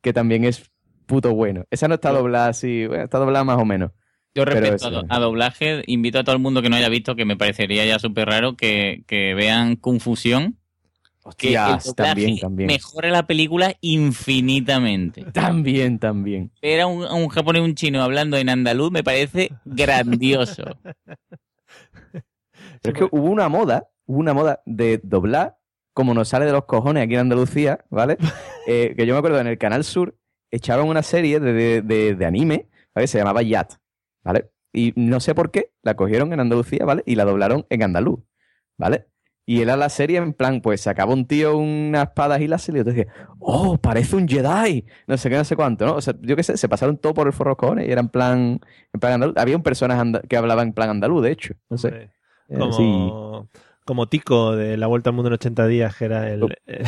[0.00, 0.70] que también es
[1.06, 1.64] puto bueno.
[1.70, 3.90] Esa no está doblada así, bueno, está doblada más o menos.
[4.34, 6.88] Yo respecto es- a, do- a doblaje, invito a todo el mundo que no haya
[6.88, 10.58] visto, que me parecería ya súper raro, que, que vean Confusión.
[11.38, 12.66] Que el Hostias, también, también.
[12.66, 15.24] mejora la película infinitamente.
[15.32, 16.50] También, también.
[16.60, 20.64] Ver a un, un japonés y un chino hablando en andaluz me parece grandioso.
[22.12, 22.22] Pero
[22.82, 25.56] es que hubo una moda, hubo una moda de doblar,
[25.92, 28.18] como nos sale de los cojones aquí en Andalucía, ¿vale?
[28.66, 30.16] Eh, que yo me acuerdo en el Canal Sur
[30.54, 33.06] echaban una serie de, de- de- de anime, ¿vale?
[33.06, 33.74] Se llamaba Yat,
[34.22, 34.50] ¿vale?
[34.72, 37.02] Y no sé por qué la cogieron en Andalucía, ¿vale?
[37.06, 38.20] Y la doblaron en andaluz,
[38.76, 39.06] ¿vale?
[39.46, 42.72] Y era la serie en plan, pues sacaba un tío una espada y la y
[42.72, 45.96] yo te decía, oh, parece un Jedi, no sé qué, no sé cuánto, ¿no?
[45.96, 48.08] O sea, yo qué sé, se pasaron todo por el forro cojones y era en
[48.08, 48.58] plan,
[48.92, 49.36] en plan andaluz.
[49.36, 52.10] Había un personaje que hablaba en plan andaluz, de hecho, no sé.
[52.48, 52.84] Eh, Como, sí.
[53.84, 56.84] Como Tico de La Vuelta al Mundo en 80 días, que era el, el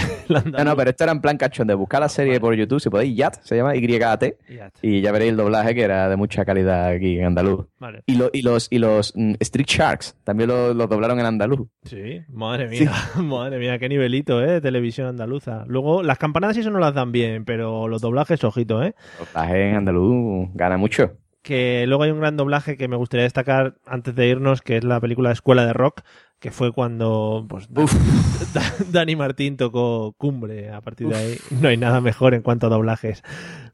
[0.52, 2.88] No, no, pero esto era en plan cachón de buscar la serie por YouTube, si
[2.90, 4.72] podéis, Yat, se llama Y-A-T, Yat.
[4.82, 7.66] y ya veréis el doblaje que era de mucha calidad aquí en andaluz.
[7.78, 8.02] Vale.
[8.06, 11.68] Y, lo- y los, y los mm, Street Sharks también lo, lo doblaron en andaluz.
[11.84, 14.52] Sí, madre mía, madre mía, qué nivelito, ¿eh?
[14.52, 15.64] de Televisión andaluza.
[15.66, 18.94] Luego, las campanadas eso no las dan bien, pero los doblajes, ojito, ¿eh?
[19.18, 21.12] Doblaje en andaluz gana mucho.
[21.42, 24.82] Que luego hay un gran doblaje que me gustaría destacar antes de irnos, que es
[24.84, 26.00] la película Escuela de Rock,
[26.38, 27.84] que fue cuando pues, Da-
[28.54, 30.70] Da- Dani Martín tocó cumbre.
[30.70, 33.22] A partir de ahí no hay nada mejor en cuanto a doblajes.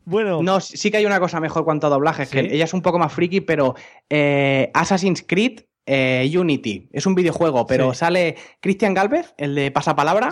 [0.04, 2.36] Bueno, No, sí que hay una cosa mejor cuanto a doblajes, ¿Sí?
[2.38, 3.74] que ella es un poco más friki, pero
[4.10, 7.98] eh, Assassin's Creed eh, Unity es un videojuego, pero Sí.
[7.98, 10.30] sale Cristian Galvez, el de Pasapalabra,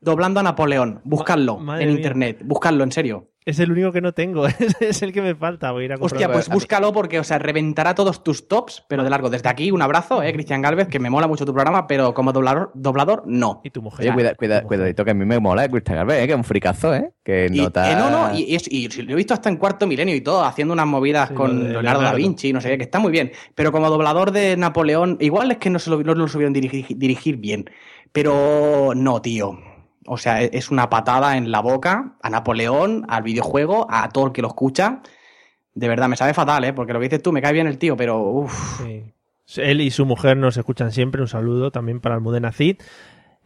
[0.00, 1.00] doblando a Napoleón.
[1.04, 1.90] Buscadlo en mía.
[1.90, 3.30] internet, buscadlo, en serio.
[3.46, 4.46] Es el único que no tengo,
[4.80, 5.70] es, el que me falta.
[5.72, 9.04] Voy a ir a Hostia, pues búscalo porque, o sea, reventará todos tus tops, pero
[9.04, 9.28] de largo.
[9.30, 12.32] Desde aquí, un abrazo, eh, Cristian Galvez, que me mola mucho tu programa, pero como
[12.32, 13.60] doblador, doblador no.
[13.64, 14.06] Y tu mujer.
[14.06, 16.26] Oye, cuida, cuida- cuidadito que a mí me mola Cristian Galvez, ¿eh?
[16.26, 17.12] que es un fricazo, ¿eh?
[17.22, 17.90] Que Y, nota...
[17.92, 20.44] eh, no, no, y, y y lo he visto hasta en cuarto milenio y todo,
[20.44, 22.14] haciendo unas movidas Sí, con Leonardo, da.
[22.14, 23.32] Vinci, no sé qué, que está muy bien.
[23.54, 26.86] Pero como doblador de Napoleón, igual es que no, se lo, no lo supieron dirigir,
[26.96, 27.68] dirigir bien.
[28.12, 29.58] Pero no, tío.
[30.06, 34.26] O sea, e- es una patada en la boca a Napoleón, al videojuego, a todo
[34.26, 35.00] el que lo escucha.
[35.74, 36.72] De verdad, me sabe fatal, ¿eh?
[36.72, 38.82] Porque lo que dices tú, me cae bien el tío, pero uff.
[38.82, 39.02] Sí.
[39.56, 41.20] Él y su mujer nos escuchan siempre.
[41.20, 42.76] Un saludo también para Almudena Cid.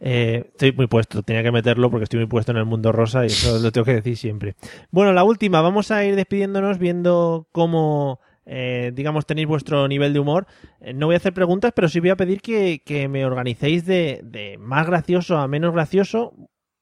[0.01, 3.23] Eh, estoy muy puesto, tenía que meterlo porque estoy muy puesto en el mundo rosa
[3.23, 4.55] y eso lo tengo que decir siempre.
[4.91, 10.19] Bueno, la última, vamos a ir despidiéndonos viendo cómo, eh, digamos, tenéis vuestro nivel de
[10.19, 10.47] humor.
[10.81, 13.85] Eh, no voy a hacer preguntas, pero sí voy a pedir que, que me organicéis
[13.85, 16.33] de, de más gracioso a menos gracioso.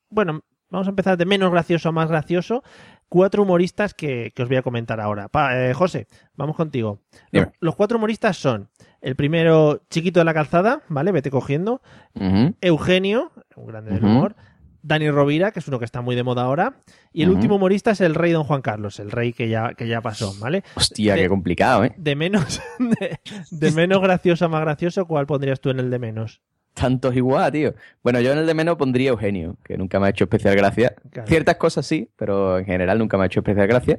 [0.09, 2.63] Bueno, vamos a empezar de menos gracioso a más gracioso.
[3.09, 5.27] Cuatro humoristas que, que os voy a comentar ahora.
[5.27, 7.01] Pa- eh, José, vamos contigo.
[7.59, 8.69] Los, cuatro humoristas son
[9.01, 11.11] el primero, Chiquito de la Calzada, ¿vale?
[11.11, 11.81] Vete cogiendo.
[12.61, 14.35] Eugenio, un grande del humor.
[14.81, 16.77] Dani Rovira, que es uno que está muy de moda ahora.
[17.13, 19.87] Y el último humorista es el rey Don Juan Carlos, el rey que ya, que
[19.87, 20.63] ya pasó, ¿vale?
[20.75, 21.93] Hostia, de, qué complicado, ¿eh?
[21.97, 23.19] de menos, de,
[23.51, 26.41] de menos gracioso a más gracioso, ¿cuál pondrías tú en el de menos?
[26.73, 27.73] Tantos igual, tío.
[28.03, 30.95] Bueno, yo en el de menos pondría Eugenio, que nunca me ha hecho especial gracia.
[31.09, 31.27] Claro.
[31.27, 33.97] Ciertas cosas sí, pero en general nunca me ha hecho especial gracia.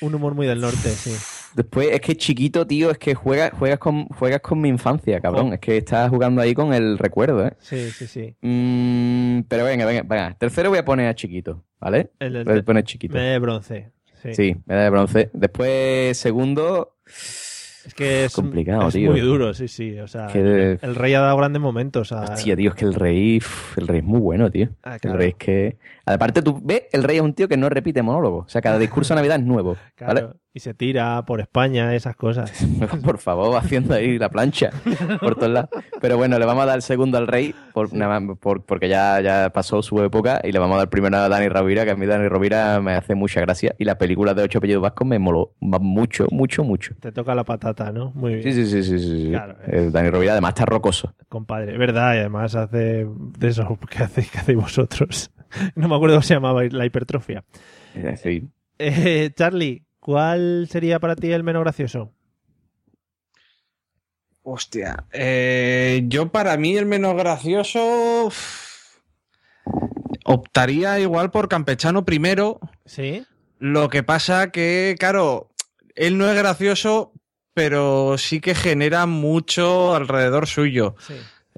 [0.00, 1.12] Un humor muy del norte, sí.
[1.54, 5.50] Después, es que chiquito, tío, es que juegas, juegas, con, juegas con mi infancia, cabrón.
[5.50, 5.54] Oh.
[5.54, 7.54] Es que estás jugando ahí con el recuerdo, ¿eh?
[7.60, 8.34] Sí, sí, sí.
[8.42, 10.36] Mm, pero venga, venga, venga.
[10.38, 12.10] Tercero voy a poner a chiquito, ¿vale?
[12.18, 13.14] El del- voy a poner chiquito.
[13.14, 13.92] Me de bronce.
[14.22, 14.34] Sí.
[14.34, 15.30] Sí, medalla de bronce.
[15.32, 16.96] Después, segundo.
[17.86, 19.10] Es que es, complicado, es tío.
[19.12, 19.98] muy duro, sí, sí.
[20.00, 22.10] O sea, el, rey ha dado grandes momentos.
[22.12, 23.40] a- Hostia, tío, es que el rey,
[23.76, 24.68] el rey es muy bueno, tío.
[24.82, 25.14] Ah, claro.
[25.14, 25.76] El rey es que.
[26.04, 28.38] Aparte, tú ves, el rey es un tío que no repite monólogo.
[28.38, 29.76] O sea, cada discurso de Navidad es nuevo.
[30.00, 30.20] ¿Vale?
[30.20, 32.50] Claro, Y se tira por España, esas cosas.
[33.04, 34.70] Por favor, haciendo ahí la plancha
[35.20, 35.68] por todos lados.
[36.00, 38.88] Pero bueno, le vamos a dar el segundo al rey, por, nada más por- porque
[38.88, 41.90] ya, ya pasó su época, y le vamos a dar primero a Dani Rovira, que
[41.90, 45.06] a mí Dani Rovira me hace mucha gracia, y la película de Ocho Apellidos Vascos
[45.06, 46.94] me moló mucho, mucho, mucho.
[47.00, 48.12] Te toca la patata, ¿no?
[48.14, 48.42] Muy bien.
[48.44, 49.22] Sí, sí, sí, sí, sí.
[49.24, 49.28] sí.
[49.32, 51.12] Claro, Eh, Dani Rovira además está rocoso.
[51.28, 55.30] Compadre, es verdad, y además hace de eso que hacéis, que hacéis vosotros.
[55.74, 57.44] No me acuerdo cómo se llamaba la hipertrofia.
[58.22, 58.48] Sí.
[58.78, 62.12] Eh, Charlie, ¿cuál sería para ti el menos gracioso?
[64.44, 65.04] Hostia.
[65.10, 68.98] eh, yo para mí el menos gracioso uf,
[70.24, 72.60] optaría igual por Campechano primero.
[72.84, 73.26] Sí.
[73.58, 75.50] Lo que pasa que, claro,
[75.96, 77.12] él no es gracioso,
[77.52, 80.94] pero sí que genera mucho alrededor suyo.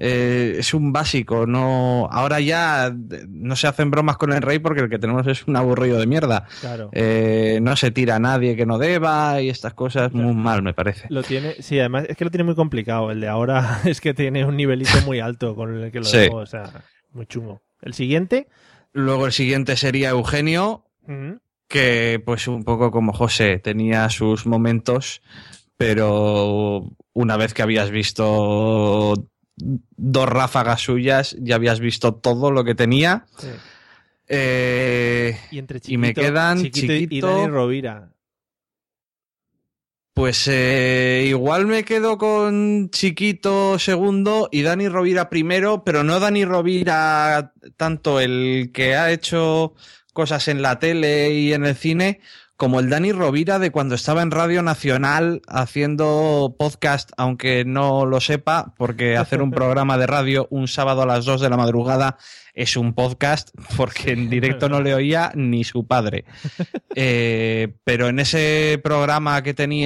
[0.01, 2.07] Eh, es un básico, no.
[2.09, 2.95] Ahora ya
[3.27, 6.07] no se hacen bromas con el rey porque el que tenemos es un aburrido de
[6.07, 6.47] mierda.
[6.61, 6.89] Claro.
[6.93, 10.73] Eh, no se tira a nadie que no deba y estas cosas muy mal, me
[10.73, 11.07] parece.
[11.09, 13.11] Lo tiene, sí, además es que lo tiene muy complicado.
[13.11, 16.17] El de ahora es que tiene un nivelito muy alto con el que lo Sí.
[16.17, 16.63] dejo, o sea,
[17.11, 17.61] muy chungo.
[17.81, 18.47] El siguiente,
[18.91, 20.83] Luego el siguiente sería Eugenio,
[21.67, 25.21] que pues un poco como José, tenía sus momentos,
[25.77, 29.13] pero una vez que habías visto
[29.59, 33.25] dos ráfagas suyas, ya habías visto todo lo que tenía.
[33.37, 33.47] Sí.
[34.27, 38.09] Eh, y entre y me Chiquito- quedan Chiquito y- Chiquito, y Dani Rovira.
[40.13, 46.43] Pues eh, igual me quedo con Chiquito segundo y Dani Rovira primero, pero no Dani
[46.43, 49.75] Rovira tanto el que ha hecho
[50.11, 52.19] cosas en la tele y en el cine,
[52.59, 58.19] como el Dani Rovira de cuando estaba en Radio Nacional haciendo podcast, aunque no lo
[58.19, 62.17] sepa, porque hacer un programa de radio un sábado a las 2 de la madrugada
[62.53, 66.25] es un podcast, porque en directo no le oía ni su padre.
[66.95, 69.85] Eh, pero en ese programa que tenía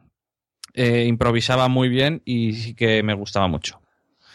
[0.73, 3.81] eh, improvisaba muy bien y sí que me gustaba mucho.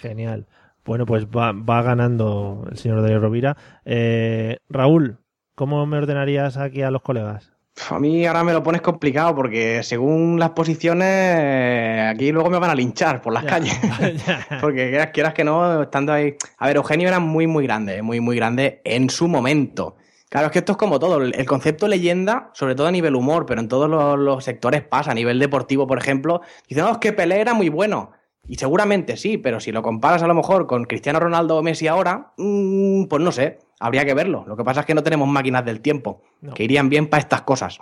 [0.00, 0.46] Genial.
[0.84, 3.56] Bueno, pues va, va ganando el señor Dani Rovira.
[3.84, 5.18] Eh, Raúl,
[5.54, 7.56] ¿cómo me ordenarías aquí a los colegas?
[7.90, 12.58] A mí ahora me lo pones complicado porque según las posiciones, eh, aquí luego me
[12.58, 13.78] van a linchar por las calles.
[14.60, 16.36] porque quieras, quieras que no, estando ahí.
[16.58, 19.96] A ver, Eugenio era muy, muy grande, muy, muy grande en su momento.
[20.28, 21.22] Claro, es que esto es como todo.
[21.22, 25.12] El concepto leyenda, sobre todo a nivel humor, pero en todos los, los sectores pasa.
[25.12, 28.10] A nivel deportivo, por ejemplo, dicen, no, es que Pelé era muy bueno.
[28.48, 31.88] Y seguramente sí, pero si lo comparas a lo mejor con Cristiano Ronaldo o Messi
[31.88, 34.44] ahora, mm, pues no sé, habría que verlo.
[34.46, 36.54] Lo que pasa es que no tenemos máquinas del tiempo No.
[36.54, 37.78] que irían bien para estas cosas.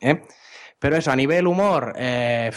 [0.00, 0.22] ¿eh?
[0.78, 2.50] Pero eso, a nivel humor, eh,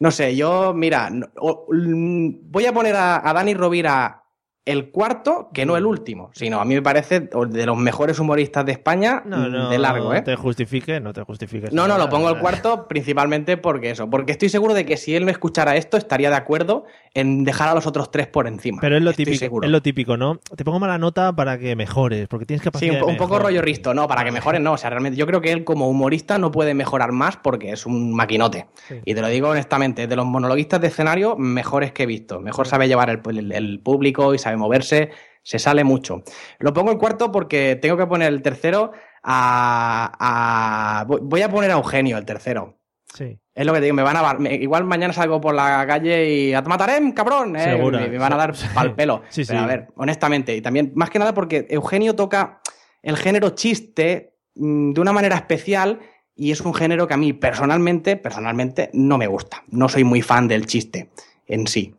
[0.00, 4.24] no sé, yo, mira, mm, voy a poner a, a Dani Rovira
[4.70, 8.66] el cuarto, que no el último, sino a mí me parece de los mejores humoristas
[8.66, 10.22] de España No, mm, no, de largo, ¿eh?
[10.22, 11.72] te justifiques, no te justifiques.
[11.72, 15.14] No, no, lo pongo el cuarto principalmente porque eso, porque estoy seguro de que si
[15.16, 16.84] él me escuchara esto estaría de acuerdo
[17.14, 18.78] en dejar a los otros tres por encima.
[18.82, 19.66] Pero es lo Estoy típico, seguro.
[19.66, 20.38] es lo típico, ¿no?
[20.54, 23.16] Te pongo mala nota para que mejores, porque tienes Sí, capacidad un, po- de un
[23.18, 25.64] poco rollo Risto, no, para que mejore no, o sea, realmente yo creo que él
[25.64, 28.66] como humorista no puede mejorar más porque es un maquinote.
[29.06, 32.40] Y te lo digo honestamente, de los monologuistas de escenario, mejores que he visto.
[32.40, 35.10] Mejor sabe llevar el, el- el público y sabe moverse,
[35.42, 36.22] se sale mucho.
[36.58, 41.00] Lo pongo en cuarto porque tengo que poner el tercero a...
[41.00, 42.76] a- voy- a poner a Eugenio, el tercero.
[43.14, 43.38] Sí.
[43.54, 46.30] Es lo que te digo, me van a bar- igual mañana salgo por la calle
[46.30, 48.00] y a te mataré, cabrón, eh, Segura.
[48.00, 49.22] me, me van a dar pal pelo.
[49.30, 49.64] Sí, Pero sí.
[49.64, 52.60] a ver, honestamente, y también, más que nada porque Eugenio toca
[53.02, 55.98] el género chiste mm, de una manera especial
[56.36, 59.64] y es un género que a mí personalmente, personalmente, no me gusta.
[59.68, 61.10] No soy muy fan del chiste
[61.46, 61.96] en sí.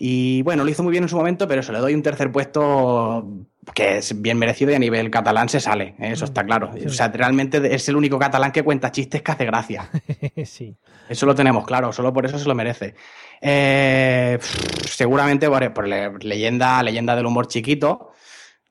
[0.00, 2.30] Y bueno, lo hizo muy bien en su momento, pero se le doy un tercer
[2.30, 3.26] puesto
[3.74, 6.12] que es bien merecido y a nivel catalán se sale, ¿eh?
[6.12, 6.70] eso está claro.
[6.86, 9.90] O sea, realmente es el único catalán que cuenta chistes que hace gracia.
[10.44, 10.74] sí.
[11.08, 12.94] Eso lo tenemos claro, solo por eso se lo merece.
[13.40, 14.38] Eh,
[14.86, 18.12] seguramente por, por le- leyenda, leyenda del humor chiquito,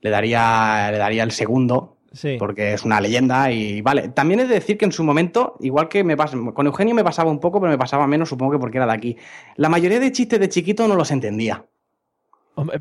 [0.02, 2.36] le daría, le daría el segundo, Sí.
[2.40, 4.10] porque es una leyenda y vale.
[4.10, 7.04] También es de decir que en su momento, igual que me pasa, con Eugenio me
[7.04, 9.18] pasaba un poco, pero me pasaba menos, supongo que porque era de aquí.
[9.56, 11.64] La mayoría de chistes de chiquito no los entendía.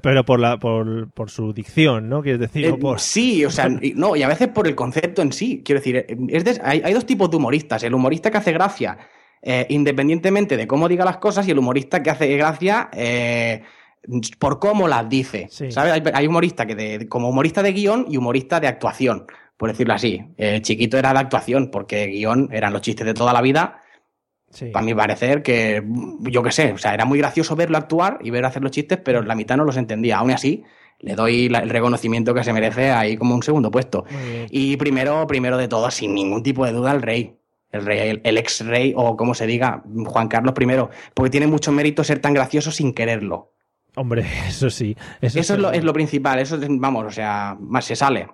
[0.00, 2.22] Pero por, la, por, por su dicción, ¿no?
[2.22, 2.98] Quieres decir, Eh, o por...
[2.98, 5.62] Sí, o sea, y- no, y a veces por el concepto en sí.
[5.62, 7.82] Quiero decir, eh, es de- hay, hay dos tipos de humoristas.
[7.82, 8.96] El humorista que hace gracia
[9.42, 13.62] eh, independientemente de cómo diga las cosas y el humorista que hace gracia eh,
[14.38, 15.48] por cómo las dice.
[15.70, 15.92] ¿Sabes?
[15.92, 19.26] Hay, hay humorista que de- como humorista de guion y humorista de actuación,
[19.56, 20.22] por decirlo así.
[20.36, 23.80] Eh, chiquito era de actuación, porque guion eran los chistes de toda la vida.
[24.72, 25.82] Para mi parecer, que
[26.20, 28.98] yo qué sé, o sea, era muy gracioso verlo actuar y ver hacer los chistes,
[29.04, 30.18] pero la mitad no los entendía.
[30.18, 30.62] Aún así,
[31.00, 34.04] le doy la- el reconocimiento que se merece ahí como un segundo puesto.
[34.50, 37.36] Y primero, primero de todo, sin ningún tipo de duda, el rey.
[37.72, 40.66] El rey, el, el ex rey, o como se diga, Juan Carlos I,
[41.12, 43.52] porque tiene mucho mérito ser tan gracioso sin quererlo.
[43.96, 44.96] Hombre, eso sí.
[45.20, 48.28] Eso, Eso, es, lo, es lo principal, eso es, vamos, o sea, más se sale.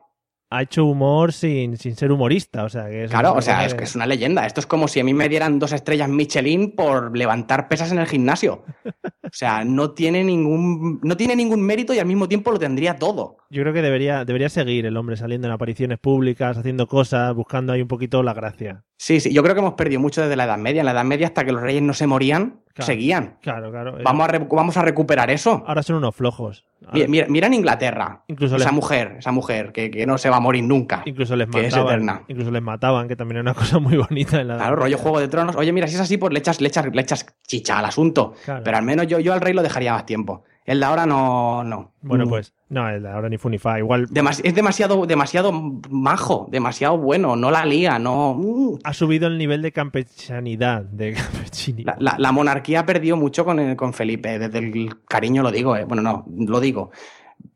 [0.51, 3.73] Ha hecho humor sin, sin ser humorista, o sea que es Claro, o sea, es
[3.73, 4.45] que es una leyenda.
[4.45, 7.99] Esto es como si a mí me dieran dos estrellas Michelin por levantar pesas en
[7.99, 8.63] el gimnasio.
[8.85, 12.99] O sea, no tiene ningún, no tiene ningún mérito y al mismo tiempo lo tendría
[12.99, 13.39] todo.
[13.49, 17.73] Yo creo que debería, debería seguir el hombre saliendo en apariciones públicas, haciendo cosas, buscando
[17.73, 18.85] ahí un poquito la gracia.
[19.05, 20.79] Sí, sí, yo creo que hemos perdido mucho desde la Edad Media.
[20.83, 22.87] En la Edad Media, hasta que los reyes no se morían, Claro.
[22.87, 23.37] seguían.
[23.43, 23.99] Claro, claro.
[23.99, 25.65] eh, Vamos a, vamos a recuperar eso.
[25.67, 26.65] Ahora son unos flojos.
[26.93, 28.23] Mira, mira- mira en Inglaterra.
[28.29, 31.03] Incluso esa les- mujer, esa mujer que, que no se va a morir nunca.
[31.05, 31.87] Incluso les que es mataban.
[31.95, 32.23] eterna.
[32.29, 35.19] Incluso les mataban, que también era una cosa muy bonita en la Claro, rollo Juego
[35.19, 35.57] de Tronos.
[35.57, 38.35] Oye, mira, si es así, pues le echas, le echas, le echas chicha al asunto.
[38.45, 38.63] Claro.
[38.63, 40.45] Pero al menos yo, yo al rey lo dejaría más tiempo.
[40.65, 41.65] El de ahora no.
[41.65, 41.93] no.
[42.03, 42.29] Bueno, Mm.
[42.29, 43.79] pues, no, el de ahora ni Funifa.
[43.79, 44.07] Igual
[44.45, 45.53] es demasiado, demasiado
[45.91, 48.35] majo, demasiado bueno, no la lía, no.
[48.35, 48.79] mm.
[48.85, 51.83] ha subido el nivel de campechanidad de Campechini.
[51.85, 55.77] La, la- la monarquía perdió mucho con, el- con Felipe, desde el cariño lo digo,
[55.77, 55.85] eh.
[55.85, 56.91] bueno, no, lo digo.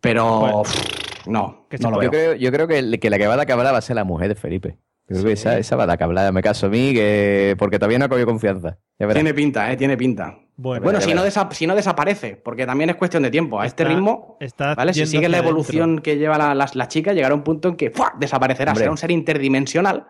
[0.00, 3.40] Pero pff, no, no lo yo, creo, yo creo que, que la que va a
[3.42, 4.78] hablar va a ser la mujer de Felipe.
[5.08, 7.98] Que esa, esa va a dar que hablar, me caso a mí, que, porque todavía
[7.98, 8.78] no ha cogido confianza.
[9.12, 10.38] Tiene pinta, eh, tiene pinta.
[10.56, 11.36] Bueno, Bueno, si no, verás.
[11.36, 13.60] desa- si no desaparece, porque también es cuestión de tiempo.
[13.60, 14.94] A este Está- ritmo, está ¿vale?
[14.94, 17.90] Si sigue la evolución que lleva la, la- la chica, llegará un punto en que
[17.90, 18.14] ¡fua!
[18.18, 18.72] desaparecerá.
[18.72, 18.80] Hombre.
[18.80, 20.06] Será un ser interdimensional,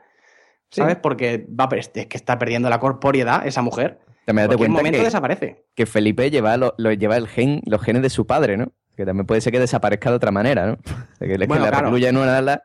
[0.70, 0.81] Sí.
[0.81, 0.97] ¿sabes?
[0.97, 3.98] Porque va, es que está perdiendo la corporeidad esa mujer.
[4.24, 5.64] También En date cuenta momento que, desaparece.
[5.74, 8.73] que Felipe lleva, lo, lo- lleva el gen, los genes de su padre, ¿no?
[8.97, 10.77] Que también puede ser que desaparezca de otra manera, ¿no?
[11.18, 11.85] Que, es que Bueno, la claro.
[11.86, 12.62] recluya en una ala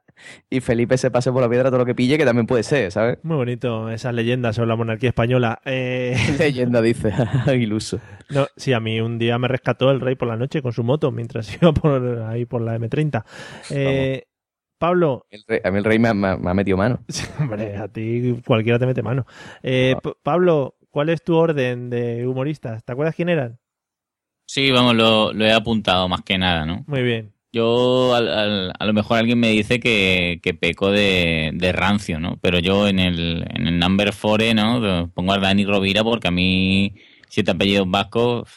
[0.49, 2.91] y Felipe se pase por la piedra todo lo que pille, que también puede ser,
[2.91, 3.17] ¿sabes?
[3.23, 5.59] Muy bonito esas leyendas sobre la monarquía española.
[5.65, 7.13] Eh, Leyenda dice,
[7.57, 7.99] iluso.
[8.29, 10.83] no, sí, a mí un día me rescató el rey por la noche con su
[10.83, 13.23] moto mientras iba por ahí por la M30.
[13.71, 14.23] Eh,
[14.77, 16.99] Pablo, El rey- a mí el rey me ha, me ha- me ha metido mano.
[17.39, 19.25] hombre, a ti cualquiera te mete mano.
[19.61, 22.83] Eh, P- Pablo, ¿cuál es tu orden de humoristas?
[22.83, 23.59] ¿Te acuerdas quién eran?
[24.47, 26.83] Sí, vamos, lo, lo he apuntado más que nada, ¿no?
[26.87, 27.31] Muy bien.
[27.53, 32.19] Yo, al- al- a lo mejor alguien me dice que, que peco de, de rancio,
[32.19, 32.37] ¿no?
[32.41, 35.11] Pero yo en el, en el number 4, ¿no?
[35.13, 36.95] Pongo a Dani Rovira porque a mí,
[37.27, 38.49] siete apellidos vascos,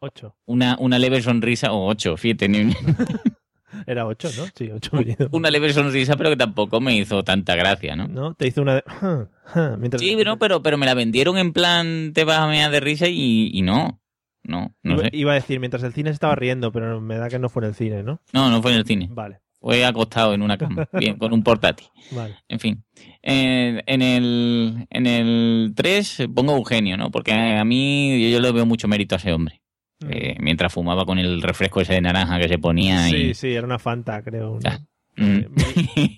[0.00, 0.34] Ocho.
[0.46, 2.72] una, una leve sonrisa, o ocho, fíjate, ni-
[3.86, 4.44] Era ocho, ¿no?
[4.54, 5.28] Sí, ocho apellidos.
[5.32, 8.08] una leve sonrisa, pero que tampoco me hizo tanta gracia, ¿no?
[8.08, 8.34] ¿No?
[8.34, 8.84] Te hizo una de...
[9.78, 10.00] mientras...
[10.02, 13.08] Sí, pero, pero, pero me la vendieron en plan, te vas a mear de risa
[13.08, 14.00] y, y no.
[14.48, 15.10] No, no iba, sé.
[15.12, 17.62] iba a decir, mientras el cine se estaba riendo, pero me da que no fue
[17.62, 18.20] en el cine, ¿no?
[18.32, 19.06] No, no fue en el cine.
[19.10, 21.86] Vale, Fue acostado en una cama, bien, con un portátil.
[22.12, 22.34] vale.
[22.48, 22.82] En fin.
[23.22, 27.10] Eh, en el en el 3 pongo Eugenio, ¿no?
[27.10, 29.60] Porque a mí yo, yo le veo mucho mérito a ese hombre.
[30.08, 33.34] Eh, mientras fumaba con el refresco ese de naranja que se ponía Sí, y...
[33.34, 34.52] sí, era una Fanta, creo.
[34.52, 34.80] una-
[35.20, 35.46] Mm.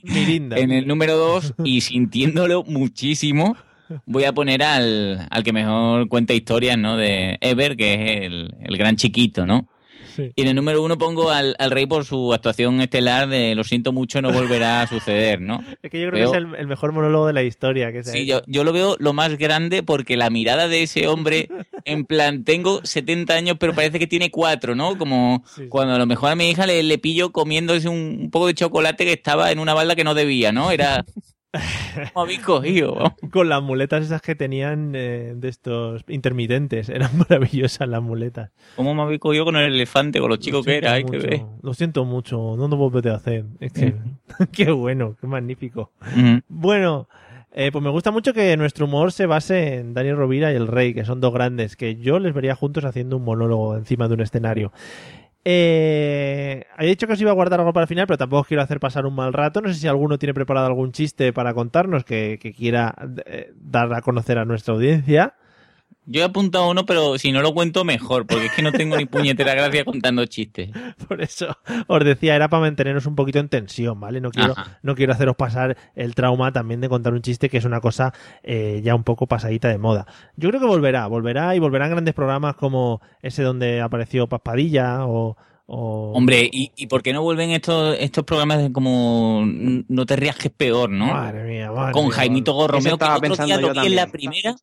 [0.05, 0.57] Mirinda.
[0.59, 3.57] en el número 2, y sintiéndolo muchísimo,
[4.07, 6.97] voy a poner al, al que mejor cuenta historias, ¿no?
[6.97, 9.69] De Ever, que es el, el gran chiquito, ¿no?
[10.17, 10.33] Sí.
[10.35, 13.63] Y en el número uno pongo al, al rey por su actuación estelar de Lo
[13.63, 15.63] siento mucho, no volverá a suceder, ¿no?
[15.83, 17.93] Es que yo creo Veo- que es el, el mejor monólogo de la historia.
[17.93, 21.49] Que Sí, yo, yo lo veo lo más grande porque la mirada de ese hombre,
[21.85, 24.99] en plan, tengo 70 años, pero parece que tiene cuatro, ¿no?
[24.99, 28.49] Como cuando a lo mejor a mi hija le, le pillo comiéndose un, un poco
[28.49, 30.73] de chocolate que estaba en una balda que no debía, ¿no?
[30.73, 31.05] Era.
[32.13, 32.95] ¿Cómo habéis cogido?
[32.97, 33.15] vamos.
[33.31, 36.89] Con las muletas esas que tenían eh, de estos intermitentes.
[36.89, 38.51] Eran maravillosas las muletas.
[38.77, 40.97] ¿Cómo me habéis cogido con el elefante, con los chicos que siento era?
[40.97, 41.43] Hay que mucho, ver.
[41.63, 43.45] Lo siento mucho, no lo a hacer.
[43.61, 43.95] Es que,
[44.53, 45.93] qué bueno, qué magnífico.
[46.49, 47.09] Bueno,
[47.53, 50.69] eh, pues me gusta mucho que nuestro humor se base en Daniel Rovira y el
[50.69, 54.15] Rey, que son dos grandes, que yo les vería juntos haciendo un monólogo encima de
[54.15, 54.73] un escenario.
[55.45, 58.47] Eh, había dicho que os iba a guardar algo para el final, pero tampoco os
[58.47, 59.61] quiero hacer pasar un mal rato.
[59.61, 62.95] No sé si alguno tiene preparado algún chiste para contarnos que, que quiera
[63.27, 65.35] eh, dar a conocer a nuestra audiencia.
[66.13, 68.97] Yo he apuntado uno, pero si no lo cuento, mejor, porque es que no tengo
[68.97, 70.71] ni puñetera gracia contando chistes.
[71.09, 71.57] Por eso
[71.87, 74.21] os decía, era para mantenernos un poquito en tensión, ¿vale?
[74.21, 74.81] No quiero, Ajá.
[74.83, 78.13] no quiero haceros pasar el trauma también de contar un chiste que es una cosa
[78.43, 80.07] eh, ya un poco pasadita de moda.
[80.37, 85.37] Yo creo que volverá, volverá y volverán grandes programas como ese donde apareció Paspadilla o...
[85.67, 90.17] o- Hombre, ¿y, y por qué no vuelven estos, estos programas de como No te
[90.17, 91.07] rías que es peor, no?
[91.07, 92.53] Madre mía, madre Con mía, Jaimito.
[92.53, 94.57] Gorromeo, que estaba otro día pensando lo vi en la primera.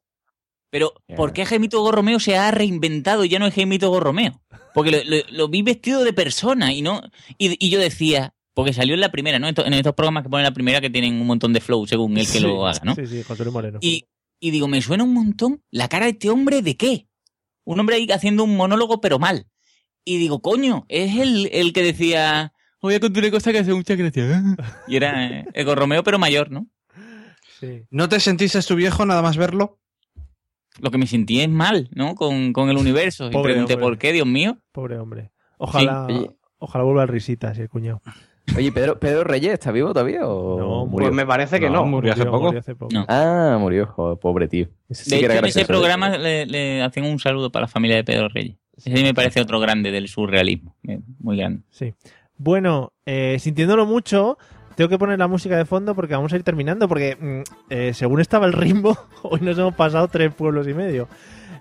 [0.70, 4.42] Pero, ¿por qué Jaimito Gorromeo se ha reinventado y ya no es Jaimito Gorromeo?
[4.74, 7.02] Porque lo, lo- lo vi vestido de persona y no.
[7.38, 9.48] Y, y yo decía, porque salió en la primera, ¿no?
[9.48, 12.26] En estos programas que ponen la primera que tienen un montón de flow según el
[12.26, 12.96] que Sí, lo haga, ¿no?
[12.96, 13.80] Sí, sí, José Luis Moreno.
[13.82, 14.06] Y,
[14.40, 17.08] y digo, me suena un montón la cara de este hombre de qué?
[17.64, 19.48] Un hombre ahí haciendo un monólogo, pero mal.
[20.06, 23.74] Y digo, coño, es el, el que decía, voy a contar una cosa que hace
[23.74, 24.44] mucha gracia.
[24.88, 26.68] Y era eh, Ego Romeo, pero mayor, ¿no?
[27.90, 29.80] ¿No te sentiste tu viejo nada más verlo?
[30.82, 32.16] Lo que me sentí es mal, ¿no?
[32.16, 33.30] Con, con el universo.
[33.32, 33.86] Pobre y pregunté, hombre.
[33.88, 34.58] ¿por qué, Dios mío?
[34.72, 35.32] Pobre hombre.
[35.58, 36.30] Ojalá, Sí.
[36.60, 38.02] Ojalá vuelva al risitas, el cuñado.
[38.56, 41.08] Oye, Pedro, Pedro Reyes, ¿está vivo todavía o No, murió?
[41.10, 41.86] Pues me parece que no.
[41.86, 42.46] murió hace poco.
[42.46, 42.94] murió hace poco.
[42.94, 43.06] No.
[43.10, 44.68] Ah, murió, joder, pobre tío.
[44.90, 45.66] Ese sí De hecho, en ese gracioso, ¿eh?
[45.68, 48.56] programa le, le hacen un saludo para la familia de Pedro Reyes.
[48.78, 50.76] Ese me parece otro grande del surrealismo.
[50.88, 51.62] eh, Muy grande.
[51.70, 51.94] Sí.
[52.38, 54.38] Bueno, eh, sintiéndolo mucho,
[54.78, 56.88] tengo que poner la música de fondo porque vamos a ir terminando.
[56.88, 61.10] Porque mm, eh, según estaba el ritmo, hoy nos hemos pasado tres pueblos y medio.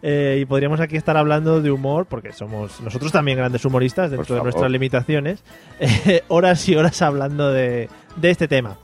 [0.02, 4.36] Eh, y podríamos aquí estar hablando de humor, porque somos nosotros también grandes humoristas dentro
[4.36, 5.43] de nuestras limitaciones.
[5.80, 8.76] eh, horas y horas hablando de, de este tema.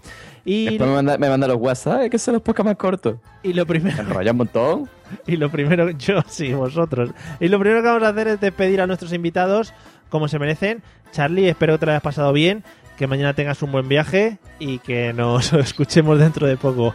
[0.46, 3.16] Y, Después me manda, me manda los WhatsApp, es que son los podcasts más cortos.
[3.42, 3.96] y lo primero.
[3.96, 4.88] Me enrolla un montón.
[5.26, 7.10] Y lo primero, yo sí, vosotros.
[7.38, 9.74] Y lo primero que vamos a hacer es despedir a nuestros invitados
[10.09, 10.82] como se merecen.
[11.10, 12.64] Charlie, espero que te lo hayas pasado bien,
[13.03, 16.95] que mañana tengas un buen viaje y que nos escuchemos dentro de poco.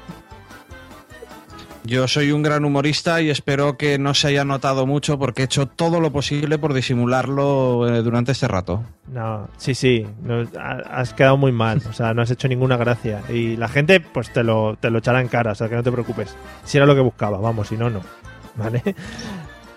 [1.83, 5.45] Yo soy un gran humorista y espero que no se haya notado mucho porque he
[5.45, 8.85] hecho todo lo posible por disimularlo eh, durante este rato.
[9.11, 13.21] No, sí, sí, no, has quedado muy mal, o sea, no has hecho ninguna gracia.
[13.27, 15.83] Y la gente, pues te lo, te lo echará en cara, o sea, que no
[15.83, 16.33] te preocupes.
[16.63, 17.99] Si era lo que buscaba, vamos, si no, no.
[18.55, 18.81] ¿Vale?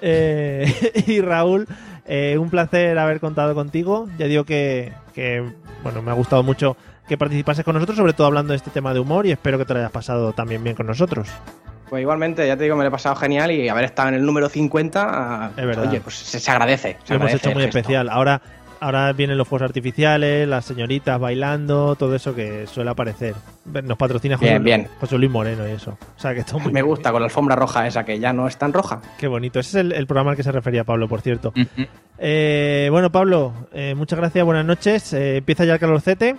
[0.01, 1.67] Eh, y Raúl,
[2.07, 4.09] eh, un placer haber contado contigo.
[4.19, 5.45] Ya digo que, que,
[5.83, 6.77] bueno, me ha gustado mucho
[7.09, 9.65] que participases con nosotros, sobre todo hablando de este tema de humor, y espero que
[9.65, 11.29] te lo hayas pasado también bien con nosotros.
[11.89, 14.25] Pues igualmente, ya te digo, me lo he pasado genial y haber estado en el
[14.25, 15.89] número 50, Es verdad.
[15.89, 16.97] oye, pues se, se agradece.
[17.03, 18.09] se Lo hemos agradece hecho muy especial.
[18.09, 18.41] Ahora,
[18.81, 23.35] ahora vienen los fuegos artificiales, las señoritas bailando, todo eso que suele aparecer.
[23.85, 24.89] Nos patrocina José, Bien, bien.
[24.99, 25.97] José Luis Moreno y eso.
[26.17, 28.49] O sea que está muy Me gusta con la alfombra roja esa que ya no
[28.49, 29.01] es tan roja.
[29.19, 29.61] Qué bonito.
[29.61, 31.53] Ese es el, el programa al que se refería Pablo, por cierto.
[32.19, 35.13] Eh, bueno, Pablo, eh, muchas gracias, buenas noches.
[35.13, 36.37] Eh, empieza ya el calorcete.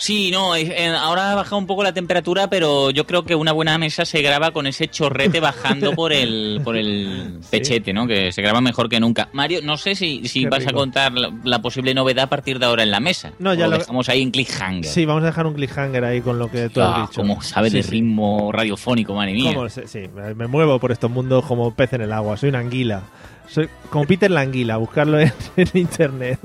[0.00, 3.52] Sí, no, eh, ahora ha bajado un poco la temperatura, pero yo creo que una
[3.52, 8.06] buena mesa se graba con ese chorrete bajando por el, por el pechete, ¿no?
[8.06, 9.28] Que se graba mejor que nunca.
[9.34, 12.64] Mario, no sé si, si vas a contar la, la posible novedad a partir de
[12.64, 13.32] ahora en la mesa.
[13.38, 14.90] No, ya lo- dejamos ahí en cliffhanger.
[14.90, 17.20] Sí, vamos a dejar un cliffhanger ahí con lo que tú Ah, has dicho.
[17.20, 17.90] como sabe Sí, de sí.
[17.90, 19.52] ritmo radiofónico, madre mía.
[19.54, 22.38] ¿Cómo se- sí, me muevo por estos mundos como pez en el agua.
[22.38, 23.02] Soy una anguila.
[23.50, 26.38] Soy como Peter la anguila, buscarlo en, en internet.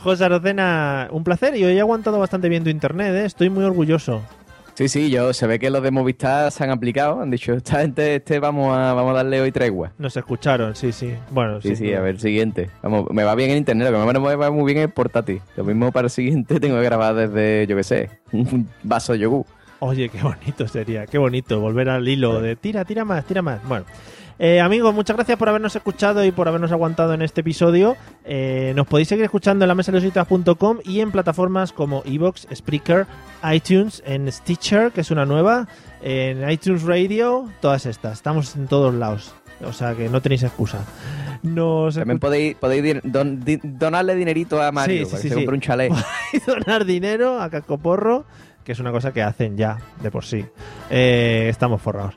[0.00, 1.56] José Arocena, un placer.
[1.56, 3.24] Y hoy he aguantado bastante bien tu internet, ¿eh?
[3.24, 4.22] Estoy muy orgulloso.
[4.74, 7.80] Sí, sí, yo se ve que los de Movistar se han aplicado, han dicho, esta
[7.80, 9.92] gente, este vamos a, vamos a darle hoy tregua.
[9.98, 11.12] Nos escucharon, sí, sí.
[11.30, 11.98] Bueno, Sí, sí, duda.
[11.98, 12.70] a ver, siguiente.
[12.82, 15.42] Vamos, me va bien en internet, lo que me va muy bien es el portátil.
[15.58, 19.18] Lo mismo para el siguiente tengo que grabar desde, yo qué sé, un vaso de
[19.18, 19.44] yogur.
[19.80, 23.62] Oye, qué bonito sería, qué bonito volver al hilo de tira, tira más, tira más.
[23.68, 23.84] Bueno,
[24.44, 27.96] eh, amigos, muchas gracias por habernos escuchado y por habernos aguantado en este episodio.
[28.24, 29.92] Eh, nos podéis seguir escuchando en la mesa
[30.84, 33.06] y en plataformas como Evox, Spreaker,
[33.52, 35.68] iTunes, en Stitcher, que es una nueva,
[36.02, 38.14] en iTunes Radio, todas estas.
[38.14, 39.32] Estamos en todos lados.
[39.64, 40.80] O sea que no tenéis excusa.
[41.44, 45.22] Nos También podéis, podéis dir- don- di- donarle dinerito a Mario Sí, sí, para que
[45.22, 45.88] sí, se compre un chalet.
[46.32, 48.24] Podéis donar dinero a Cascoporro,
[48.64, 50.44] que es una cosa que hacen ya, de por sí.
[50.90, 52.14] Eh, estamos forrados.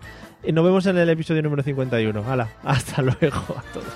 [0.48, 2.24] Y nos vemos en el episodio número 51.
[2.24, 3.88] Hala, hasta luego a todos.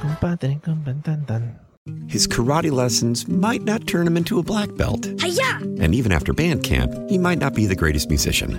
[0.00, 1.58] Compadre, compadre, tan, tan.
[2.06, 5.04] His karate lessons might not turn him into a black belt.
[5.20, 5.60] Hiya!
[5.80, 8.58] And even after band camp, he might not be the greatest musician.